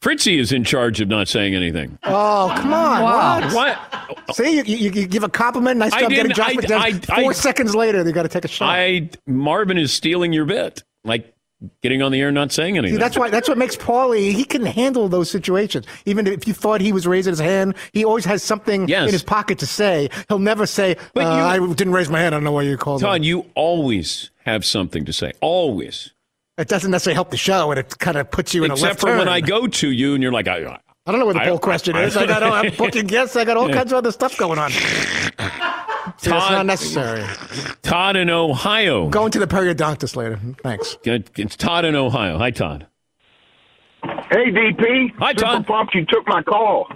Fritzy 0.00 0.38
is 0.38 0.50
in 0.50 0.64
charge 0.64 1.02
of 1.02 1.08
not 1.08 1.28
saying 1.28 1.54
anything. 1.54 1.98
Oh, 2.04 2.50
come 2.56 2.72
on. 2.72 3.02
Wow. 3.02 3.54
What? 3.54 4.34
See, 4.34 4.56
you, 4.56 4.62
you, 4.64 4.90
you 4.90 5.06
give 5.06 5.24
a 5.24 5.28
compliment. 5.28 5.76
Nice 5.78 5.92
job 5.92 6.08
getting 6.10 6.28
didn't- 6.32 6.36
Josh 6.36 6.48
I- 6.48 6.54
McDaniels. 6.92 7.10
I- 7.10 7.20
Four 7.22 7.30
I- 7.30 7.34
seconds 7.34 7.74
later, 7.74 8.02
they 8.02 8.12
got 8.12 8.22
to 8.22 8.28
take 8.30 8.46
a 8.46 8.48
shot. 8.48 8.70
I 8.70 9.10
Marvin 9.26 9.76
is 9.76 9.92
stealing 9.92 10.32
your 10.32 10.46
bit. 10.46 10.82
Like 11.04 11.33
getting 11.82 12.02
on 12.02 12.12
the 12.12 12.20
air 12.20 12.28
and 12.28 12.34
not 12.34 12.52
saying 12.52 12.76
anything. 12.78 12.96
See, 12.96 13.00
that's 13.00 13.16
why. 13.18 13.30
That's 13.30 13.48
what 13.48 13.58
makes 13.58 13.76
Paulie. 13.76 14.32
He 14.32 14.44
can 14.44 14.64
handle 14.64 15.08
those 15.08 15.30
situations. 15.30 15.86
Even 16.06 16.26
if 16.26 16.46
you 16.46 16.54
thought 16.54 16.80
he 16.80 16.92
was 16.92 17.06
raising 17.06 17.32
his 17.32 17.40
hand, 17.40 17.74
he 17.92 18.04
always 18.04 18.24
has 18.24 18.42
something 18.42 18.88
Yes. 18.88 19.06
in 19.08 19.12
his 19.12 19.22
pocket 19.22 19.58
to 19.60 19.66
say. 19.66 20.08
He'll 20.28 20.38
never 20.38 20.66
say, 20.66 20.96
uh, 21.16 21.20
you- 21.20 21.22
"I 21.22 21.58
didn't 21.74 21.92
raise 21.92 22.08
my 22.08 22.20
hand. 22.20 22.34
I 22.34 22.38
don't 22.38 22.44
know 22.44 22.52
why 22.52 22.62
you 22.62 22.76
called 22.76 23.00
Todd, 23.02 23.20
me." 23.22 23.26
you 23.28 23.46
always 23.54 24.30
have 24.44 24.64
something 24.64 25.04
to 25.04 25.12
say. 25.12 25.32
Always. 25.40 26.10
It 26.56 26.68
doesn't 26.68 26.90
necessarily 26.90 27.14
help 27.16 27.30
the 27.30 27.36
show, 27.36 27.70
and 27.72 27.80
it 27.80 27.98
kind 27.98 28.16
of 28.16 28.30
puts 28.30 28.54
you 28.54 28.62
in 28.64 28.70
a 28.70 28.74
Except 28.74 28.88
left 28.90 29.00
for 29.00 29.06
turn. 29.08 29.18
when 29.18 29.28
I 29.28 29.40
go 29.40 29.66
to 29.66 29.90
you 29.90 30.14
and 30.14 30.22
you're 30.22 30.30
like, 30.32 30.46
I, 30.46 30.78
I 31.06 31.10
don't 31.10 31.18
know 31.18 31.24
where 31.26 31.34
the 31.34 31.40
I- 31.42 31.48
poll 31.48 31.58
question 31.58 31.96
is. 31.96 32.16
I 32.16 32.26
got. 32.26 32.42
I'm 32.42 32.72
booking 32.78 33.06
guests. 33.06 33.34
I 33.36 33.44
got 33.44 33.56
all 33.56 33.68
kinds 33.68 33.90
of 33.92 33.98
other 33.98 34.12
stuff 34.12 34.36
going 34.38 34.58
on. 34.58 34.70
See, 36.18 36.30
that's 36.30 36.44
Todd- 36.46 36.52
not 36.52 36.66
necessary. 36.66 37.24
Todd 37.82 38.16
in 38.16 38.28
Ohio. 38.30 39.08
Going 39.08 39.30
to 39.32 39.38
the 39.38 39.46
periodontist 39.46 40.16
later. 40.16 40.38
Thanks. 40.62 40.96
It's 41.04 41.56
Todd 41.56 41.84
in 41.84 41.94
Ohio. 41.94 42.38
Hi, 42.38 42.50
Todd. 42.50 42.86
Hey, 44.30 44.50
DP. 44.50 45.12
Hi, 45.18 45.30
Super 45.30 45.40
Todd. 45.40 45.66
pumped 45.66 45.94
you 45.94 46.04
took 46.06 46.26
my 46.26 46.42
call. 46.42 46.88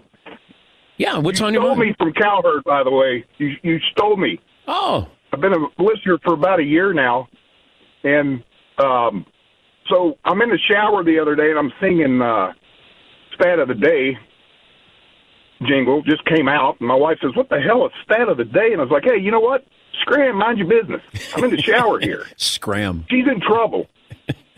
Yeah, 0.99 1.19
what's 1.19 1.41
you 1.41 1.47
on 1.47 1.53
your 1.55 1.63
stole 1.63 1.77
mind? 1.77 1.91
me 1.91 1.95
from 1.99 2.13
Calvert, 2.13 2.65
by 2.65 2.83
the 2.83 2.91
way. 2.91 3.25
You 3.39 3.53
you 3.63 3.79
stole 3.93 4.17
me. 4.17 4.41
Oh. 4.67 5.09
I've 5.33 5.41
been 5.41 5.53
a 5.53 5.83
listener 5.83 6.19
for 6.25 6.35
about 6.35 6.59
a 6.59 6.65
year 6.65 6.93
now, 6.93 7.29
and 8.03 8.43
um, 8.83 9.25
so 9.89 10.19
I'm 10.25 10.41
in 10.43 10.49
the 10.51 10.59
shower 10.69 11.05
the 11.05 11.19
other 11.21 11.35
day 11.37 11.51
and 11.51 11.59
I'm 11.59 11.73
singing 11.81 12.21
uh, 12.21 12.53
"Stat 13.35 13.59
of 13.61 13.69
the 13.69 13.75
Day." 13.75 14.19
Jingle 15.67 16.03
just 16.03 16.25
came 16.27 16.49
out, 16.49 16.77
and 16.81 16.89
my 16.89 16.95
wife 16.95 17.19
says, 17.21 17.33
"What 17.35 17.49
the 17.49 17.61
hell 17.61 17.85
is 17.87 17.93
stat 18.05 18.29
of 18.29 18.37
the 18.37 18.45
day?" 18.45 18.73
And 18.73 18.81
I 18.81 18.85
was 18.85 18.91
like, 18.93 19.05
"Hey, 19.05 19.19
you 19.21 19.31
know 19.31 19.41
what? 19.41 19.65
Scram, 20.03 20.37
mind 20.37 20.59
your 20.59 20.69
business. 20.69 21.01
I'm 21.35 21.45
in 21.45 21.51
the 21.51 21.61
shower 21.63 21.99
here." 22.01 22.27
Scram. 22.37 23.05
She's 23.11 23.27
in 23.27 23.41
trouble. 23.41 23.87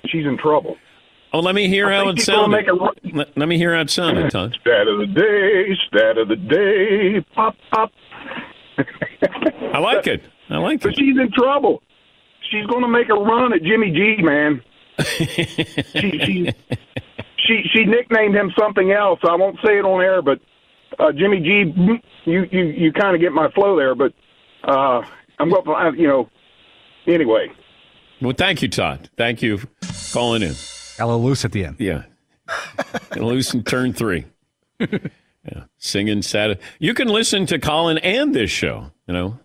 She's 0.07 0.27
in 0.27 0.37
trouble. 0.39 0.77
Oh, 1.33 1.41
let 1.41 1.55
me 1.55 1.69
hear 1.69 1.87
I 1.91 1.97
how 1.97 2.09
it 2.11 2.19
she's 2.19 2.27
gonna 2.27 2.43
sounded. 2.43 2.57
make 2.57 2.67
a 2.69 2.73
ru- 2.75 3.13
Let, 3.19 3.39
let 3.39 3.49
me 3.49 3.57
hear 3.57 3.75
how 3.75 3.81
it 3.83 3.91
sounded, 3.91 4.31
Todd. 4.31 4.57
Stat 4.61 4.89
of 4.89 4.99
the 4.99 5.07
day, 5.07 5.77
stat 5.87 6.19
of 6.19 6.29
the 6.29 6.37
day, 6.37 7.25
pop 7.35 7.55
pop. 7.73 7.93
I 9.73 9.79
like 9.79 10.07
it. 10.07 10.23
I 10.49 10.57
like 10.59 10.81
But 10.83 10.97
she's 10.97 11.17
in 11.19 11.31
trouble. 11.33 11.83
She's 12.51 12.67
going 12.67 12.83
to 12.83 12.89
make 12.89 13.09
a 13.11 13.15
run 13.15 13.53
at 13.53 13.63
Jimmy 13.63 13.91
G, 13.93 14.23
man. 14.23 14.61
she, 14.99 15.25
she, 15.95 16.51
she, 17.37 17.63
she 17.73 17.85
nicknamed 17.85 18.35
him 18.35 18.53
something 18.59 18.91
else. 18.91 19.21
I 19.23 19.37
won't 19.37 19.57
say 19.65 19.79
it 19.79 19.85
on 19.85 20.03
air, 20.03 20.21
but 20.23 20.41
uh, 20.99 21.13
Jimmy 21.13 21.41
G, 21.41 22.01
you, 22.25 22.47
you, 22.51 22.63
you 22.63 22.93
kind 22.93 23.15
of 23.15 23.21
get 23.21 23.33
my 23.33 23.51
flow 23.51 23.77
there. 23.77 23.95
But 23.95 24.13
uh, 24.65 25.03
I'm 25.39 25.51
going, 25.51 25.99
you 25.99 26.09
know, 26.09 26.29
anyway. 27.07 27.49
Well, 28.21 28.35
thank 28.37 28.63
you, 28.63 28.69
Todd. 28.69 29.09
Thank 29.17 29.43
you 29.43 29.59
for 29.59 29.69
calling 30.13 30.43
in. 30.43 30.55
Got 30.99 31.05
a 31.05 31.07
little 31.07 31.23
loose 31.23 31.45
at 31.45 31.53
the 31.53 31.65
end. 31.65 31.77
Yeah. 31.79 32.03
Loose 33.17 33.55
in 33.55 33.63
turn 33.63 33.93
three. 33.93 34.27
Yeah. 34.79 35.65
Singing 35.79 36.21
sad. 36.21 36.59
You 36.79 36.93
can 36.93 37.09
listen 37.09 37.47
to 37.47 37.59
Colin 37.59 37.97
and 37.99 38.35
this 38.35 38.51
show, 38.51 38.93
you 39.07 39.15
know. 39.15 39.39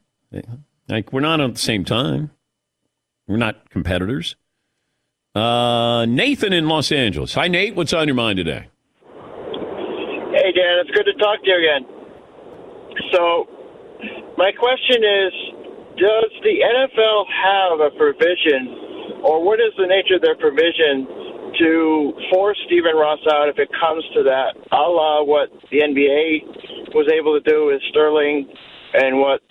Like 0.90 1.14
we're 1.14 1.22
not 1.22 1.40
at 1.40 1.54
the 1.54 1.60
same 1.60 1.86
time. 1.86 2.32
We're 3.28 3.38
not 3.38 3.70
competitors. 3.70 4.36
Uh, 5.34 6.06
Nathan 6.06 6.52
in 6.52 6.68
Los 6.68 6.92
Angeles. 6.92 7.34
Hi, 7.36 7.48
Nate. 7.48 7.76
What's 7.76 7.94
on 7.94 8.08
your 8.08 8.16
mind 8.16 8.38
today? 8.38 8.68
Dan, 10.66 10.82
it's 10.82 10.90
good 10.98 11.06
to 11.06 11.14
talk 11.22 11.38
to 11.46 11.50
you 11.54 11.58
again. 11.62 11.86
So, 13.14 13.46
my 14.34 14.50
question 14.58 15.06
is 15.06 15.32
Does 15.94 16.32
the 16.42 16.58
NFL 16.58 17.30
have 17.30 17.78
a 17.86 17.92
provision, 17.94 19.22
or 19.22 19.46
what 19.46 19.62
is 19.62 19.78
the 19.78 19.86
nature 19.86 20.18
of 20.18 20.26
their 20.26 20.34
provision 20.34 21.06
to 21.62 22.14
force 22.34 22.58
Stephen 22.66 22.98
Ross 22.98 23.22
out 23.30 23.48
if 23.48 23.60
it 23.60 23.70
comes 23.80 24.04
to 24.18 24.24
that, 24.24 24.58
a 24.74 24.90
la 24.90 25.22
what 25.22 25.54
the 25.70 25.86
NBA 25.86 26.98
was 26.98 27.06
able 27.14 27.38
to 27.38 27.44
do 27.46 27.70
with 27.70 27.80
Sterling 27.94 28.50
and 28.98 29.20
what 29.22 29.46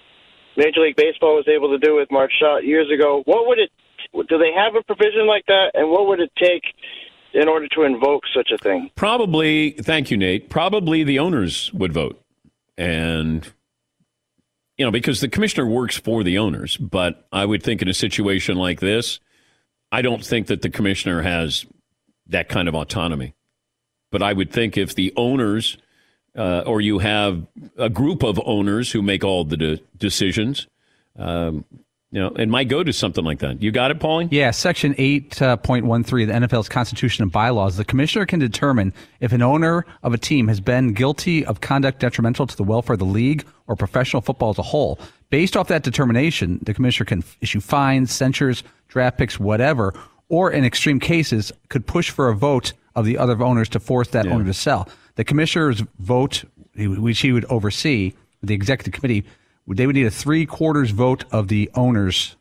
Major 0.56 0.80
League 0.80 0.96
Baseball 0.96 1.38
was 1.38 1.46
able 1.46 1.70
to 1.70 1.78
do 1.78 1.94
with 1.94 2.10
Marge 2.10 2.34
Schott 2.40 2.66
years 2.66 2.90
ago? 2.90 3.22
What 3.24 3.46
would 3.46 3.60
it 3.60 3.70
do 4.28 4.38
they 4.38 4.50
have 4.50 4.74
a 4.74 4.82
provision 4.82 5.26
like 5.26 5.46
that, 5.46 5.74
and 5.74 5.90
what 5.90 6.08
would 6.08 6.18
it 6.18 6.32
take 6.34 6.62
in 7.34 7.48
order 7.48 7.66
to 7.68 7.82
invoke 7.82 8.22
such 8.34 8.50
a 8.50 8.58
thing? 8.58 8.90
Probably, 8.94 9.72
thank 9.72 10.10
you, 10.10 10.16
Nate. 10.16 10.48
Probably 10.48 11.02
the 11.04 11.18
owners 11.18 11.72
would 11.74 11.92
vote. 11.92 12.22
And, 12.78 13.46
you 14.78 14.84
know, 14.84 14.90
because 14.90 15.20
the 15.20 15.28
commissioner 15.28 15.66
works 15.66 15.98
for 15.98 16.22
the 16.22 16.38
owners. 16.38 16.76
But 16.76 17.26
I 17.32 17.44
would 17.44 17.62
think 17.62 17.82
in 17.82 17.88
a 17.88 17.94
situation 17.94 18.56
like 18.56 18.80
this, 18.80 19.20
I 19.92 20.00
don't 20.00 20.24
think 20.24 20.46
that 20.46 20.62
the 20.62 20.70
commissioner 20.70 21.22
has 21.22 21.66
that 22.28 22.48
kind 22.48 22.68
of 22.68 22.74
autonomy. 22.74 23.34
But 24.10 24.22
I 24.22 24.32
would 24.32 24.50
think 24.50 24.76
if 24.76 24.94
the 24.94 25.12
owners, 25.16 25.76
uh, 26.36 26.60
or 26.66 26.80
you 26.80 27.00
have 27.00 27.46
a 27.76 27.88
group 27.88 28.22
of 28.22 28.40
owners 28.44 28.92
who 28.92 29.02
make 29.02 29.24
all 29.24 29.44
the 29.44 29.56
de- 29.56 29.80
decisions, 29.96 30.68
um, 31.16 31.64
you 32.14 32.20
know, 32.20 32.28
it 32.28 32.48
might 32.48 32.68
go 32.68 32.84
to 32.84 32.92
something 32.92 33.24
like 33.24 33.40
that. 33.40 33.60
You 33.60 33.72
got 33.72 33.90
it, 33.90 33.98
Pauline? 33.98 34.28
Yeah, 34.30 34.52
Section 34.52 34.94
8.13 34.94 35.82
of 35.82 36.28
the 36.28 36.32
NFL's 36.32 36.68
Constitution 36.68 37.24
and 37.24 37.32
bylaws. 37.32 37.76
The 37.76 37.84
commissioner 37.84 38.24
can 38.24 38.38
determine 38.38 38.94
if 39.18 39.32
an 39.32 39.42
owner 39.42 39.84
of 40.04 40.14
a 40.14 40.18
team 40.18 40.46
has 40.46 40.60
been 40.60 40.92
guilty 40.92 41.44
of 41.44 41.60
conduct 41.60 41.98
detrimental 41.98 42.46
to 42.46 42.56
the 42.56 42.62
welfare 42.62 42.94
of 42.94 43.00
the 43.00 43.04
league 43.04 43.44
or 43.66 43.74
professional 43.74 44.22
football 44.22 44.50
as 44.50 44.58
a 44.58 44.62
whole. 44.62 45.00
Based 45.30 45.56
off 45.56 45.66
that 45.66 45.82
determination, 45.82 46.60
the 46.62 46.72
commissioner 46.72 47.04
can 47.04 47.24
issue 47.40 47.58
fines, 47.58 48.12
censures, 48.12 48.62
draft 48.86 49.18
picks, 49.18 49.40
whatever, 49.40 49.92
or 50.28 50.52
in 50.52 50.64
extreme 50.64 51.00
cases, 51.00 51.50
could 51.68 51.84
push 51.84 52.10
for 52.10 52.28
a 52.28 52.36
vote 52.36 52.74
of 52.94 53.06
the 53.06 53.18
other 53.18 53.42
owners 53.42 53.68
to 53.70 53.80
force 53.80 54.06
that 54.10 54.28
owner 54.28 54.44
to 54.44 54.54
sell. 54.54 54.88
The 55.16 55.24
commissioner's 55.24 55.82
vote, 55.98 56.44
which 56.76 57.18
he 57.18 57.32
would 57.32 57.44
oversee, 57.46 58.12
the 58.40 58.54
executive 58.54 58.92
committee, 58.92 59.24
they 59.66 59.86
would 59.86 59.96
need 59.96 60.06
a 60.06 60.10
three 60.10 60.46
quarters 60.46 60.90
vote 60.90 61.24
of 61.30 61.48
the 61.48 61.70
owners 61.74 62.36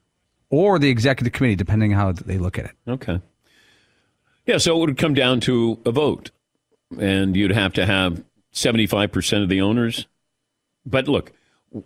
or 0.49 0.77
the 0.77 0.89
executive 0.89 1.33
committee, 1.33 1.55
depending 1.55 1.93
on 1.93 1.99
how 1.99 2.11
they 2.11 2.37
look 2.37 2.59
at 2.59 2.65
it. 2.65 2.71
Okay. 2.87 3.21
Yeah, 4.45 4.57
so 4.57 4.75
it 4.75 4.79
would 4.79 4.97
come 4.97 5.13
down 5.13 5.39
to 5.41 5.79
a 5.85 5.91
vote, 5.91 6.31
and 6.99 7.35
you'd 7.35 7.51
have 7.51 7.73
to 7.73 7.85
have 7.85 8.23
75% 8.53 9.41
of 9.41 9.49
the 9.49 9.61
owners. 9.61 10.05
But 10.85 11.07
look, 11.07 11.31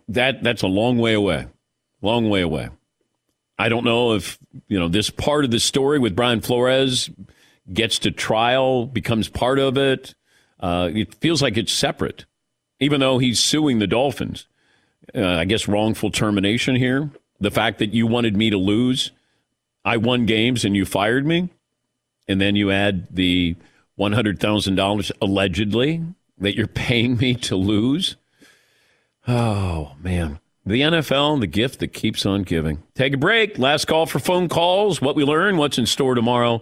that 0.09 0.43
that's 0.43 0.63
a 0.63 0.67
long 0.67 0.97
way 0.97 1.13
away. 1.13 1.47
Long 2.01 2.29
way 2.29 2.41
away. 2.41 2.69
I 3.59 3.69
don't 3.69 3.85
know 3.85 4.13
if, 4.13 4.37
you 4.67 4.77
know, 4.79 4.87
this 4.87 5.09
part 5.09 5.45
of 5.45 5.51
the 5.51 5.59
story 5.59 5.99
with 5.99 6.15
Brian 6.15 6.41
Flores 6.41 7.09
gets 7.71 7.99
to 7.99 8.11
trial, 8.11 8.85
becomes 8.85 9.29
part 9.29 9.59
of 9.59 9.77
it. 9.77 10.13
Uh, 10.59 10.89
it 10.93 11.15
feels 11.15 11.41
like 11.41 11.57
it's 11.57 11.71
separate, 11.73 12.25
even 12.79 12.99
though 12.99 13.17
he's 13.17 13.39
suing 13.39 13.79
the 13.79 13.87
Dolphins. 13.87 14.47
Uh, 15.15 15.25
I 15.25 15.45
guess 15.45 15.67
wrongful 15.67 16.11
termination 16.11 16.75
here. 16.75 17.09
The 17.39 17.51
fact 17.51 17.79
that 17.79 17.93
you 17.93 18.07
wanted 18.07 18.35
me 18.35 18.49
to 18.49 18.57
lose, 18.57 19.11
I 19.85 19.97
won 19.97 20.25
games 20.25 20.65
and 20.65 20.75
you 20.75 20.85
fired 20.85 21.25
me, 21.25 21.49
and 22.27 22.41
then 22.41 22.55
you 22.55 22.71
add 22.71 23.07
the 23.15 23.55
one 23.95 24.13
hundred 24.13 24.39
thousand 24.39 24.75
dollars 24.75 25.11
allegedly 25.21 26.03
that 26.39 26.55
you're 26.55 26.67
paying 26.67 27.17
me 27.17 27.35
to 27.35 27.55
lose. 27.55 28.15
Oh 29.27 29.93
man, 30.01 30.39
the 30.65 30.81
NFL, 30.81 31.39
the 31.39 31.47
gift 31.47 31.79
that 31.79 31.89
keeps 31.89 32.25
on 32.25 32.43
giving. 32.43 32.83
Take 32.95 33.13
a 33.13 33.17
break. 33.17 33.57
Last 33.57 33.85
call 33.85 34.05
for 34.05 34.19
phone 34.19 34.49
calls. 34.49 35.01
What 35.01 35.15
we 35.15 35.23
learn, 35.23 35.57
what's 35.57 35.77
in 35.77 35.85
store 35.85 36.15
tomorrow, 36.15 36.61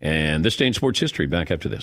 and 0.00 0.44
this 0.44 0.56
day 0.56 0.66
in 0.66 0.74
sports 0.74 1.00
history. 1.00 1.26
Back 1.26 1.50
after 1.50 1.68
this. 1.68 1.82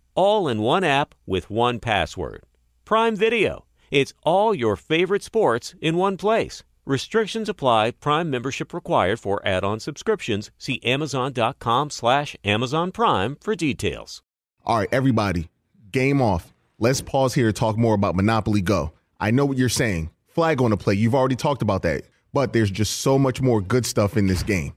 all 0.15 0.47
in 0.47 0.61
one 0.61 0.83
app 0.83 1.15
with 1.25 1.49
one 1.49 1.79
password. 1.79 2.43
Prime 2.85 3.15
Video. 3.15 3.65
It's 3.89 4.13
all 4.23 4.55
your 4.55 4.75
favorite 4.75 5.23
sports 5.23 5.75
in 5.81 5.97
one 5.97 6.17
place. 6.17 6.63
Restrictions 6.85 7.47
apply. 7.49 7.91
Prime 7.91 8.29
membership 8.29 8.73
required 8.73 9.19
for 9.19 9.45
add-on 9.45 9.79
subscriptions. 9.79 10.51
See 10.57 10.81
Amazon.com 10.83 11.89
slash 11.89 12.35
Amazon 12.43 12.91
Prime 12.91 13.37
for 13.39 13.55
details. 13.55 14.21
All 14.65 14.77
right, 14.77 14.89
everybody, 14.91 15.49
game 15.91 16.21
off. 16.21 16.53
Let's 16.79 17.01
pause 17.01 17.33
here 17.33 17.47
to 17.47 17.53
talk 17.53 17.77
more 17.77 17.93
about 17.93 18.15
Monopoly 18.15 18.61
Go. 18.61 18.91
I 19.19 19.31
know 19.31 19.45
what 19.45 19.57
you're 19.57 19.69
saying. 19.69 20.09
Flag 20.27 20.61
on 20.61 20.71
the 20.71 20.77
play. 20.77 20.95
You've 20.95 21.15
already 21.15 21.35
talked 21.35 21.61
about 21.61 21.83
that. 21.83 22.03
But 22.33 22.53
there's 22.53 22.71
just 22.71 22.99
so 22.99 23.19
much 23.19 23.41
more 23.41 23.61
good 23.61 23.85
stuff 23.85 24.17
in 24.17 24.27
this 24.27 24.41
game. 24.41 24.73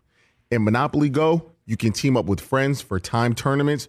In 0.51 0.65
Monopoly 0.65 1.09
Go, 1.09 1.51
you 1.67 1.77
can 1.77 1.93
team 1.93 2.17
up 2.17 2.27
with 2.27 2.41
friends 2.41 2.83
for 2.83 3.01
time 3.01 3.35
tournaments 3.35 3.89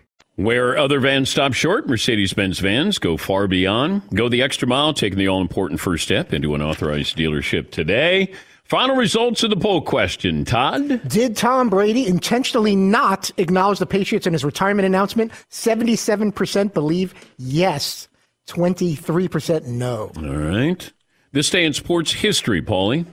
Where 0.37 0.77
other 0.77 0.99
vans 0.99 1.29
stop 1.29 1.53
short, 1.53 1.87
Mercedes 1.87 2.33
Benz 2.33 2.59
vans 2.59 2.99
go 2.99 3.17
far 3.17 3.47
beyond. 3.47 4.01
Go 4.13 4.29
the 4.29 4.41
extra 4.41 4.67
mile, 4.67 4.93
taking 4.93 5.19
the 5.19 5.27
all 5.27 5.41
important 5.41 5.79
first 5.79 6.05
step 6.05 6.33
into 6.33 6.55
an 6.55 6.61
authorized 6.61 7.17
dealership 7.17 7.71
today. 7.71 8.31
Final 8.63 8.95
results 8.95 9.43
of 9.43 9.49
the 9.49 9.57
poll 9.57 9.81
question, 9.81 10.45
Todd. 10.45 11.05
Did 11.05 11.35
Tom 11.35 11.69
Brady 11.69 12.07
intentionally 12.07 12.73
not 12.77 13.29
acknowledge 13.35 13.79
the 13.79 13.85
Patriots 13.85 14.25
in 14.25 14.31
his 14.31 14.45
retirement 14.45 14.85
announcement? 14.85 15.33
77% 15.49 16.73
believe 16.73 17.13
yes, 17.37 18.07
23% 18.47 19.65
no. 19.65 20.13
All 20.15 20.23
right. 20.23 20.89
This 21.33 21.49
day 21.49 21.65
in 21.65 21.73
sports 21.73 22.13
history, 22.13 22.61
Paulie. 22.61 23.05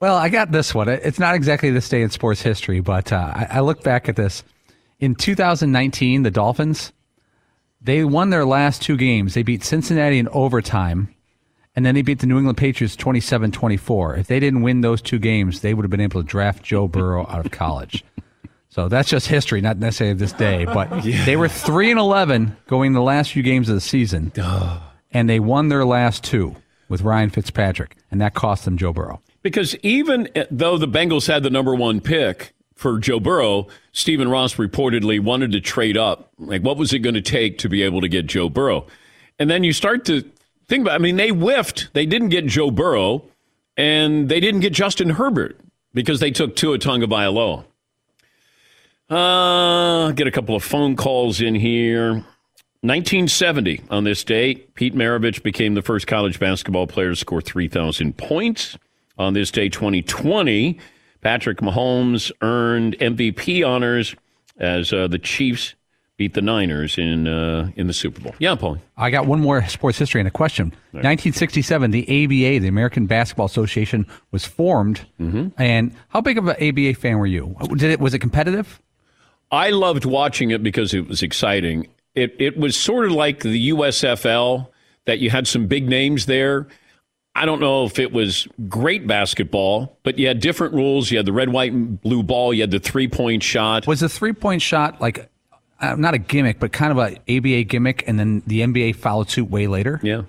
Well, 0.00 0.16
I 0.16 0.28
got 0.28 0.50
this 0.50 0.74
one. 0.74 0.88
It's 0.88 1.20
not 1.20 1.36
exactly 1.36 1.70
this 1.70 1.88
day 1.88 2.02
in 2.02 2.10
sports 2.10 2.42
history, 2.42 2.80
but 2.80 3.12
uh, 3.12 3.32
I, 3.34 3.46
I 3.50 3.60
look 3.60 3.84
back 3.84 4.08
at 4.08 4.16
this. 4.16 4.42
In 5.00 5.14
2019, 5.14 6.22
the 6.24 6.30
Dolphins, 6.30 6.92
they 7.80 8.04
won 8.04 8.30
their 8.30 8.44
last 8.44 8.82
two 8.82 8.96
games. 8.96 9.34
They 9.34 9.42
beat 9.42 9.62
Cincinnati 9.62 10.18
in 10.18 10.28
overtime, 10.28 11.14
and 11.76 11.86
then 11.86 11.94
they 11.94 12.02
beat 12.02 12.18
the 12.18 12.26
New 12.26 12.38
England 12.38 12.58
Patriots 12.58 12.96
27 12.96 13.52
24. 13.52 14.16
If 14.16 14.26
they 14.26 14.40
didn't 14.40 14.62
win 14.62 14.80
those 14.80 15.00
two 15.00 15.18
games, 15.20 15.60
they 15.60 15.72
would 15.74 15.84
have 15.84 15.90
been 15.90 16.00
able 16.00 16.20
to 16.20 16.26
draft 16.26 16.64
Joe 16.64 16.88
Burrow 16.88 17.26
out 17.28 17.44
of 17.44 17.52
college. 17.52 18.04
So 18.70 18.86
that's 18.86 19.08
just 19.08 19.26
history, 19.26 19.62
not 19.62 19.78
necessarily 19.78 20.14
this 20.14 20.34
day. 20.34 20.66
But 20.66 21.02
Yeah. 21.04 21.24
they 21.24 21.36
were 21.36 21.48
3 21.48 21.90
and 21.90 21.98
11 21.98 22.54
going 22.66 22.92
the 22.92 23.00
last 23.00 23.32
few 23.32 23.42
games 23.42 23.70
of 23.70 23.74
the 23.74 23.80
season, 23.80 24.30
and 25.10 25.28
they 25.28 25.40
won 25.40 25.68
their 25.68 25.86
last 25.86 26.22
two 26.22 26.54
with 26.86 27.00
Ryan 27.00 27.30
Fitzpatrick, 27.30 27.96
and 28.10 28.20
that 28.20 28.34
cost 28.34 28.66
them 28.66 28.76
Joe 28.76 28.92
Burrow. 28.92 29.22
Because 29.42 29.74
even 29.76 30.28
eh, 30.36 30.44
though 30.50 30.76
the 30.76 30.86
Bengals 30.86 31.26
had 31.26 31.42
the 31.42 31.50
number 31.50 31.74
one 31.74 32.02
pick 32.02 32.52
for 32.78 33.00
Joe 33.00 33.18
Burrow, 33.18 33.66
Stephen 33.90 34.28
Ross 34.28 34.54
reportedly 34.54 35.18
wanted 35.18 35.50
to 35.50 35.60
trade 35.60 35.96
up. 35.96 36.32
Like, 36.38 36.62
what 36.62 36.76
was 36.76 36.92
it 36.92 37.00
going 37.00 37.16
to 37.16 37.20
take 37.20 37.58
to 37.58 37.68
be 37.68 37.82
able 37.82 38.00
to 38.00 38.08
get 38.08 38.26
Joe 38.26 38.48
Burrow? 38.48 38.86
And 39.40 39.50
then 39.50 39.64
you 39.64 39.72
start 39.72 40.04
to 40.04 40.22
think 40.68 40.82
about 40.82 40.94
I 40.94 40.98
mean, 40.98 41.16
they 41.16 41.30
whiffed. 41.30 41.92
They 41.92 42.06
didn't 42.06 42.28
get 42.28 42.46
Joe 42.46 42.70
Burrow, 42.70 43.24
and 43.76 44.28
they 44.28 44.38
didn't 44.38 44.60
get 44.60 44.72
Justin 44.72 45.10
Herbert 45.10 45.58
because 45.92 46.20
they 46.20 46.30
took 46.30 46.54
Tua 46.54 46.78
Tagovailoa. 46.78 47.64
Uh, 49.10 50.12
get 50.12 50.28
a 50.28 50.30
couple 50.30 50.54
of 50.54 50.62
phone 50.62 50.94
calls 50.94 51.40
in 51.40 51.56
here. 51.56 52.12
1970, 52.82 53.82
on 53.90 54.04
this 54.04 54.22
date, 54.22 54.72
Pete 54.76 54.94
Maravich 54.94 55.42
became 55.42 55.74
the 55.74 55.82
first 55.82 56.06
college 56.06 56.38
basketball 56.38 56.86
player 56.86 57.10
to 57.10 57.16
score 57.16 57.40
3,000 57.40 58.16
points. 58.16 58.78
On 59.18 59.34
this 59.34 59.50
day, 59.50 59.68
2020, 59.68 60.78
Patrick 61.20 61.58
Mahomes 61.58 62.30
earned 62.42 62.96
MVP 62.98 63.66
honors 63.66 64.14
as 64.58 64.92
uh, 64.92 65.08
the 65.08 65.18
Chiefs 65.18 65.74
beat 66.16 66.34
the 66.34 66.42
Niners 66.42 66.98
in 66.98 67.26
uh, 67.28 67.70
in 67.76 67.86
the 67.86 67.92
Super 67.92 68.20
Bowl. 68.20 68.34
Yeah, 68.38 68.54
Paul. 68.56 68.78
I 68.96 69.10
got 69.10 69.26
one 69.26 69.40
more 69.40 69.64
sports 69.68 69.98
history 69.98 70.20
and 70.20 70.28
a 70.28 70.32
question. 70.32 70.66
1967, 70.92 71.90
the 71.92 72.02
ABA, 72.02 72.60
the 72.60 72.68
American 72.68 73.06
Basketball 73.06 73.46
Association, 73.46 74.06
was 74.32 74.44
formed. 74.44 75.06
And 75.18 75.92
how 76.08 76.20
big 76.20 76.36
of 76.38 76.48
an 76.48 76.56
ABA 76.60 76.94
fan 76.94 77.18
were 77.18 77.26
you? 77.26 77.56
Did 77.76 77.90
it 77.90 78.00
was 78.00 78.14
it 78.14 78.18
competitive? 78.18 78.80
I 79.50 79.70
loved 79.70 80.04
watching 80.04 80.50
it 80.50 80.62
because 80.62 80.92
it 80.92 81.08
was 81.08 81.22
exciting. 81.22 81.88
It 82.14 82.34
it 82.38 82.58
was 82.58 82.76
sort 82.76 83.06
of 83.06 83.12
like 83.12 83.40
the 83.40 83.70
USFL 83.70 84.68
that 85.06 85.20
you 85.20 85.30
had 85.30 85.46
some 85.46 85.66
big 85.66 85.88
names 85.88 86.26
there. 86.26 86.66
I 87.38 87.44
don't 87.44 87.60
know 87.60 87.84
if 87.84 88.00
it 88.00 88.12
was 88.12 88.48
great 88.68 89.06
basketball, 89.06 89.96
but 90.02 90.18
you 90.18 90.26
had 90.26 90.40
different 90.40 90.74
rules. 90.74 91.08
You 91.12 91.18
had 91.18 91.26
the 91.26 91.32
red, 91.32 91.50
white, 91.50 91.72
and 91.72 92.00
blue 92.00 92.24
ball. 92.24 92.52
You 92.52 92.62
had 92.62 92.72
the 92.72 92.80
three 92.80 93.06
point 93.06 93.44
shot. 93.44 93.86
Was 93.86 94.00
the 94.00 94.08
three 94.08 94.32
point 94.32 94.60
shot 94.60 95.00
like 95.00 95.30
uh, 95.80 95.94
not 95.94 96.14
a 96.14 96.18
gimmick, 96.18 96.58
but 96.58 96.72
kind 96.72 96.90
of 96.90 96.98
a 96.98 97.16
ABA 97.36 97.64
gimmick, 97.64 98.02
and 98.08 98.18
then 98.18 98.42
the 98.48 98.62
NBA 98.62 98.96
followed 98.96 99.30
suit 99.30 99.48
way 99.48 99.68
later? 99.68 100.00
Yeah. 100.02 100.22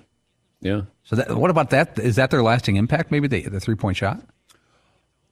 Yeah. 0.60 0.82
So 1.02 1.16
that, 1.16 1.36
what 1.36 1.50
about 1.50 1.70
that? 1.70 1.98
Is 1.98 2.14
that 2.14 2.30
their 2.30 2.44
lasting 2.44 2.76
impact? 2.76 3.10
Maybe 3.10 3.26
the, 3.26 3.42
the 3.48 3.58
three 3.58 3.74
point 3.74 3.96
shot. 3.96 4.22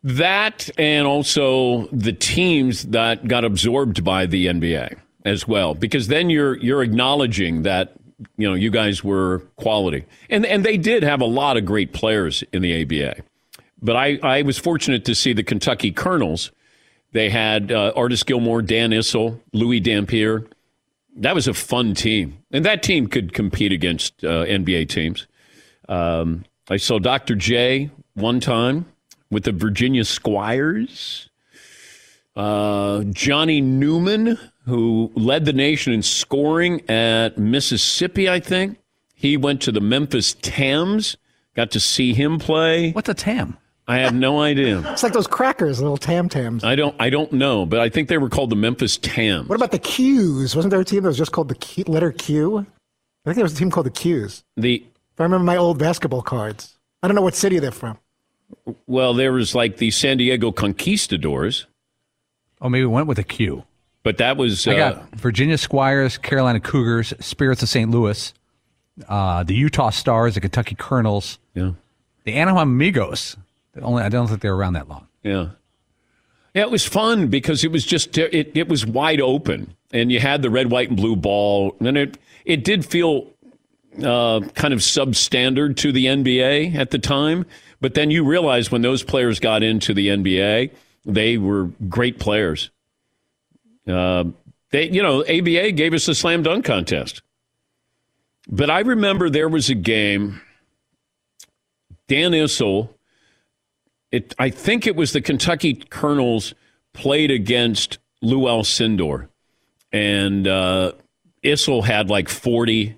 That 0.03 0.69
and 0.79 1.07
also 1.07 1.87
the 1.93 2.13
teams 2.13 2.85
that 2.87 3.29
got 3.29 3.45
absorbed 3.45 4.03
by 4.03 4.27
the 4.27 4.47
NBA 4.47 4.97
as 5.25 5.47
well, 5.47 5.75
because 5.75 6.09
then 6.09 6.29
you're 6.29 6.57
you're 6.57 6.83
acknowledging 6.83 7.63
that 7.63 7.93
you 8.37 8.49
know 8.49 8.55
you 8.55 8.71
guys 8.71 9.05
were 9.05 9.41
quality, 9.57 10.05
and 10.29 10.45
and 10.47 10.65
they 10.65 10.77
did 10.77 11.03
have 11.03 11.21
a 11.21 11.27
lot 11.27 11.57
of 11.57 11.65
great 11.65 11.93
players 11.93 12.43
in 12.53 12.63
the 12.63 12.83
ABA. 12.83 13.23
But 13.81 13.97
I 13.97 14.19
I 14.23 14.43
was 14.43 14.59
fortunate 14.59 15.05
to 15.07 15.15
see 15.15 15.33
the 15.33 15.43
Kentucky 15.43 15.93
Colonels. 15.93 16.51
They 17.13 17.31
had 17.31 17.73
uh, 17.73 17.93
Artis 17.97 18.23
Gilmore, 18.23 18.61
Dan 18.61 18.91
Issel, 18.93 19.41
Louis 19.53 19.81
Dampier. 19.81 20.47
That 21.17 21.35
was 21.35 21.49
a 21.49 21.55
fun 21.55 21.95
team, 21.95 22.39
and 22.51 22.65
that 22.65 22.83
team 22.83 23.07
could 23.09 23.33
compete 23.33 23.73
against 23.73 24.25
uh, 24.25 24.45
NBA 24.45 24.89
teams. 24.89 25.27
Um, 25.89 26.45
I 26.71 26.77
saw 26.77 26.99
Dr. 26.99 27.35
J 27.35 27.91
one 28.15 28.41
time 28.41 28.87
with 29.31 29.45
the 29.45 29.53
Virginia 29.53 30.05
Squires. 30.05 31.28
Uh, 32.39 33.03
Johnny 33.11 33.61
Neumann, 33.61 34.39
who 34.65 35.11
led 35.17 35.45
the 35.45 35.53
nation 35.53 35.93
in 35.93 36.03
scoring 36.03 36.89
at 36.89 37.37
Mississippi, 37.37 38.31
I 38.31 38.39
think. 38.39 38.79
He 39.15 39.37
went 39.37 39.61
to 39.63 39.73
the 39.73 39.81
Memphis 39.81 40.37
Tams. 40.41 41.17
Got 41.57 41.73
to 41.73 41.81
see 41.81 42.15
him 42.15 42.39
play. 42.39 42.93
What's 42.93 43.09
a 43.09 43.15
Tam? 43.15 43.57
I 43.89 43.99
have 43.99 44.15
no 44.15 44.41
idea. 44.41 44.81
It's 44.93 45.03
like 45.03 45.15
those 45.15 45.27
crackers, 45.27 45.81
little 45.81 45.97
tam 45.97 46.29
tams. 46.29 46.63
I 46.63 46.77
don't. 46.77 46.95
I 47.01 47.09
don't 47.11 47.33
know, 47.33 47.65
but 47.67 47.81
I 47.81 47.89
think 47.89 48.09
they 48.09 48.19
were 48.19 48.29
called 48.29 48.51
the 48.51 48.57
Memphis 48.57 48.99
Tams. 48.99 49.49
What 49.49 49.57
about 49.57 49.71
the 49.73 49.79
Qs? 49.79 50.55
Wasn't 50.55 50.71
there 50.71 50.81
a 50.81 50.85
team 50.85 51.03
that 51.05 51.09
was 51.09 51.17
just 51.19 51.33
called 51.33 51.49
the 51.49 51.55
Q, 51.55 51.85
letter 51.89 52.13
Q? 52.13 52.59
I 52.59 52.63
think 53.25 53.37
there 53.37 53.45
was 53.45 53.55
a 53.55 53.57
team 53.57 53.71
called 53.71 53.87
the 53.87 53.91
Qs. 53.91 54.43
The 54.59 54.85
If 55.15 55.21
I 55.21 55.23
remember 55.25 55.45
my 55.45 55.57
old 55.57 55.79
basketball 55.79 56.23
cards. 56.23 56.77
I 57.03 57.09
don't 57.09 57.15
know 57.15 57.23
what 57.23 57.35
city 57.35 57.59
they're 57.59 57.71
from. 57.73 57.99
well, 58.87 59.15
there 59.15 59.33
was 59.33 59.55
like 59.55 59.79
the 59.79 59.91
San 59.91 60.19
Diego 60.19 60.53
Conquistadors, 60.53 61.67
Oh, 62.61 62.69
maybe 62.69 62.85
we 62.85 62.93
went 62.93 63.07
with 63.07 63.19
a 63.19 63.25
Q. 63.25 63.65
but 64.03 64.19
that 64.19 64.37
was 64.37 64.67
I 64.67 64.73
uh, 64.75 64.77
got 64.77 65.15
Virginia 65.17 65.59
Squires, 65.59 66.19
Carolina 66.19 66.61
Cougars, 66.61 67.13
Spirits 67.21 67.63
of 67.63 67.69
St. 67.69 67.91
Louis, 67.91 68.33
uh, 69.09 69.43
the 69.45 69.55
Utah 69.55 69.91
Stars, 69.91 70.35
the 70.35 70.41
Kentucky 70.41 70.75
Colonels, 70.75 71.39
yeah, 71.55 71.73
the 72.25 72.35
Anaheim 72.35 72.69
Amigos. 72.69 73.37
Only 73.81 74.03
I 74.03 74.09
don't 74.09 74.27
think 74.27 74.41
they 74.41 74.51
were 74.51 74.57
around 74.57 74.73
that 74.75 74.89
long. 74.89 75.07
Yeah. 75.23 75.49
Yeah, 76.55 76.63
it 76.63 76.71
was 76.71 76.85
fun 76.85 77.29
because 77.29 77.63
it 77.63 77.71
was 77.71 77.85
just 77.85 78.17
it, 78.19 78.51
it 78.57 78.69
was 78.69 78.85
wide 78.85 79.21
open, 79.21 79.77
and 79.93 80.11
you 80.11 80.19
had 80.19 80.43
the 80.43 80.51
red, 80.51 80.71
white, 80.71 80.89
and 80.89 80.97
blue 80.97 81.15
ball, 81.15 81.77
and 81.79 81.97
it 81.97 82.19
it 82.45 82.65
did 82.65 82.85
feel 82.85 83.31
uh, 84.03 84.41
kind 84.55 84.73
of 84.75 84.81
substandard 84.81 85.77
to 85.77 85.93
the 85.93 86.07
NBA 86.07 86.75
at 86.75 86.91
the 86.91 86.99
time. 86.99 87.47
But 87.81 87.95
then 87.95 88.11
you 88.11 88.25
realize 88.25 88.73
when 88.73 88.83
those 88.83 89.05
players 89.05 89.39
got 89.39 89.63
into 89.63 89.95
the 89.95 90.09
NBA, 90.09 90.71
they 91.09 91.39
were 91.39 91.71
great 91.89 92.21
players. 92.21 92.71
Uh, 93.87 94.25
they, 94.71 94.89
you 94.89 95.03
know, 95.03 95.23
ABA 95.23 95.73
gave 95.73 95.95
us 95.95 96.07
a 96.07 96.15
slam 96.15 96.43
dunk 96.43 96.65
contest, 96.65 97.23
but 98.49 98.71
I 98.71 98.81
remember 98.81 99.29
there 99.31 99.49
was 99.49 99.71
a 99.71 99.75
game. 99.75 100.41
Dan 102.07 102.33
Issel 102.33 102.91
it 104.11 104.35
I 104.39 104.51
think 104.51 104.87
it 104.87 104.97
was 104.97 105.13
the 105.13 105.21
Kentucky 105.21 105.75
Colonels 105.75 106.55
played 106.93 107.31
against 107.31 107.99
Lou 108.23 108.43
Alcindor, 108.43 109.29
and 109.93 110.47
uh, 110.47 110.93
Issel 111.43 111.85
had 111.85 112.09
like 112.09 112.29
forty, 112.29 112.97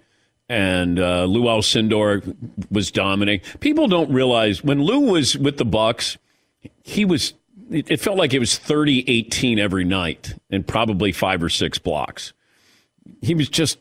and 0.48 0.98
uh, 0.98 1.24
Lou 1.24 1.44
Alcindor 1.44 2.36
was 2.70 2.90
dominating. 2.90 3.44
People 3.60 3.88
don't 3.88 4.12
realize 4.12 4.62
when 4.62 4.82
Lou 4.82 5.00
was 5.12 5.36
with 5.36 5.56
the 5.56 5.64
Bucks, 5.64 6.16
he 6.82 7.04
was. 7.04 7.34
It 7.70 7.90
it 7.90 8.00
felt 8.00 8.18
like 8.18 8.34
it 8.34 8.38
was 8.38 8.58
30-18 8.58 9.58
every 9.58 9.84
night, 9.84 10.34
and 10.50 10.66
probably 10.66 11.12
five 11.12 11.42
or 11.42 11.48
six 11.48 11.78
blocks. 11.78 12.32
He 13.22 13.34
was 13.34 13.48
just 13.48 13.78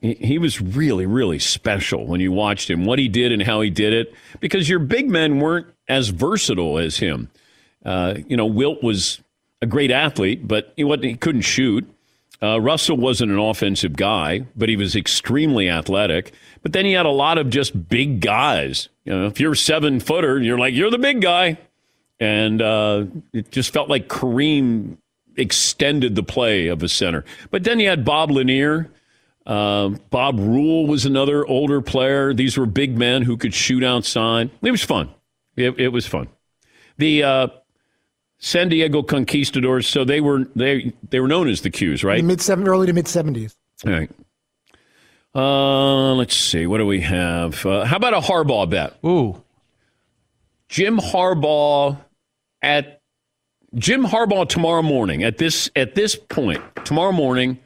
he 0.00 0.14
he 0.14 0.38
was 0.38 0.60
really, 0.60 1.06
really 1.06 1.38
special 1.38 2.06
when 2.06 2.20
you 2.20 2.32
watched 2.32 2.70
him, 2.70 2.84
what 2.84 2.98
he 2.98 3.08
did 3.08 3.32
and 3.32 3.42
how 3.42 3.60
he 3.60 3.70
did 3.70 3.92
it, 3.92 4.14
because 4.40 4.68
your 4.68 4.78
big 4.78 5.10
men 5.10 5.40
weren't 5.40 5.66
as 5.88 6.08
versatile 6.08 6.78
as 6.78 6.98
him. 6.98 7.30
Uh, 7.84 8.14
you 8.26 8.36
know, 8.36 8.46
Wilt 8.46 8.82
was 8.82 9.20
a 9.60 9.66
great 9.66 9.90
athlete, 9.90 10.46
but 10.46 10.72
he, 10.76 10.84
wasn't, 10.84 11.04
he 11.04 11.14
couldn't 11.14 11.42
shoot. 11.42 11.88
Uh, 12.42 12.60
Russell 12.60 12.96
wasn't 12.96 13.30
an 13.30 13.38
offensive 13.38 13.94
guy, 13.94 14.46
but 14.56 14.68
he 14.68 14.76
was 14.76 14.96
extremely 14.96 15.70
athletic. 15.70 16.32
But 16.62 16.72
then 16.72 16.84
he 16.84 16.92
had 16.92 17.06
a 17.06 17.10
lot 17.10 17.38
of 17.38 17.48
just 17.48 17.88
big 17.88 18.20
guys. 18.20 18.88
You 19.04 19.14
know, 19.14 19.26
if 19.26 19.40
you're 19.40 19.54
seven 19.54 20.00
footer, 20.00 20.40
you're 20.40 20.58
like, 20.58 20.74
you're 20.74 20.90
the 20.90 20.98
big 20.98 21.20
guy. 21.20 21.58
And 22.24 22.62
uh, 22.62 23.04
it 23.34 23.50
just 23.50 23.70
felt 23.70 23.90
like 23.90 24.08
Kareem 24.08 24.96
extended 25.36 26.14
the 26.14 26.22
play 26.22 26.68
of 26.68 26.82
a 26.82 26.88
center. 26.88 27.22
But 27.50 27.64
then 27.64 27.80
you 27.80 27.88
had 27.90 28.02
Bob 28.02 28.30
Lanier. 28.30 28.90
Uh, 29.44 29.90
Bob 30.08 30.38
Rule 30.38 30.86
was 30.86 31.04
another 31.04 31.46
older 31.46 31.82
player. 31.82 32.32
These 32.32 32.56
were 32.56 32.64
big 32.64 32.96
men 32.96 33.20
who 33.20 33.36
could 33.36 33.52
shoot 33.52 33.84
outside. 33.84 34.48
It 34.62 34.70
was 34.70 34.82
fun. 34.82 35.10
It, 35.54 35.78
it 35.78 35.88
was 35.88 36.06
fun. 36.06 36.28
The 36.96 37.22
uh, 37.22 37.48
San 38.38 38.70
Diego 38.70 39.02
Conquistadors. 39.02 39.86
So 39.86 40.02
they 40.02 40.22
were 40.22 40.46
they 40.56 40.94
they 41.10 41.20
were 41.20 41.28
known 41.28 41.50
as 41.50 41.60
the 41.60 41.70
Qs, 41.70 42.02
right? 42.02 42.22
The 42.22 42.26
mid 42.26 42.40
seven, 42.40 42.66
early 42.66 42.86
to 42.86 42.94
mid 42.94 43.06
seventies. 43.06 43.54
All 43.84 43.92
right. 43.92 44.10
Uh, 45.34 46.14
let's 46.14 46.34
see. 46.34 46.66
What 46.66 46.78
do 46.78 46.86
we 46.86 47.02
have? 47.02 47.66
Uh, 47.66 47.84
how 47.84 47.96
about 47.96 48.14
a 48.14 48.20
Harbaugh 48.20 48.70
bet? 48.70 48.96
Ooh. 49.04 49.42
Jim 50.68 50.96
Harbaugh 50.98 51.98
at 52.64 53.02
Jim 53.74 54.04
Harbaugh 54.04 54.48
tomorrow 54.48 54.82
morning 54.82 55.22
at 55.22 55.38
this 55.38 55.70
at 55.76 55.94
this 55.94 56.16
point 56.16 56.62
tomorrow 56.84 57.12
morning, 57.12 57.58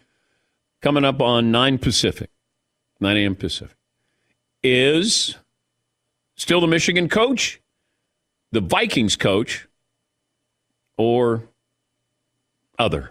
coming 0.82 1.04
up 1.04 1.20
on 1.20 1.50
nine 1.50 1.78
Pacific, 1.78 2.30
nine 3.00 3.16
a.m. 3.16 3.34
Pacific, 3.34 3.76
is 4.62 5.36
still 6.36 6.60
the 6.60 6.66
Michigan 6.66 7.08
coach, 7.08 7.60
the 8.52 8.60
Vikings 8.60 9.16
coach, 9.16 9.68
or 10.96 11.44
other, 12.78 13.10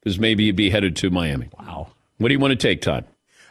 because 0.00 0.18
maybe 0.18 0.44
you'd 0.44 0.56
be 0.56 0.70
headed 0.70 0.96
to 0.96 1.10
Miami. 1.10 1.48
Wow. 1.58 1.88
What 2.18 2.28
do 2.28 2.34
you 2.34 2.40
want 2.40 2.52
to 2.52 2.56
take, 2.56 2.82
Todd? 2.82 3.04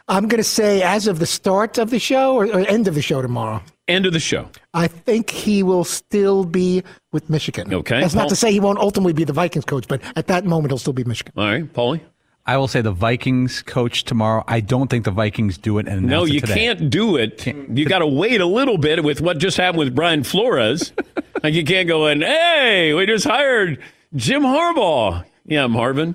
I'm 0.08 0.28
going 0.28 0.38
to 0.38 0.44
say 0.44 0.82
as 0.82 1.06
of 1.06 1.20
the 1.20 1.26
start 1.26 1.78
of 1.78 1.90
the 1.90 1.98
show 1.98 2.34
or, 2.34 2.46
or 2.46 2.60
end 2.66 2.88
of 2.88 2.94
the 2.94 3.02
show 3.02 3.22
tomorrow. 3.22 3.62
End 3.92 4.06
of 4.06 4.14
the 4.14 4.20
show. 4.20 4.48
I 4.72 4.86
think 4.88 5.28
he 5.28 5.62
will 5.62 5.84
still 5.84 6.44
be 6.44 6.82
with 7.12 7.28
Michigan. 7.28 7.72
Okay. 7.74 8.00
That's 8.00 8.14
not 8.14 8.30
to 8.30 8.36
say 8.36 8.50
he 8.50 8.58
won't 8.58 8.78
ultimately 8.78 9.12
be 9.12 9.24
the 9.24 9.34
Vikings 9.34 9.66
coach, 9.66 9.86
but 9.86 10.00
at 10.16 10.28
that 10.28 10.46
moment 10.46 10.70
he'll 10.70 10.78
still 10.78 10.94
be 10.94 11.04
Michigan. 11.04 11.34
All 11.36 11.44
right, 11.44 11.70
Paulie. 11.70 12.00
I 12.46 12.56
will 12.56 12.68
say 12.68 12.80
the 12.80 12.90
Vikings 12.90 13.60
coach 13.62 14.04
tomorrow. 14.04 14.42
I 14.48 14.60
don't 14.60 14.88
think 14.88 15.04
the 15.04 15.10
Vikings 15.10 15.58
do 15.58 15.78
it 15.78 15.86
and 15.86 15.98
announce 16.06 16.10
No, 16.10 16.24
it 16.24 16.32
you 16.32 16.40
today. 16.40 16.54
can't 16.54 16.88
do 16.90 17.16
it. 17.16 17.46
You 17.46 17.84
got 17.84 17.98
to 17.98 18.06
wait 18.06 18.40
a 18.40 18.46
little 18.46 18.78
bit 18.78 19.04
with 19.04 19.20
what 19.20 19.38
just 19.38 19.58
happened 19.58 19.78
with 19.80 19.94
Brian 19.94 20.24
Flores. 20.24 20.92
like 21.42 21.52
you 21.52 21.64
can't 21.64 21.86
go 21.86 22.06
in. 22.06 22.22
Hey, 22.22 22.94
we 22.94 23.04
just 23.04 23.26
hired 23.26 23.78
Jim 24.16 24.42
Harbaugh. 24.42 25.24
Yeah, 25.44 25.66
Marvin. 25.66 26.14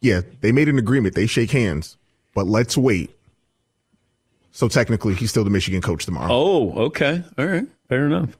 Yeah, 0.00 0.20
they 0.40 0.52
made 0.52 0.68
an 0.68 0.78
agreement. 0.78 1.16
They 1.16 1.26
shake 1.26 1.50
hands, 1.50 1.96
but 2.32 2.46
let's 2.46 2.76
wait. 2.76 3.10
So 4.56 4.68
technically, 4.68 5.12
he's 5.12 5.28
still 5.28 5.44
the 5.44 5.50
Michigan 5.50 5.82
coach 5.82 6.06
tomorrow. 6.06 6.32
Oh, 6.32 6.72
okay. 6.86 7.22
All 7.36 7.44
right. 7.44 7.66
Fair 7.90 8.06
enough. 8.06 8.38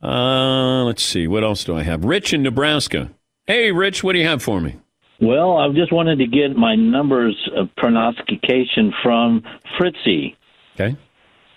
Uh, 0.00 0.84
let's 0.84 1.02
see. 1.02 1.26
What 1.26 1.42
else 1.42 1.64
do 1.64 1.76
I 1.76 1.82
have? 1.82 2.04
Rich 2.04 2.32
in 2.32 2.44
Nebraska. 2.44 3.10
Hey, 3.44 3.72
Rich, 3.72 4.04
what 4.04 4.12
do 4.12 4.20
you 4.20 4.24
have 4.24 4.40
for 4.40 4.60
me? 4.60 4.76
Well, 5.20 5.58
I 5.58 5.68
just 5.70 5.92
wanted 5.92 6.20
to 6.20 6.28
get 6.28 6.56
my 6.56 6.76
numbers 6.76 7.34
of 7.56 7.74
pronostication 7.76 8.94
from 9.02 9.42
Fritzy. 9.76 10.36
Okay. 10.76 10.96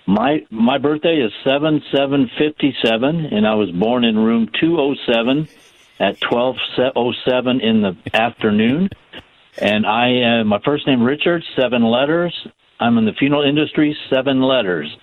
My 0.08 0.48
my 0.50 0.80
birthday 0.80 1.18
is 1.18 1.32
seven 1.44 1.84
seven 1.96 2.28
fifty 2.40 2.76
seven, 2.84 3.28
and 3.28 3.46
I 3.46 3.54
was 3.54 3.70
born 3.70 4.04
in 4.04 4.18
room 4.18 4.50
two 4.60 4.80
oh 4.80 4.96
seven 5.06 5.48
at 6.00 6.20
twelve 6.22 6.56
oh 6.96 7.14
seven 7.24 7.62
in 7.62 7.84
the 7.84 7.96
afternoon. 8.16 8.90
And 9.60 9.86
I 9.86 10.40
uh, 10.40 10.44
my 10.44 10.60
first 10.66 10.88
name 10.88 11.04
Richard, 11.04 11.44
seven 11.56 11.84
letters. 11.84 12.34
I'm 12.82 12.98
in 12.98 13.06
the 13.06 13.14
funeral 13.14 13.44
industry, 13.44 13.96
seven 14.10 14.42
letters. 14.42 14.98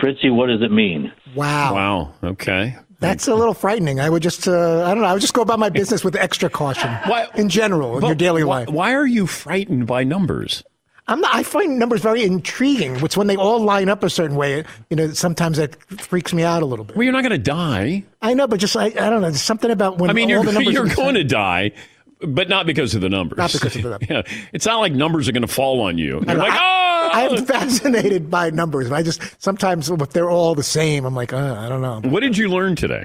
Fritzy, 0.00 0.30
what 0.30 0.46
does 0.46 0.62
it 0.62 0.70
mean? 0.70 1.12
Wow. 1.34 1.74
Wow. 1.74 2.14
Okay. 2.22 2.76
That's 3.00 3.28
a 3.28 3.34
little 3.34 3.54
frightening. 3.54 4.00
I 4.00 4.08
would 4.08 4.22
just, 4.22 4.48
uh, 4.48 4.84
I 4.84 4.94
don't 4.94 5.02
know, 5.02 5.08
I 5.08 5.12
would 5.12 5.20
just 5.20 5.34
go 5.34 5.42
about 5.42 5.58
my 5.58 5.68
business 5.68 6.04
with 6.04 6.16
extra 6.16 6.48
caution. 6.48 6.90
Why, 7.06 7.28
in 7.34 7.48
general, 7.48 7.98
in 7.98 8.04
your 8.06 8.14
daily 8.14 8.44
why, 8.44 8.60
life. 8.60 8.68
Why 8.70 8.94
are 8.94 9.06
you 9.06 9.26
frightened 9.26 9.86
by 9.86 10.04
numbers? 10.04 10.62
I'm 11.06 11.20
not, 11.20 11.34
I 11.34 11.42
find 11.42 11.78
numbers 11.78 12.00
very 12.00 12.22
intriguing. 12.22 12.96
It's 13.04 13.16
when 13.16 13.26
they 13.26 13.36
all 13.36 13.60
line 13.60 13.90
up 13.90 14.02
a 14.02 14.08
certain 14.08 14.36
way. 14.36 14.64
You 14.88 14.96
know, 14.96 15.12
sometimes 15.12 15.58
that 15.58 15.76
freaks 16.00 16.32
me 16.32 16.44
out 16.44 16.62
a 16.62 16.66
little 16.66 16.84
bit. 16.84 16.96
Well, 16.96 17.04
you're 17.04 17.12
not 17.12 17.22
going 17.22 17.32
to 17.32 17.38
die. 17.38 18.04
I 18.22 18.32
know, 18.32 18.46
but 18.46 18.58
just 18.58 18.74
I, 18.74 18.86
I 18.86 18.90
don't 18.90 19.20
know. 19.20 19.28
There's 19.28 19.42
something 19.42 19.70
about 19.70 19.98
when 19.98 20.08
I 20.08 20.14
mean, 20.14 20.24
all 20.24 20.30
you're, 20.30 20.44
the 20.44 20.52
numbers 20.58 20.72
you're 20.72 20.86
going 20.86 21.16
to 21.16 21.24
die, 21.24 21.72
but 22.26 22.48
not 22.48 22.66
because 22.66 22.94
of 22.94 23.00
the 23.00 23.08
numbers. 23.08 23.38
Not 23.38 23.52
because 23.52 23.76
of 23.76 23.82
the 23.82 23.90
numbers. 23.98 24.08
yeah, 24.10 24.22
it's 24.52 24.66
not 24.66 24.80
like 24.80 24.92
numbers 24.92 25.28
are 25.28 25.32
going 25.32 25.42
to 25.42 25.48
fall 25.48 25.80
on 25.80 25.98
you. 25.98 26.22
You're 26.26 26.36
like, 26.36 26.52
oh, 26.54 27.10
I'm 27.12 27.44
fascinated 27.46 28.30
by 28.30 28.50
numbers. 28.50 28.90
I 28.90 29.02
just 29.02 29.20
sometimes 29.42 29.90
if 29.90 30.10
they're 30.10 30.30
all 30.30 30.54
the 30.54 30.62
same, 30.62 31.04
I'm 31.04 31.14
like, 31.14 31.32
uh, 31.32 31.56
I 31.58 31.68
don't 31.68 31.82
know. 31.82 32.00
What 32.08 32.20
did 32.20 32.36
you 32.36 32.48
learn 32.48 32.76
today? 32.76 33.04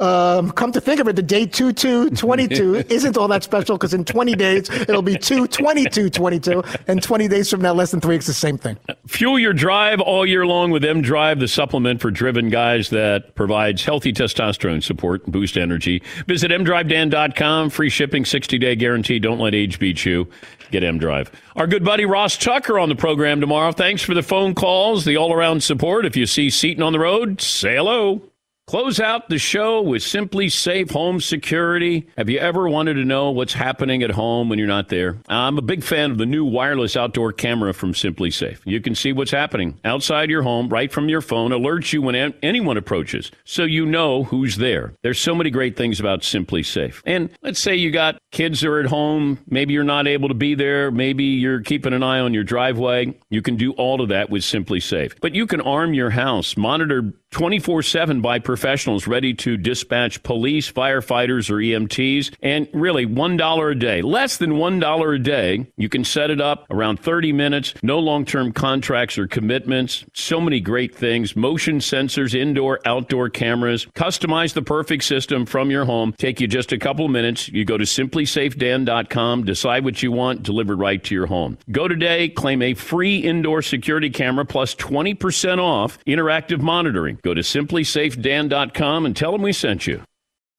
Um, 0.00 0.52
come 0.52 0.70
to 0.72 0.80
think 0.80 1.00
of 1.00 1.08
it, 1.08 1.16
the 1.16 1.22
day 1.22 1.44
2 1.44 1.72
2 1.72 2.10
22 2.10 2.76
isn't 2.88 3.16
all 3.16 3.26
that 3.28 3.42
special 3.42 3.76
because 3.76 3.94
in 3.94 4.04
20 4.04 4.34
days 4.34 4.70
it'll 4.70 5.02
be 5.02 5.16
2 5.16 5.48
22 5.48 6.10
22, 6.10 6.62
and 6.86 7.02
20 7.02 7.28
days 7.28 7.50
from 7.50 7.60
now, 7.60 7.72
less 7.72 7.90
than 7.90 8.00
three 8.00 8.14
weeks, 8.14 8.26
the 8.26 8.32
same 8.32 8.56
thing. 8.56 8.76
Fuel 9.06 9.38
your 9.38 9.52
drive 9.52 10.00
all 10.00 10.24
year 10.24 10.46
long 10.46 10.70
with 10.70 10.84
M 10.84 11.02
Drive, 11.02 11.40
the 11.40 11.48
supplement 11.48 12.00
for 12.00 12.10
driven 12.10 12.48
guys 12.48 12.90
that 12.90 13.34
provides 13.34 13.84
healthy 13.84 14.12
testosterone 14.12 14.82
support 14.82 15.24
and 15.24 15.32
boost 15.32 15.56
energy. 15.56 16.02
Visit 16.26 16.52
mdrivedan.com. 16.52 17.70
Free 17.70 17.90
shipping, 17.90 18.24
60 18.24 18.58
day 18.58 18.76
guarantee. 18.76 19.18
Don't 19.18 19.40
let 19.40 19.54
age 19.54 19.80
beat 19.80 20.04
you. 20.04 20.28
Get 20.70 20.84
M 20.84 20.98
Drive. 20.98 21.32
Our 21.56 21.66
good 21.66 21.84
buddy 21.84 22.04
Ross 22.04 22.36
Tucker 22.36 22.78
on 22.78 22.88
the 22.88 22.94
program 22.94 23.40
tomorrow. 23.40 23.72
Thanks 23.72 24.02
for 24.02 24.14
the 24.14 24.22
phone 24.22 24.54
calls, 24.54 25.04
the 25.04 25.16
all 25.16 25.32
around 25.32 25.62
support. 25.62 26.06
If 26.06 26.16
you 26.16 26.26
see 26.26 26.50
Seton 26.50 26.82
on 26.82 26.92
the 26.92 27.00
road, 27.00 27.40
say 27.40 27.76
hello. 27.76 28.27
Close 28.68 29.00
out 29.00 29.30
the 29.30 29.38
show 29.38 29.80
with 29.80 30.02
SimpliSafe 30.02 30.90
Home 30.90 31.22
Security. 31.22 32.06
Have 32.18 32.28
you 32.28 32.38
ever 32.38 32.68
wanted 32.68 32.94
to 32.94 33.04
know 33.06 33.30
what's 33.30 33.54
happening 33.54 34.02
at 34.02 34.10
home 34.10 34.50
when 34.50 34.58
you're 34.58 34.68
not 34.68 34.90
there? 34.90 35.16
I'm 35.26 35.56
a 35.56 35.62
big 35.62 35.82
fan 35.82 36.10
of 36.10 36.18
the 36.18 36.26
new 36.26 36.44
wireless 36.44 36.94
outdoor 36.94 37.32
camera 37.32 37.72
from 37.72 37.94
SimpliSafe. 37.94 38.58
You 38.66 38.82
can 38.82 38.94
see 38.94 39.14
what's 39.14 39.30
happening 39.30 39.80
outside 39.86 40.28
your 40.28 40.42
home 40.42 40.68
right 40.68 40.92
from 40.92 41.08
your 41.08 41.22
phone, 41.22 41.50
alerts 41.50 41.94
you 41.94 42.02
when 42.02 42.14
an- 42.14 42.34
anyone 42.42 42.76
approaches, 42.76 43.32
so 43.42 43.62
you 43.62 43.86
know 43.86 44.24
who's 44.24 44.58
there. 44.58 44.92
There's 45.00 45.18
so 45.18 45.34
many 45.34 45.48
great 45.48 45.74
things 45.74 45.98
about 45.98 46.20
SimpliSafe. 46.20 47.00
And 47.06 47.30
let's 47.40 47.60
say 47.60 47.74
you 47.74 47.90
got 47.90 48.20
kids 48.32 48.60
that 48.60 48.68
are 48.68 48.80
at 48.80 48.90
home, 48.90 49.38
maybe 49.48 49.72
you're 49.72 49.82
not 49.82 50.06
able 50.06 50.28
to 50.28 50.34
be 50.34 50.54
there, 50.54 50.90
maybe 50.90 51.24
you're 51.24 51.62
keeping 51.62 51.94
an 51.94 52.02
eye 52.02 52.20
on 52.20 52.34
your 52.34 52.44
driveway. 52.44 53.18
You 53.30 53.40
can 53.40 53.56
do 53.56 53.72
all 53.72 54.02
of 54.02 54.10
that 54.10 54.28
with 54.28 54.42
SimpliSafe. 54.42 55.14
But 55.22 55.34
you 55.34 55.46
can 55.46 55.62
arm 55.62 55.94
your 55.94 56.10
house, 56.10 56.54
monitor 56.54 57.14
24 57.30 57.82
7 57.82 58.20
by 58.20 58.38
professionals 58.38 59.06
ready 59.06 59.34
to 59.34 59.56
dispatch 59.56 60.22
police, 60.22 60.72
firefighters, 60.72 61.50
or 61.50 61.56
EMTs, 61.56 62.34
and 62.42 62.68
really 62.72 63.06
$1 63.06 63.70
a 63.70 63.74
day. 63.74 64.02
Less 64.02 64.38
than 64.38 64.52
$1 64.52 65.14
a 65.14 65.18
day. 65.18 65.66
You 65.76 65.88
can 65.88 66.04
set 66.04 66.30
it 66.30 66.40
up 66.40 66.66
around 66.70 67.00
30 67.00 67.32
minutes. 67.32 67.74
No 67.82 67.98
long 67.98 68.24
term 68.24 68.52
contracts 68.52 69.18
or 69.18 69.26
commitments. 69.26 70.04
So 70.14 70.40
many 70.40 70.60
great 70.60 70.94
things. 70.94 71.36
Motion 71.36 71.78
sensors, 71.78 72.34
indoor, 72.34 72.80
outdoor 72.86 73.28
cameras. 73.28 73.86
Customize 73.94 74.54
the 74.54 74.62
perfect 74.62 75.04
system 75.04 75.44
from 75.44 75.70
your 75.70 75.84
home. 75.84 76.14
Take 76.16 76.40
you 76.40 76.48
just 76.48 76.72
a 76.72 76.78
couple 76.78 77.06
minutes. 77.08 77.48
You 77.48 77.64
go 77.64 77.76
to 77.76 77.84
simplisafedan.com, 77.84 79.44
decide 79.44 79.84
what 79.84 80.02
you 80.02 80.12
want, 80.12 80.42
delivered 80.42 80.78
right 80.78 81.02
to 81.04 81.14
your 81.14 81.26
home. 81.26 81.58
Go 81.70 81.88
today, 81.88 82.30
claim 82.30 82.62
a 82.62 82.74
free 82.74 83.18
indoor 83.18 83.60
security 83.60 84.10
camera 84.10 84.46
plus 84.46 84.74
20% 84.74 85.58
off 85.58 85.98
interactive 86.06 86.60
monitoring. 86.60 87.17
Go 87.22 87.34
to 87.34 87.42
simplisafedan.com 87.42 89.06
and 89.06 89.16
tell 89.16 89.32
them 89.32 89.42
we 89.42 89.52
sent 89.52 89.86
you. 89.86 90.02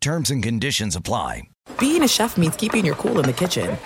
Terms 0.00 0.30
and 0.30 0.42
conditions 0.42 0.96
apply. 0.96 1.42
Being 1.78 2.02
a 2.02 2.08
chef 2.08 2.36
means 2.38 2.56
keeping 2.56 2.84
your 2.86 2.94
cool 2.94 3.18
in 3.20 3.26
the 3.26 3.32
kitchen. 3.32 3.76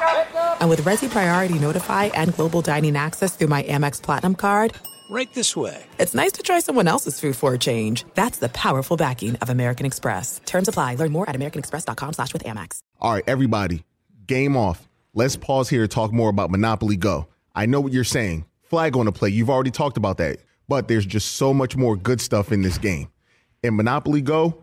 And 0.61 0.71
with 0.71 0.81
Resy 0.83 1.11
Priority 1.11 1.59
Notify 1.59 2.05
and 2.07 2.33
Global 2.35 2.61
Dining 2.63 2.97
Access 2.97 3.35
through 3.37 3.49
my 3.49 3.63
Amex 3.65 4.01
Platinum 4.01 4.35
card, 4.37 4.75
Right 5.11 5.33
this 5.35 5.55
way. 5.55 5.85
it's 5.99 6.15
nice 6.15 6.33
to 6.33 6.43
try 6.43 6.61
someone 6.61 6.89
else's 6.89 7.21
food 7.21 7.37
for 7.37 7.53
a 7.53 7.59
change. 7.59 8.05
That's 8.15 8.39
the 8.39 8.49
powerful 8.49 8.97
backing 8.97 9.37
of 9.37 9.51
American 9.51 9.85
Express. 9.87 10.41
Terms 10.47 10.67
apply. 10.69 10.95
Learn 10.95 11.13
more 11.13 11.29
at 11.29 11.37
americanexpress.com 11.37 12.13
slash 12.15 12.33
with 12.33 12.45
Amex. 12.45 12.79
All 13.01 13.13
right, 13.13 13.25
everybody, 13.27 13.85
game 14.27 14.57
off. 14.57 14.89
Let's 15.15 15.37
pause 15.37 15.69
here 15.69 15.83
to 15.83 15.89
talk 15.89 16.13
more 16.13 16.31
about 16.31 16.51
Monopoly 16.51 16.97
Go. 16.97 17.27
I 17.55 17.67
know 17.67 17.81
what 17.81 17.93
you're 17.93 18.03
saying. 18.05 18.47
Flag 18.63 18.97
on 18.97 19.05
the 19.07 19.13
play. 19.13 19.29
You've 19.29 19.51
already 19.51 19.71
talked 19.71 19.97
about 19.99 20.17
that. 20.19 20.39
But 20.69 20.89
there's 20.89 21.05
just 21.07 21.35
so 21.35 21.53
much 21.53 21.77
more 21.77 21.97
good 21.97 22.21
stuff 22.21 22.51
in 22.51 22.63
this 22.63 22.79
game. 22.79 23.09
In 23.63 23.77
Monopoly 23.77 24.23
Go, 24.23 24.63